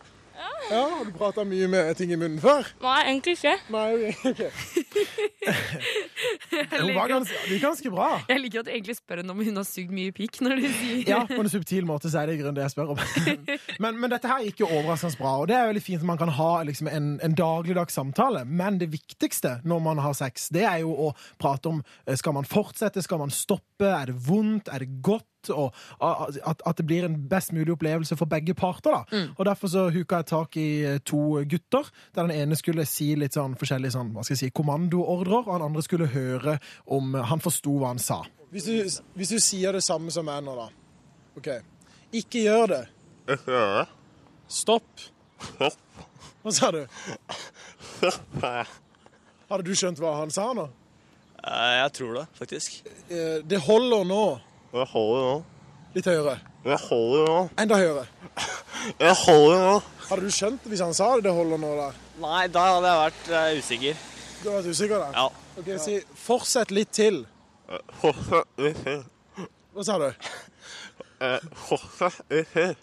Ja, 0.69 0.81
Har 0.97 1.05
du 1.05 1.11
prata 1.11 1.43
mye 1.47 1.67
med 1.67 1.97
ting 1.97 2.11
i 2.13 2.17
munnen 2.19 2.39
før? 2.41 2.67
Nei, 2.83 2.97
egentlig 3.09 3.35
ikke. 3.39 3.55
Nei, 3.73 4.11
okay. 4.29 4.51
Hun 6.79 6.91
var 6.95 7.09
ganske, 7.09 7.35
det 7.47 7.57
gikk 7.57 7.63
ganske 7.65 7.91
bra. 7.93 8.09
Jeg 8.29 8.41
liker 8.43 8.61
at 8.61 8.69
du 8.69 8.71
egentlig 8.73 8.95
spør 8.99 9.21
henne 9.21 9.33
om 9.33 9.41
hun 9.43 9.59
har 9.59 9.67
sugd 9.67 9.91
mye 9.95 10.13
pikk. 10.15 10.39
når 10.45 10.61
du 10.61 10.67
sier 10.67 11.09
Ja, 11.09 11.19
på 11.29 11.39
en 11.41 11.51
subtil 11.51 11.87
måte 11.89 12.11
så 12.11 12.21
er 12.21 12.29
det 12.29 12.37
i 12.37 12.41
grunnen 12.41 12.59
det 12.59 12.65
jeg 12.67 12.75
spør 12.75 12.93
om. 12.95 13.01
Men, 13.83 13.95
men 14.01 14.11
dette 14.11 14.27
her 14.27 14.43
gikk 14.43 14.63
jo 14.63 14.67
overraskende 14.67 15.19
bra, 15.19 15.31
og 15.39 15.47
det 15.49 15.55
er 15.55 15.69
veldig 15.69 15.81
fint 15.83 16.01
at 16.03 16.07
man 16.09 16.19
kan 16.19 16.31
ha 16.35 16.49
liksom, 16.67 16.89
en, 16.91 17.07
en 17.23 17.35
dagligdags 17.37 17.95
samtale. 17.95 18.43
Men 18.45 18.79
det 18.81 18.89
viktigste 18.91 19.57
når 19.67 19.83
man 19.85 20.01
har 20.03 20.15
sex, 20.17 20.49
det 20.53 20.65
er 20.67 20.81
jo 20.83 20.91
å 21.07 21.11
prate 21.39 21.71
om 21.71 21.81
eh, 22.05 22.17
skal 22.19 22.35
man 22.35 22.47
fortsette, 22.47 23.03
skal 23.05 23.21
man 23.23 23.31
stoppe, 23.33 23.87
er 23.87 24.11
det 24.11 24.17
vondt, 24.27 24.71
er 24.73 24.83
det 24.83 24.99
godt? 25.05 25.25
Og 25.49 25.71
at, 26.03 26.61
at 26.67 26.77
det 26.77 26.85
blir 26.89 27.05
en 27.07 27.15
best 27.31 27.53
mulig 27.55 27.71
opplevelse 27.73 28.17
for 28.19 28.25
begge 28.27 28.53
parter. 28.53 28.91
da. 28.91 29.03
Mm. 29.17 29.29
Og 29.37 29.45
Derfor 29.47 29.67
så 29.71 29.85
huka 29.95 30.19
jeg 30.19 30.25
tak 30.25 30.57
i 30.59 30.65
eh, 30.83 30.97
to 31.05 31.21
gutter, 31.49 31.87
der 32.15 32.27
den 32.27 32.35
ene 32.35 32.57
skulle 32.59 32.83
si 32.85 33.13
litt 33.15 33.33
sånn 33.37 33.55
forskjellige 33.55 33.95
sånn, 33.95 34.11
hva 34.13 34.23
skal 34.27 34.35
jeg 34.35 34.41
si, 34.43 34.49
kommandoordrer, 34.59 35.47
og 35.47 35.53
den 35.55 35.67
andre 35.69 35.83
skulle 35.85 36.09
høre 36.11 36.57
om 36.91 37.13
han 37.15 37.39
forsto 37.39 37.77
hva 37.79 37.93
han 37.93 37.99
sa. 38.03 38.19
Hvis 38.51 38.65
du, 38.67 39.01
hvis 39.15 39.29
du 39.31 39.39
sier 39.39 39.71
det 39.77 39.83
samme 39.85 40.11
som 40.11 40.25
meg 40.27 40.43
nå, 40.43 40.55
da. 40.57 40.67
OK. 41.39 41.49
Ikke 42.19 42.43
gjør 42.43 42.67
det. 42.73 42.83
Ikke 43.29 43.53
gjør 43.55 43.73
det. 43.79 43.87
Stopp. 44.49 45.07
Hva 46.41 46.51
sa 46.55 46.71
du? 46.73 46.81
Hadde 49.49 49.63
du 49.65 49.71
skjønt 49.77 49.99
hva 50.01 50.15
han 50.19 50.31
sa 50.33 50.49
nå? 50.57 50.67
Jeg 51.39 51.91
tror 51.95 52.17
det, 52.19 52.25
faktisk. 52.35 52.79
Eh, 53.07 53.39
Det 53.47 53.59
holder 53.63 54.03
nå. 54.09 54.23
Jeg 54.73 54.85
holder 54.91 55.21
nå. 55.25 55.37
Litt 55.95 56.05
høyere. 56.05 56.35
Jeg 56.69 56.77
holder 56.85 57.29
nå. 57.29 57.37
Enda 57.63 57.77
høyere. 57.79 58.03
Jeg 59.05 59.15
holder 59.25 59.63
nå. 59.65 59.77
Hadde 60.09 60.25
du 60.25 60.31
skjønt 60.33 60.63
det 60.63 60.71
hvis 60.71 60.81
han 60.83 60.93
sa 60.95 61.07
det? 61.17 61.23
Det 61.27 61.33
holder 61.35 61.59
nå 61.61 61.71
der. 61.77 61.97
Nei, 62.21 62.43
da 62.53 62.61
hadde 62.73 62.91
jeg 62.91 62.99
vært 63.03 63.27
eh, 63.29 63.57
usikker. 63.59 64.03
Du 64.39 64.45
har 64.49 64.55
vært 64.59 64.69
usikker 64.71 65.01
der? 65.03 65.17
Ja. 65.17 65.25
Ok, 65.59 65.67
Si 65.83 65.95
'fortsett 66.15 66.71
litt 66.71 66.91
til'. 66.95 67.19
Fortsett 67.99 68.63
litt 68.63 68.79
til. 68.85 69.03
Hva 69.75 69.85
sa 69.85 69.97
du? 70.01 70.07
Eh, 71.19 71.49
Fortsett 71.67 72.21
litt 72.31 72.53
til. 72.55 72.75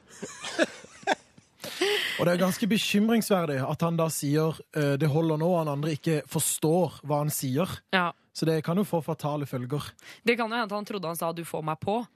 Og 2.19 2.25
det 2.27 2.33
er 2.33 2.41
ganske 2.41 2.69
bekymringsverdig 2.71 3.59
at 3.65 3.83
han 3.85 3.97
da 3.99 4.07
sier 4.13 4.57
eh, 4.77 4.95
'det 5.01 5.09
holder 5.13 5.41
nå', 5.41 5.49
og 5.49 5.59
han 5.65 5.73
andre 5.79 5.97
ikke 5.97 6.23
forstår 6.29 7.01
hva 7.05 7.19
han 7.25 7.31
sier. 7.33 7.69
Ja. 7.93 8.11
Så 8.37 8.45
det 8.45 8.59
kan 8.67 8.77
jo 8.77 8.85
få 8.85 9.01
fatale 9.05 9.47
følger. 9.49 9.87
Det 10.27 10.37
kan 10.37 10.51
jo 10.53 10.59
hende 10.59 10.77
han 10.77 10.85
trodde 10.85 11.09
han 11.09 11.17
sa 11.17 11.33
'du 11.33 11.43
får 11.45 11.63
meg 11.65 11.79
på'. 11.81 12.07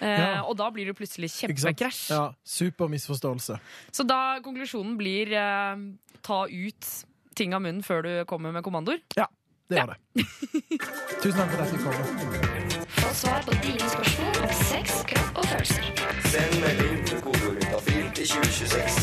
Eh, 0.00 0.18
Ja. 0.18 0.42
Og 0.42 0.56
da 0.56 0.70
blir 0.70 0.86
det 0.86 0.96
plutselig 0.96 1.30
kjempekrasj. 1.30 2.10
Ja, 2.10 2.32
Super 2.44 2.88
misforståelse. 2.88 3.58
Så 3.92 4.06
da 4.06 4.40
konklusjonen 4.40 4.96
blir 4.98 5.32
eh, 5.32 5.76
ta 6.22 6.46
ut 6.46 7.04
ting 7.36 7.54
av 7.54 7.62
munnen 7.62 7.82
før 7.82 8.02
du 8.02 8.24
kommer 8.24 8.52
med 8.52 8.62
kommandoer? 8.64 8.98
Ja, 9.16 9.26
det 9.68 9.78
gjør 9.78 9.94
det. 9.94 10.26
Tusen 11.22 11.38
takk 11.38 11.50
for 11.50 11.62
at 11.62 11.70
jeg 11.70 11.78
fikk 11.78 11.82
komme. 11.84 12.80
Få 13.00 13.14
svar 13.14 13.42
på 13.46 13.52
dine 13.62 13.86
spørsmål 13.90 14.42
om 14.42 14.52
sex, 14.64 15.04
kropp 15.06 15.38
og 15.38 15.44
følelser. 15.44 15.84
Send 16.30 16.60
melding 16.60 17.09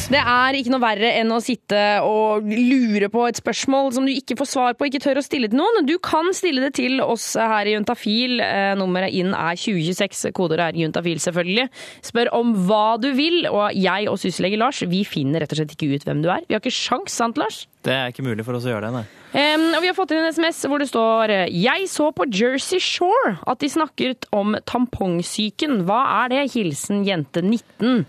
Det 0.08 0.20
er 0.20 0.58
ikke 0.58 0.72
noe 0.72 0.82
verre 0.84 1.10
enn 1.20 1.32
å 1.34 1.40
sitte 1.44 1.80
og 2.06 2.46
lure 2.48 3.10
på 3.12 3.24
et 3.28 3.40
spørsmål 3.40 3.92
som 3.96 4.08
du 4.08 4.12
ikke 4.14 4.38
får 4.40 4.50
svar 4.52 4.78
på, 4.78 4.88
ikke 4.88 5.02
tør 5.04 5.22
å 5.22 5.26
stille 5.26 5.50
til 5.52 5.60
noen. 5.60 5.88
Du 5.88 5.96
kan 6.04 6.30
stille 6.36 6.64
det 6.64 6.76
til 6.78 7.02
oss 7.04 7.32
her 7.40 7.70
i 7.70 7.76
Juntafil. 7.76 8.40
Eh, 8.44 8.74
Nummeret 8.80 9.16
inn 9.18 9.34
er 9.34 9.58
2026. 9.60 10.32
Koder 10.38 10.64
er 10.68 10.78
Juntafil, 10.78 11.20
selvfølgelig. 11.24 11.68
Spør 12.06 12.32
om 12.38 12.54
hva 12.68 12.98
du 13.02 13.10
vil, 13.18 13.46
og 13.50 13.76
jeg 13.76 14.08
og 14.12 14.20
syslege 14.22 14.60
Lars 14.60 14.84
vi 14.88 15.04
finner 15.08 15.44
rett 15.44 15.54
og 15.56 15.62
slett 15.62 15.76
ikke 15.76 15.92
ut 15.96 16.08
hvem 16.08 16.24
du 16.24 16.32
er. 16.34 16.46
Vi 16.48 16.56
har 16.56 16.64
ikke 16.64 16.76
sjans, 16.78 17.16
sant, 17.18 17.40
Lars? 17.42 17.66
Det 17.88 17.96
er 17.96 18.12
ikke 18.12 18.26
mulig 18.26 18.46
for 18.46 18.58
oss 18.58 18.68
å 18.68 18.74
gjøre 18.74 18.90
det, 18.90 18.96
nei. 19.00 19.06
Um, 19.38 19.68
og 19.76 19.84
vi 19.84 19.90
har 19.90 19.96
fått 19.98 20.14
inn 20.16 20.24
en 20.24 20.32
SMS 20.32 20.62
hvor 20.72 20.80
det 20.80 20.88
står 20.88 21.34
Jeg 21.52 21.90
så 21.92 22.08
på 22.16 22.26
Jersey 22.32 22.80
Shore 22.82 23.36
at 23.44 23.60
de 23.60 23.70
snakket 23.70 24.28
om 24.36 24.56
tampongsyken. 24.68 25.82
Hva 25.88 26.02
er 26.24 26.32
det? 26.34 26.44
Hilsen 26.56 27.04
jente 27.08 27.44
19. 27.44 28.06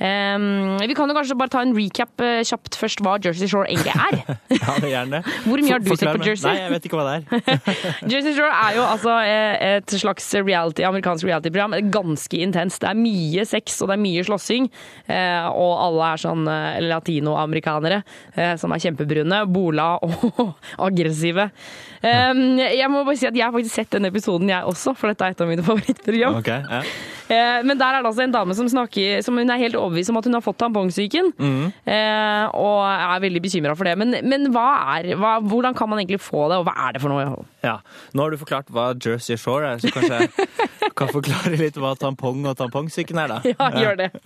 Em, 0.00 0.78
vi 0.80 0.94
kan 0.96 1.10
jo 1.10 1.14
kanskje 1.14 1.34
bare 1.38 1.52
ta 1.52 1.60
en 1.62 1.74
recap 1.76 2.22
uh, 2.24 2.40
kjapt 2.48 2.78
først 2.80 3.02
hva 3.04 3.18
Jersey 3.22 3.46
Shore 3.50 3.68
egentlig 3.68 3.92
er. 3.92 4.16
Ja, 4.62 4.74
det 4.80 4.88
er 4.88 4.92
gjerne. 4.92 5.20
Hvor 5.46 5.60
mye 5.62 5.74
har 5.74 5.82
du 5.84 5.90
sett 5.92 6.08
på. 6.08 6.24
Jersey? 6.26 6.48
Nei, 6.48 6.62
jeg 6.62 6.72
vet 6.72 6.88
ikke 6.88 6.98
hva 6.98 7.04
det 7.06 7.14
er. 7.20 7.60
Jersey 8.12 8.34
Shore 8.34 8.50
er 8.56 8.78
jo 8.78 8.86
altså 8.86 9.14
eh, 9.26 9.66
et 9.76 9.94
slags 10.00 10.26
reality, 10.40 10.86
amerikansk 10.88 11.28
reality-program. 11.28 11.76
Ganske 11.94 12.40
intenst. 12.42 12.80
Det 12.82 12.90
er 12.90 12.98
mye 12.98 13.46
sex 13.48 13.78
og 13.84 13.92
det 13.92 13.98
er 13.98 14.02
mye 14.06 14.26
slåssing. 14.26 14.68
Uh, 15.06 15.46
Og 15.52 15.72
alle 15.86 16.10
er 16.14 16.22
sånn 16.24 16.48
uh, 16.48 16.80
latinoamerikanere 16.82 18.02
som 18.58 18.72
er 18.72 18.80
kjempebrune, 18.82 19.42
bola 19.52 19.94
og 20.02 20.54
aggressive. 20.82 21.48
Um, 22.02 22.58
Jeg 22.58 22.88
må 22.90 23.04
bare 23.06 23.18
si 23.20 23.28
at 23.28 23.36
jeg 23.36 23.44
har 23.44 23.52
faktisk 23.54 23.76
sett 23.76 23.92
den 23.94 24.08
episoden, 24.08 24.50
jeg 24.50 24.66
også, 24.66 24.94
for 24.98 25.12
dette 25.12 25.26
er 25.28 25.36
et 25.36 25.42
av 25.44 25.50
mine 25.50 25.64
favorittprogram. 25.66 26.38
Ok, 26.40 26.48
ja. 26.50 26.80
Eh, 27.28 27.62
Men 27.62 27.78
der 27.78 27.86
er 27.86 28.02
det 28.02 28.08
altså 28.10 28.24
en 28.24 28.32
dame 28.34 28.54
som 28.54 28.66
snakker 28.68 29.22
Som 29.22 29.36
hun 29.38 29.50
er 29.50 29.56
helt 29.60 29.76
overbevist 29.78 30.10
om 30.10 30.16
at 30.18 30.24
hun 30.24 30.34
har 30.34 30.40
fått 30.44 30.58
tampongsyken. 30.58 31.32
Mhm. 31.38 31.72
eh, 31.86 32.44
Og 32.54 32.82
er 32.88 33.20
veldig 33.20 33.42
bekymra 33.42 33.76
for 33.76 33.84
det. 33.84 33.96
Men, 33.98 34.16
men 34.28 34.50
hva 34.52 34.98
er, 34.98 35.14
hva, 35.16 35.38
hvordan 35.40 35.74
kan 35.76 35.88
man 35.88 35.98
egentlig 36.02 36.20
få 36.20 36.48
det, 36.50 36.58
og 36.58 36.66
hva 36.66 36.74
er 36.88 36.92
det 36.92 37.02
for 37.02 37.08
noe? 37.12 37.44
Ja, 37.62 37.78
Nå 38.12 38.24
har 38.24 38.32
du 38.34 38.40
forklart 38.40 38.70
hva 38.74 38.90
Jersey 38.98 39.38
Shore 39.38 39.74
er, 39.74 39.82
så 39.82 39.90
kanskje 39.94 40.18
jeg 40.24 40.92
kan 40.98 41.10
forklare 41.12 41.54
litt 41.60 41.78
hva 41.80 41.92
tampong 41.98 42.42
og 42.50 42.56
tampongsyken 42.58 43.20
er, 43.22 43.36
da. 43.36 43.40
Ja, 43.52 43.68
gjør 43.78 44.00
det. 44.00 44.10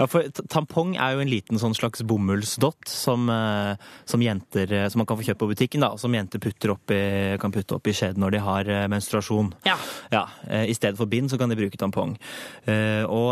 Ja, 0.00 0.06
for 0.08 0.24
tampong 0.48 0.94
er 0.96 1.16
jo 1.16 1.22
en 1.24 1.28
liten 1.28 1.58
sånn 1.60 1.74
slags 1.76 2.00
bomullsdott 2.06 2.88
som, 2.88 3.26
eh, 3.28 3.74
som 4.08 4.22
jenter 4.22 4.70
eh, 4.72 4.86
som 4.88 5.02
man 5.02 5.08
kan 5.10 5.18
få 5.18 5.26
kjøpt 5.26 5.40
på 5.42 5.48
butikken, 5.50 5.82
da, 5.84 5.90
som 6.00 6.14
jenter 6.14 6.40
putter 6.40 6.72
oppi, 6.72 7.00
kan 7.42 7.52
putte 7.52 7.76
opp 7.76 7.90
i 7.90 7.94
skjeden 7.96 8.22
når 8.22 8.36
de 8.36 8.42
har 8.46 8.70
eh, 8.70 8.86
menstruasjon. 8.92 9.50
Ja. 9.66 9.76
Ja, 10.14 10.22
I 10.46 10.72
stedet 10.76 10.96
for 10.96 11.10
bind 11.10 11.32
så 11.32 11.36
kan 11.40 11.52
de 11.52 11.58
bruke 11.58 11.78
tampong. 11.80 12.14
Og 13.10 13.30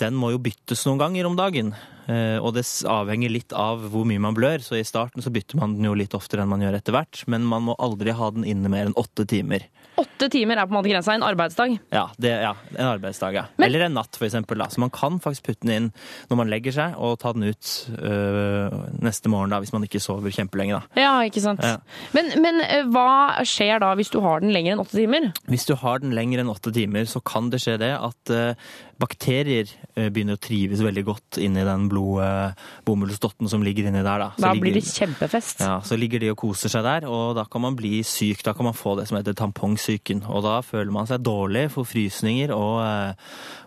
den 0.00 0.16
må 0.18 0.32
jo 0.32 0.40
byttes 0.42 0.82
noen 0.88 1.02
ganger 1.02 1.28
om 1.28 1.36
dagen. 1.38 1.74
Eh, 2.10 2.38
Og 2.42 2.54
det 2.56 2.64
avhenger 2.90 3.30
litt 3.30 3.52
av 3.54 3.84
hvor 3.92 4.06
mye 4.08 4.20
man 4.22 4.34
blør, 4.36 4.62
så 4.64 4.78
i 4.78 4.86
starten 4.86 5.22
så 5.22 5.30
bytter 5.32 5.60
man 5.60 5.76
den 5.78 5.86
jo 5.86 5.94
litt 5.94 6.16
oftere 6.18 6.42
enn 6.44 6.50
man 6.50 6.64
gjør 6.64 6.80
etter 6.80 6.96
hvert. 6.96 7.22
Men 7.30 7.46
man 7.46 7.68
må 7.68 7.76
aldri 7.78 8.14
ha 8.16 8.30
den 8.34 8.46
inne 8.48 8.70
mer 8.72 8.88
enn 8.90 8.96
åtte 8.98 9.26
timer. 9.30 9.68
Åtte 10.00 10.30
timer 10.32 10.56
er 10.56 10.64
på 10.68 10.72
en 10.72 10.78
måte 10.78 10.88
grensa. 10.88 11.12
En 11.12 11.24
arbeidsdag. 11.26 11.74
Ja, 11.92 12.06
det, 12.16 12.30
ja 12.40 12.54
en 12.78 12.86
arbeidsdag, 12.88 13.34
ja. 13.36 13.42
Eller 13.60 13.84
en 13.84 13.96
natt, 13.98 14.16
for 14.16 14.24
eksempel. 14.28 14.58
Da. 14.62 14.70
Så 14.72 14.80
man 14.80 14.92
kan 14.94 15.18
faktisk 15.20 15.50
putte 15.50 15.66
den 15.66 15.74
inn 15.76 15.88
når 16.30 16.38
man 16.40 16.50
legger 16.52 16.72
seg, 16.72 16.94
og 16.96 17.18
ta 17.20 17.34
den 17.36 17.44
ut 17.50 17.72
øh, 17.98 18.78
neste 19.04 19.28
morgen, 19.32 19.52
da, 19.52 19.60
hvis 19.60 19.74
man 19.76 19.84
ikke 19.84 20.00
sover 20.02 20.32
kjempelenge. 20.34 20.78
Da. 20.80 21.02
Ja, 21.04 21.12
ikke 21.28 21.42
sant. 21.44 21.60
Ja. 21.66 21.76
Men, 22.16 22.32
men 22.40 22.62
eh, 22.64 22.86
hva 22.88 23.42
skjer 23.48 23.82
da 23.82 23.92
hvis 23.98 24.12
du 24.14 24.20
har 24.24 24.40
den 24.44 24.54
lenger 24.56 24.74
enn 24.78 24.84
åtte 24.86 24.96
timer? 24.96 25.30
Hvis 25.50 25.68
du 25.68 25.74
har 25.82 26.00
den 26.02 26.14
lenger 26.16 26.42
enn 26.42 26.52
åtte 26.54 26.72
timer, 26.74 27.04
så 27.10 27.20
kan 27.20 27.50
det 27.52 27.60
skje 27.62 27.76
det 27.82 27.92
at 27.98 28.32
eh, 28.34 28.70
bakterier 29.00 29.68
eh, 29.96 30.08
begynner 30.12 30.36
å 30.36 30.40
trives 30.42 30.82
veldig 30.84 31.04
godt 31.08 31.38
inni 31.42 31.64
den 31.66 31.88
blodbomullsdotten 31.90 33.48
som 33.50 33.64
ligger 33.64 33.88
inni 33.88 34.02
der. 34.04 34.18
Da, 34.26 34.28
Så 34.36 34.42
Da 34.42 34.52
ligger- 34.52 34.60
blir 34.60 34.74
det 34.74 34.84
kjempefest. 34.84 35.60
Ja, 35.60 35.80
Så 35.80 35.96
ligger 35.98 36.20
de 36.20 36.30
og 36.30 36.36
koser 36.38 36.68
seg 36.68 36.82
der, 36.84 37.08
og 37.08 37.34
da 37.36 37.44
kan 37.44 37.60
man 37.62 37.76
bli 37.76 38.02
syk. 38.02 38.42
Da 38.42 38.52
kan 38.52 38.64
man 38.64 38.74
få 38.74 38.96
det 38.98 39.08
som 39.08 39.16
heter 39.18 39.34
tampongsyken. 39.34 40.22
Og 40.28 40.42
da 40.42 40.60
føler 40.62 40.90
man 40.92 41.06
seg 41.06 41.22
dårlig, 41.22 41.70
får 41.70 41.86
frysninger 41.86 42.50
og, 42.54 42.80
eh, 42.84 43.14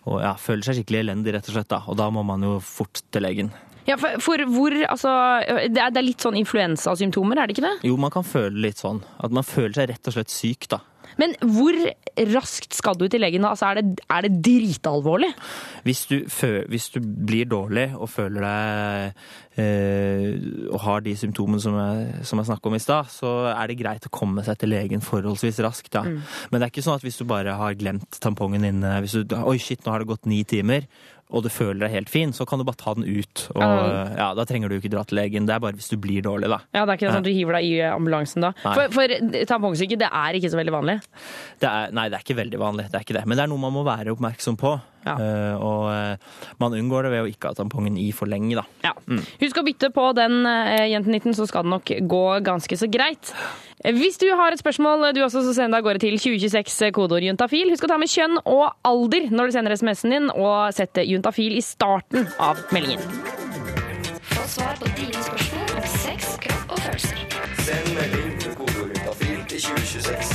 og 0.06 0.22
ja, 0.22 0.34
føler 0.36 0.64
seg 0.64 0.76
skikkelig 0.84 1.04
elendig, 1.06 1.34
rett 1.34 1.50
og 1.50 1.56
slett. 1.56 1.68
da. 1.68 1.82
Og 1.88 1.98
da 1.98 2.10
må 2.10 2.24
man 2.26 2.42
jo 2.42 2.60
fort 2.60 3.02
til 3.12 3.22
legen. 3.22 3.52
Ja, 3.86 3.98
for, 3.98 4.16
for 4.24 4.38
hvor, 4.48 4.72
altså, 4.88 5.12
det, 5.68 5.78
er, 5.78 5.90
det 5.92 5.98
er 6.00 6.08
litt 6.08 6.22
sånn 6.24 6.38
influensasymptomer, 6.40 7.36
er 7.38 7.48
det 7.48 7.58
ikke 7.58 7.68
det? 7.68 7.84
Jo, 7.90 7.98
man 7.98 8.12
kan 8.12 8.24
føle 8.24 8.56
litt 8.62 8.78
sånn. 8.80 9.02
At 9.20 9.30
man 9.32 9.44
føler 9.44 9.74
seg 9.74 9.90
rett 9.90 10.08
og 10.08 10.14
slett 10.16 10.30
syk, 10.32 10.70
da. 10.70 10.80
Men 11.22 11.36
hvor 11.42 11.78
raskt 12.34 12.76
skal 12.78 12.98
du 13.00 13.08
til 13.08 13.24
legen? 13.24 13.46
Altså, 13.48 13.72
er, 13.72 13.82
det, 13.82 14.04
er 14.10 14.26
det 14.26 14.42
dritalvorlig? 14.46 15.32
Hvis 15.88 16.06
du, 16.10 16.18
hvis 16.70 16.90
du 16.94 17.00
blir 17.02 17.50
dårlig 17.50 17.90
og 17.96 18.10
føler 18.12 18.46
deg 18.46 19.64
eh, 19.64 20.28
og 20.70 20.80
har 20.86 21.06
de 21.06 21.16
symptomene 21.20 21.62
som 21.64 21.78
jeg, 21.78 22.26
som 22.28 22.42
jeg 22.42 22.50
snakket 22.50 22.70
om 22.72 22.78
i 22.78 22.84
stad, 22.84 23.12
så 23.14 23.34
er 23.54 23.72
det 23.72 23.80
greit 23.82 24.08
å 24.10 24.14
komme 24.14 24.46
seg 24.46 24.60
til 24.62 24.74
legen 24.74 25.04
forholdsvis 25.06 25.62
raskt. 25.66 25.92
Da. 25.96 26.06
Mm. 26.08 26.22
Men 26.52 26.60
det 26.60 26.68
er 26.68 26.76
ikke 26.76 26.86
sånn 26.86 27.00
at 27.00 27.08
hvis 27.08 27.20
du 27.22 27.26
bare 27.30 27.58
har 27.60 27.80
glemt 27.80 28.22
tampongen 28.24 28.66
inne 28.70 29.00
hvis 29.04 29.18
du, 29.22 29.38
Oi, 29.44 29.58
shit, 29.62 29.84
nå 29.84 29.94
har 29.94 30.04
det 30.04 30.12
gått 30.14 30.30
ni 30.30 30.44
timer. 30.48 30.88
Og 31.34 31.42
du 31.42 31.50
føler 31.50 31.80
deg 31.88 31.92
helt 31.96 32.12
fin, 32.14 32.30
så 32.32 32.46
kan 32.46 32.62
du 32.62 32.66
bare 32.68 32.78
ta 32.78 32.94
den 32.94 33.04
ut. 33.10 33.48
Og 33.56 33.62
Ja. 33.64 34.06
ja, 34.18 34.28
Da 34.38 34.46
trenger 34.46 34.70
du 34.70 34.76
ikke 34.78 34.92
dra 34.94 35.04
til 35.04 35.18
legen. 35.18 35.48
Det 35.50 35.56
er 35.56 35.60
bare 35.60 35.74
hvis 35.74 35.90
du 35.90 35.98
blir 35.98 36.22
dårlig, 36.22 36.48
da. 36.52 36.60
Ja, 36.74 36.86
Det 36.86 36.94
er 36.94 36.98
ikke 37.02 37.10
sånn 37.12 37.24
at 37.24 37.28
du 37.28 37.34
hiver 37.34 37.58
deg 37.58 37.66
i 37.66 37.82
ambulansen 37.90 38.42
da. 38.46 38.54
Nei. 38.64 38.74
For, 38.78 38.90
for 38.94 39.08
tampongsyke 39.50 39.98
det 39.98 40.10
er 40.14 40.38
ikke 40.38 40.52
så 40.54 40.60
veldig 40.62 40.76
vanlig. 40.78 41.00
Det 41.60 41.70
er, 41.70 41.92
nei, 41.92 42.08
det 42.10 42.20
er 42.20 42.24
ikke 42.28 42.38
veldig 42.44 42.60
vanlig, 42.62 42.86
det 42.92 43.00
er 43.02 43.06
ikke 43.08 43.18
det. 43.18 43.26
Men 43.26 43.38
det 43.38 43.44
er 43.48 43.54
noe 43.54 43.58
man 43.66 43.74
må 43.74 43.84
være 43.84 44.14
oppmerksom 44.14 44.58
på. 44.62 44.76
Eh, 45.04 45.56
og 45.60 45.90
eh, 45.92 46.48
man 46.62 46.76
unngår 46.78 47.08
det 47.08 47.14
ved 47.16 47.26
å 47.26 47.30
ikke 47.30 47.52
ha 47.52 47.58
tampongen 47.58 47.98
i 48.00 48.10
for 48.16 48.30
lenge, 48.32 48.56
da. 48.60 48.66
Ja. 48.86 48.94
Mm. 49.08 49.22
Husk 49.44 49.60
å 49.60 49.66
bytte 49.68 49.92
på 49.94 50.08
den 50.18 50.42
eh, 50.50 50.88
jenten 50.94 51.16
19, 51.16 51.36
så 51.38 51.48
skal 51.50 51.68
det 51.68 51.74
nok 51.76 51.94
gå 52.14 52.24
ganske 52.46 52.80
så 52.80 52.90
greit. 52.92 53.34
Hvis 53.84 54.20
du 54.22 54.30
har 54.32 54.56
et 54.56 54.62
spørsmål, 54.62 55.10
du 55.16 55.24
også, 55.26 55.44
så 55.44 55.56
send 55.58 55.76
det 55.76 55.82
av 55.82 55.88
gårde 55.88 56.04
til 56.06 56.16
2026 56.16 56.94
kodeord 56.96 57.28
juntafil. 57.28 57.74
Husk 57.74 57.88
å 57.88 57.92
ta 57.92 58.00
med 58.00 58.12
kjønn 58.12 58.40
og 58.46 58.66
alder 58.88 59.28
når 59.34 59.50
du 59.50 59.58
sender 59.58 59.76
SMS-en 59.76 60.16
din, 60.16 60.32
og 60.32 60.72
sette 60.76 61.04
juntafil 61.08 61.60
i 61.60 61.66
starten 61.66 62.30
av 62.40 62.64
meldingen. 62.76 63.04
Få 64.34 64.48
svar 64.56 64.80
på 64.80 64.88
dine 64.96 65.28
spørsmål 65.28 65.78
om 65.82 65.88
sex, 66.00 66.36
kropp 66.48 66.78
og 66.78 66.86
følelser. 66.88 67.26
Send 67.64 67.96
melding 67.98 68.13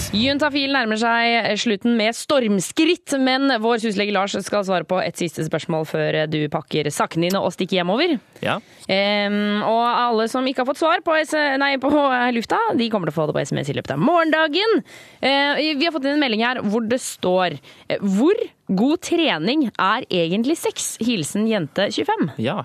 Juntafil 0.09 0.72
nærmer 0.72 0.96
seg 0.96 1.59
slutten 1.61 1.92
med 1.98 2.16
stormskritt, 2.16 3.12
men 3.20 3.52
vår 3.61 3.82
huslege 3.84 4.14
Lars 4.14 4.32
skal 4.46 4.64
svare 4.64 4.86
på 4.88 4.96
et 5.02 5.20
siste 5.20 5.44
spørsmål 5.44 5.84
før 5.88 6.18
du 6.32 6.38
pakker 6.52 6.88
sakene 6.94 7.28
dine 7.28 7.42
og 7.44 7.52
stikker 7.52 7.82
hjemover. 7.82 8.14
Ja. 8.40 8.56
Um, 8.88 9.61
og 9.68 9.82
alle 9.84 10.28
som 10.32 10.46
ikke 10.48 10.64
har 10.64 10.70
fått 10.70 10.80
svar 10.80 11.04
på, 11.04 11.16
nei, 11.61 11.74
på 11.82 11.92
lufta, 12.38 12.61
de 12.78 12.88
kommer 12.88 13.11
til 13.11 13.16
å 13.16 13.18
få 13.18 13.26
det 13.28 13.36
på 13.36 13.44
SMS 13.50 13.68
i 13.68 13.76
løpet 13.76 13.92
av 13.98 14.00
morgendagen. 14.00 14.80
Uh, 15.20 15.61
vi 15.76 15.84
har 15.84 15.92
fått 15.92 16.09
inn 16.09 16.16
en 16.16 16.24
melding 16.24 16.46
her 16.46 16.62
hvor 16.64 16.88
det 16.88 17.00
står 17.04 17.59
Hvor 18.00 18.40
god 18.78 19.02
trening 19.04 19.68
er 19.74 20.09
egentlig 20.09 20.56
sex? 20.61 20.94
Hilsen 21.04 21.44
jente 21.50 21.90
25. 21.92 22.32
Ja. 22.40 22.62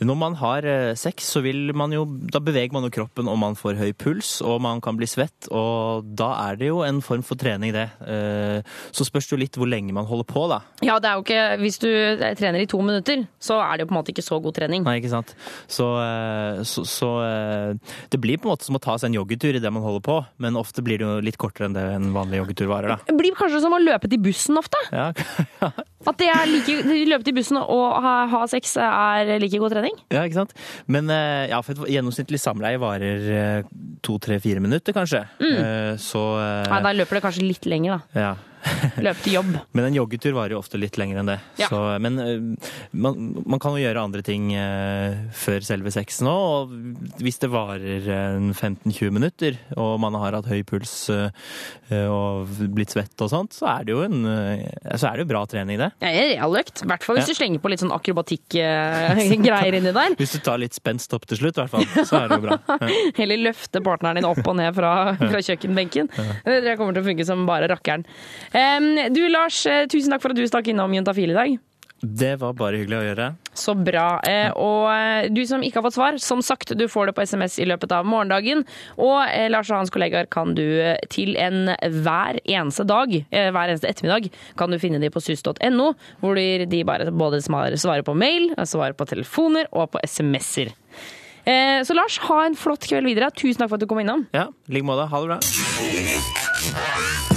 Når 0.00 0.16
man 0.18 0.34
har 0.38 0.66
eh, 0.68 0.92
sex, 0.94 1.26
så 1.34 1.40
vil 1.42 1.72
man 1.74 1.90
jo 1.94 2.04
Da 2.30 2.38
beveger 2.44 2.72
man 2.72 2.84
jo 2.86 2.90
kroppen, 2.94 3.26
og 3.28 3.38
man 3.40 3.56
får 3.58 3.78
høy 3.80 3.92
puls, 3.98 4.36
og 4.46 4.60
man 4.62 4.80
kan 4.84 4.96
bli 4.98 5.06
svett, 5.10 5.48
og 5.50 6.06
da 6.18 6.28
er 6.48 6.58
det 6.60 6.68
jo 6.70 6.82
en 6.86 7.00
form 7.02 7.24
for 7.26 7.34
trening, 7.40 7.72
det. 7.74 7.88
Eh, 8.06 8.62
Så 8.94 9.06
spørs 9.08 9.26
det 9.28 9.34
jo 9.36 9.40
litt 9.42 9.58
hvor 9.58 9.66
lenge 9.70 9.92
man 9.96 10.06
holder 10.06 10.28
på, 10.28 10.44
da. 10.52 10.60
Ja, 10.86 10.98
det 11.02 11.10
er 11.10 11.18
jo 11.18 11.24
ikke 11.26 11.42
Hvis 11.64 11.78
du 11.82 11.88
eh, 11.90 12.34
trener 12.38 12.62
i 12.62 12.68
to 12.70 12.80
minutter, 12.82 13.26
så 13.42 13.58
er 13.64 13.76
det 13.76 13.86
jo 13.86 13.90
på 13.90 13.96
en 13.96 14.00
måte 14.00 14.14
ikke 14.14 14.26
så 14.26 14.38
god 14.42 14.54
trening. 14.60 14.84
Nei, 14.86 14.98
ikke 15.00 15.10
sant. 15.12 15.34
Så, 15.66 15.88
så, 16.68 16.84
så 16.86 17.10
det 18.12 18.20
blir 18.22 18.38
på 18.38 18.48
en 18.48 18.54
måte 18.54 18.66
som 18.68 18.76
å 18.78 18.82
ta 18.82 18.94
seg 18.98 19.10
en 19.10 19.18
joggetur 19.18 19.56
i 19.58 19.62
det 19.62 19.70
man 19.74 19.82
holder 19.84 20.04
på, 20.06 20.18
men 20.42 20.56
ofte 20.60 20.82
blir 20.84 21.00
det 21.00 21.06
jo 21.08 21.18
litt 21.24 21.38
kortere 21.40 21.68
enn 21.68 21.76
det 21.76 21.84
en 21.96 22.10
vanlig 22.14 22.40
joggetur 22.42 22.70
varer, 22.70 22.94
da. 22.94 22.98
Det 23.08 23.16
blir 23.18 23.34
kanskje 23.38 23.60
som 23.64 23.74
å 23.74 23.80
løpe 23.82 24.10
til 24.10 24.20
bussen 24.22 24.58
ofte. 24.60 24.80
Ja, 24.94 25.10
At 26.06 26.18
det 26.20 26.28
er 26.30 26.44
like, 26.46 26.74
løpe 27.10 27.26
til 27.26 27.34
bussen 27.34 27.58
og 27.58 27.96
ha, 28.04 28.12
ha 28.30 28.42
sex 28.46 28.76
er 28.78 29.32
like 29.42 29.58
god 29.58 29.72
trening. 29.74 29.96
Ja, 30.14 30.22
ikke 30.28 30.38
sant? 30.44 30.52
Men 30.86 31.10
eh, 31.10 31.48
ja, 31.50 31.58
for 31.66 31.74
et 31.74 31.90
gjennomsnittlig 31.96 32.38
samleie 32.38 32.78
varer 32.78 33.26
eh, 33.34 33.72
to, 34.06 34.18
tre, 34.22 34.38
fire 34.42 34.62
minutter, 34.62 34.94
kanskje. 34.94 35.24
Mm. 35.42 35.56
Eh, 35.58 35.96
Så 35.98 36.22
Nei, 36.70 36.82
da 36.86 36.94
løper 36.94 37.18
det 37.18 37.24
kanskje 37.26 37.48
litt 37.48 37.66
lenger, 37.66 37.98
da. 37.98 38.22
ja. 38.28 38.36
Løpe 39.06 39.22
til 39.24 39.36
jobb. 39.38 39.50
Men 39.76 39.88
en 39.88 39.96
joggetur 39.98 40.34
varer 40.36 40.54
jo 40.56 40.60
ofte 40.62 40.78
litt 40.80 40.96
lenger 41.00 41.20
enn 41.22 41.30
det. 41.30 41.38
Ja. 41.60 41.68
Så, 41.70 41.80
men 42.02 42.18
eh, 42.22 42.70
man, 42.92 43.18
man 43.46 43.60
kan 43.62 43.76
jo 43.76 43.82
gjøre 43.82 44.02
andre 44.08 44.22
ting 44.26 44.50
eh, 44.56 45.16
før 45.36 45.64
selve 45.66 45.92
sexen 45.94 46.28
òg. 46.30 46.72
Og 46.72 47.22
hvis 47.22 47.40
det 47.42 47.50
varer 47.52 48.08
15-20 48.52 49.12
minutter, 49.14 49.58
og 49.78 49.96
man 50.02 50.16
har 50.20 50.36
hatt 50.38 50.48
høy 50.50 50.62
puls 50.68 50.94
eh, 51.14 51.30
og 52.08 52.48
blitt 52.74 52.92
svett 52.94 53.24
og 53.24 53.30
sånt, 53.32 53.56
så 53.56 53.68
er 53.76 53.86
det 53.88 53.94
jo 53.96 54.02
en 54.06 54.18
eh, 54.28 54.66
så 54.98 55.10
er 55.10 55.18
det 55.20 55.26
jo 55.26 55.30
bra 55.32 55.44
trening, 55.50 55.78
det. 55.80 55.90
Ja, 56.02 56.10
real 56.34 56.58
økt. 56.60 56.82
I 56.84 56.88
hvert 56.90 57.04
fall 57.06 57.18
hvis 57.18 57.28
Ja. 57.28 57.34
du 57.34 57.38
slenger 57.42 57.60
på 57.62 57.70
litt 57.72 57.82
sånn 57.82 57.92
akrobatikk-greier 57.94 59.76
inni 59.78 59.92
der. 59.94 60.14
Hvis 60.18 60.34
du 60.36 60.40
tar 60.44 60.58
litt 60.60 60.76
spenst 60.76 61.12
opp 61.16 61.26
til 61.28 61.40
slutt, 61.40 61.58
i 61.58 61.64
hvert 61.64 61.72
fall, 61.72 62.06
så 62.08 62.22
er 62.22 62.28
det 62.32 62.38
jo 62.40 62.46
bra. 62.48 62.58
Ja. 62.78 62.88
Eller 63.24 63.40
løfte 63.42 63.80
partneren 63.84 64.18
din 64.20 64.26
opp 64.28 64.38
og 64.46 64.54
ned 64.58 64.74
fra, 64.76 64.90
fra 65.18 65.40
kjøkkenbenken. 65.44 66.08
Det 66.46 66.74
kommer 66.78 66.94
til 66.96 67.02
å 67.02 67.06
funke 67.08 67.24
som 67.26 67.42
bare 67.48 67.68
rakkeren. 67.70 68.04
Du 68.52 69.28
Lars, 69.28 69.66
eh, 69.66 69.86
tusen 69.86 70.12
takk 70.12 70.22
for 70.22 70.32
at 70.32 70.38
du 70.38 70.46
stakk 70.48 70.68
innom 70.68 70.92
Juntafil 70.94 71.30
i 71.30 71.36
dag. 71.36 71.58
Det 71.98 72.36
var 72.38 72.52
bare 72.54 72.78
hyggelig 72.78 72.94
å 72.94 73.06
gjøre. 73.08 73.24
Så 73.58 73.72
bra. 73.74 74.20
Eh, 74.22 74.52
og 74.54 74.84
eh, 74.92 75.26
du 75.34 75.40
som 75.50 75.64
ikke 75.66 75.80
har 75.80 75.86
fått 75.88 75.96
svar, 75.96 76.18
som 76.22 76.38
sagt, 76.46 76.70
du 76.78 76.84
får 76.86 77.10
det 77.10 77.14
på 77.16 77.24
SMS 77.26 77.56
i 77.58 77.66
løpet 77.66 77.90
av 77.92 78.06
morgendagen. 78.06 78.62
Og 78.96 79.18
Lars 79.50 79.72
og 79.72 79.80
hans 79.80 79.90
kollegaer 79.90 80.28
kan 80.30 80.54
du 80.54 80.62
til 81.10 81.34
en 81.36 81.72
hver 81.74 82.38
eneste 82.46 82.86
dag, 82.86 83.10
hver 83.32 83.66
eneste 83.66 83.90
ettermiddag, 83.90 84.30
kan 84.56 84.70
du 84.70 84.78
finne 84.78 85.00
de 85.02 85.10
på 85.10 85.20
sus.no, 85.20 85.88
hvor 86.22 86.38
de 86.38 86.84
bare 86.86 87.10
både 87.10 87.42
svarer 87.42 87.74
svarer 87.76 88.06
på 88.06 88.14
mail, 88.14 88.54
svarer 88.62 88.94
på 88.94 89.08
telefoner 89.10 89.66
og 89.72 89.90
på 89.96 90.04
SMS-er. 90.06 90.70
Så 91.48 91.96
Lars, 91.96 92.18
ha 92.28 92.42
en 92.44 92.58
flott 92.58 92.84
kveld 92.86 93.08
videre. 93.08 93.32
Tusen 93.32 93.62
takk 93.62 93.72
for 93.72 93.80
at 93.80 93.82
du 93.82 93.88
kom 93.90 94.02
innom. 94.04 94.26
Ja, 94.36 94.50
i 94.68 94.78
like 94.78 94.86
måte. 94.86 95.08
Ha 95.08 95.24
det 95.24 95.32
bra. 95.32 97.36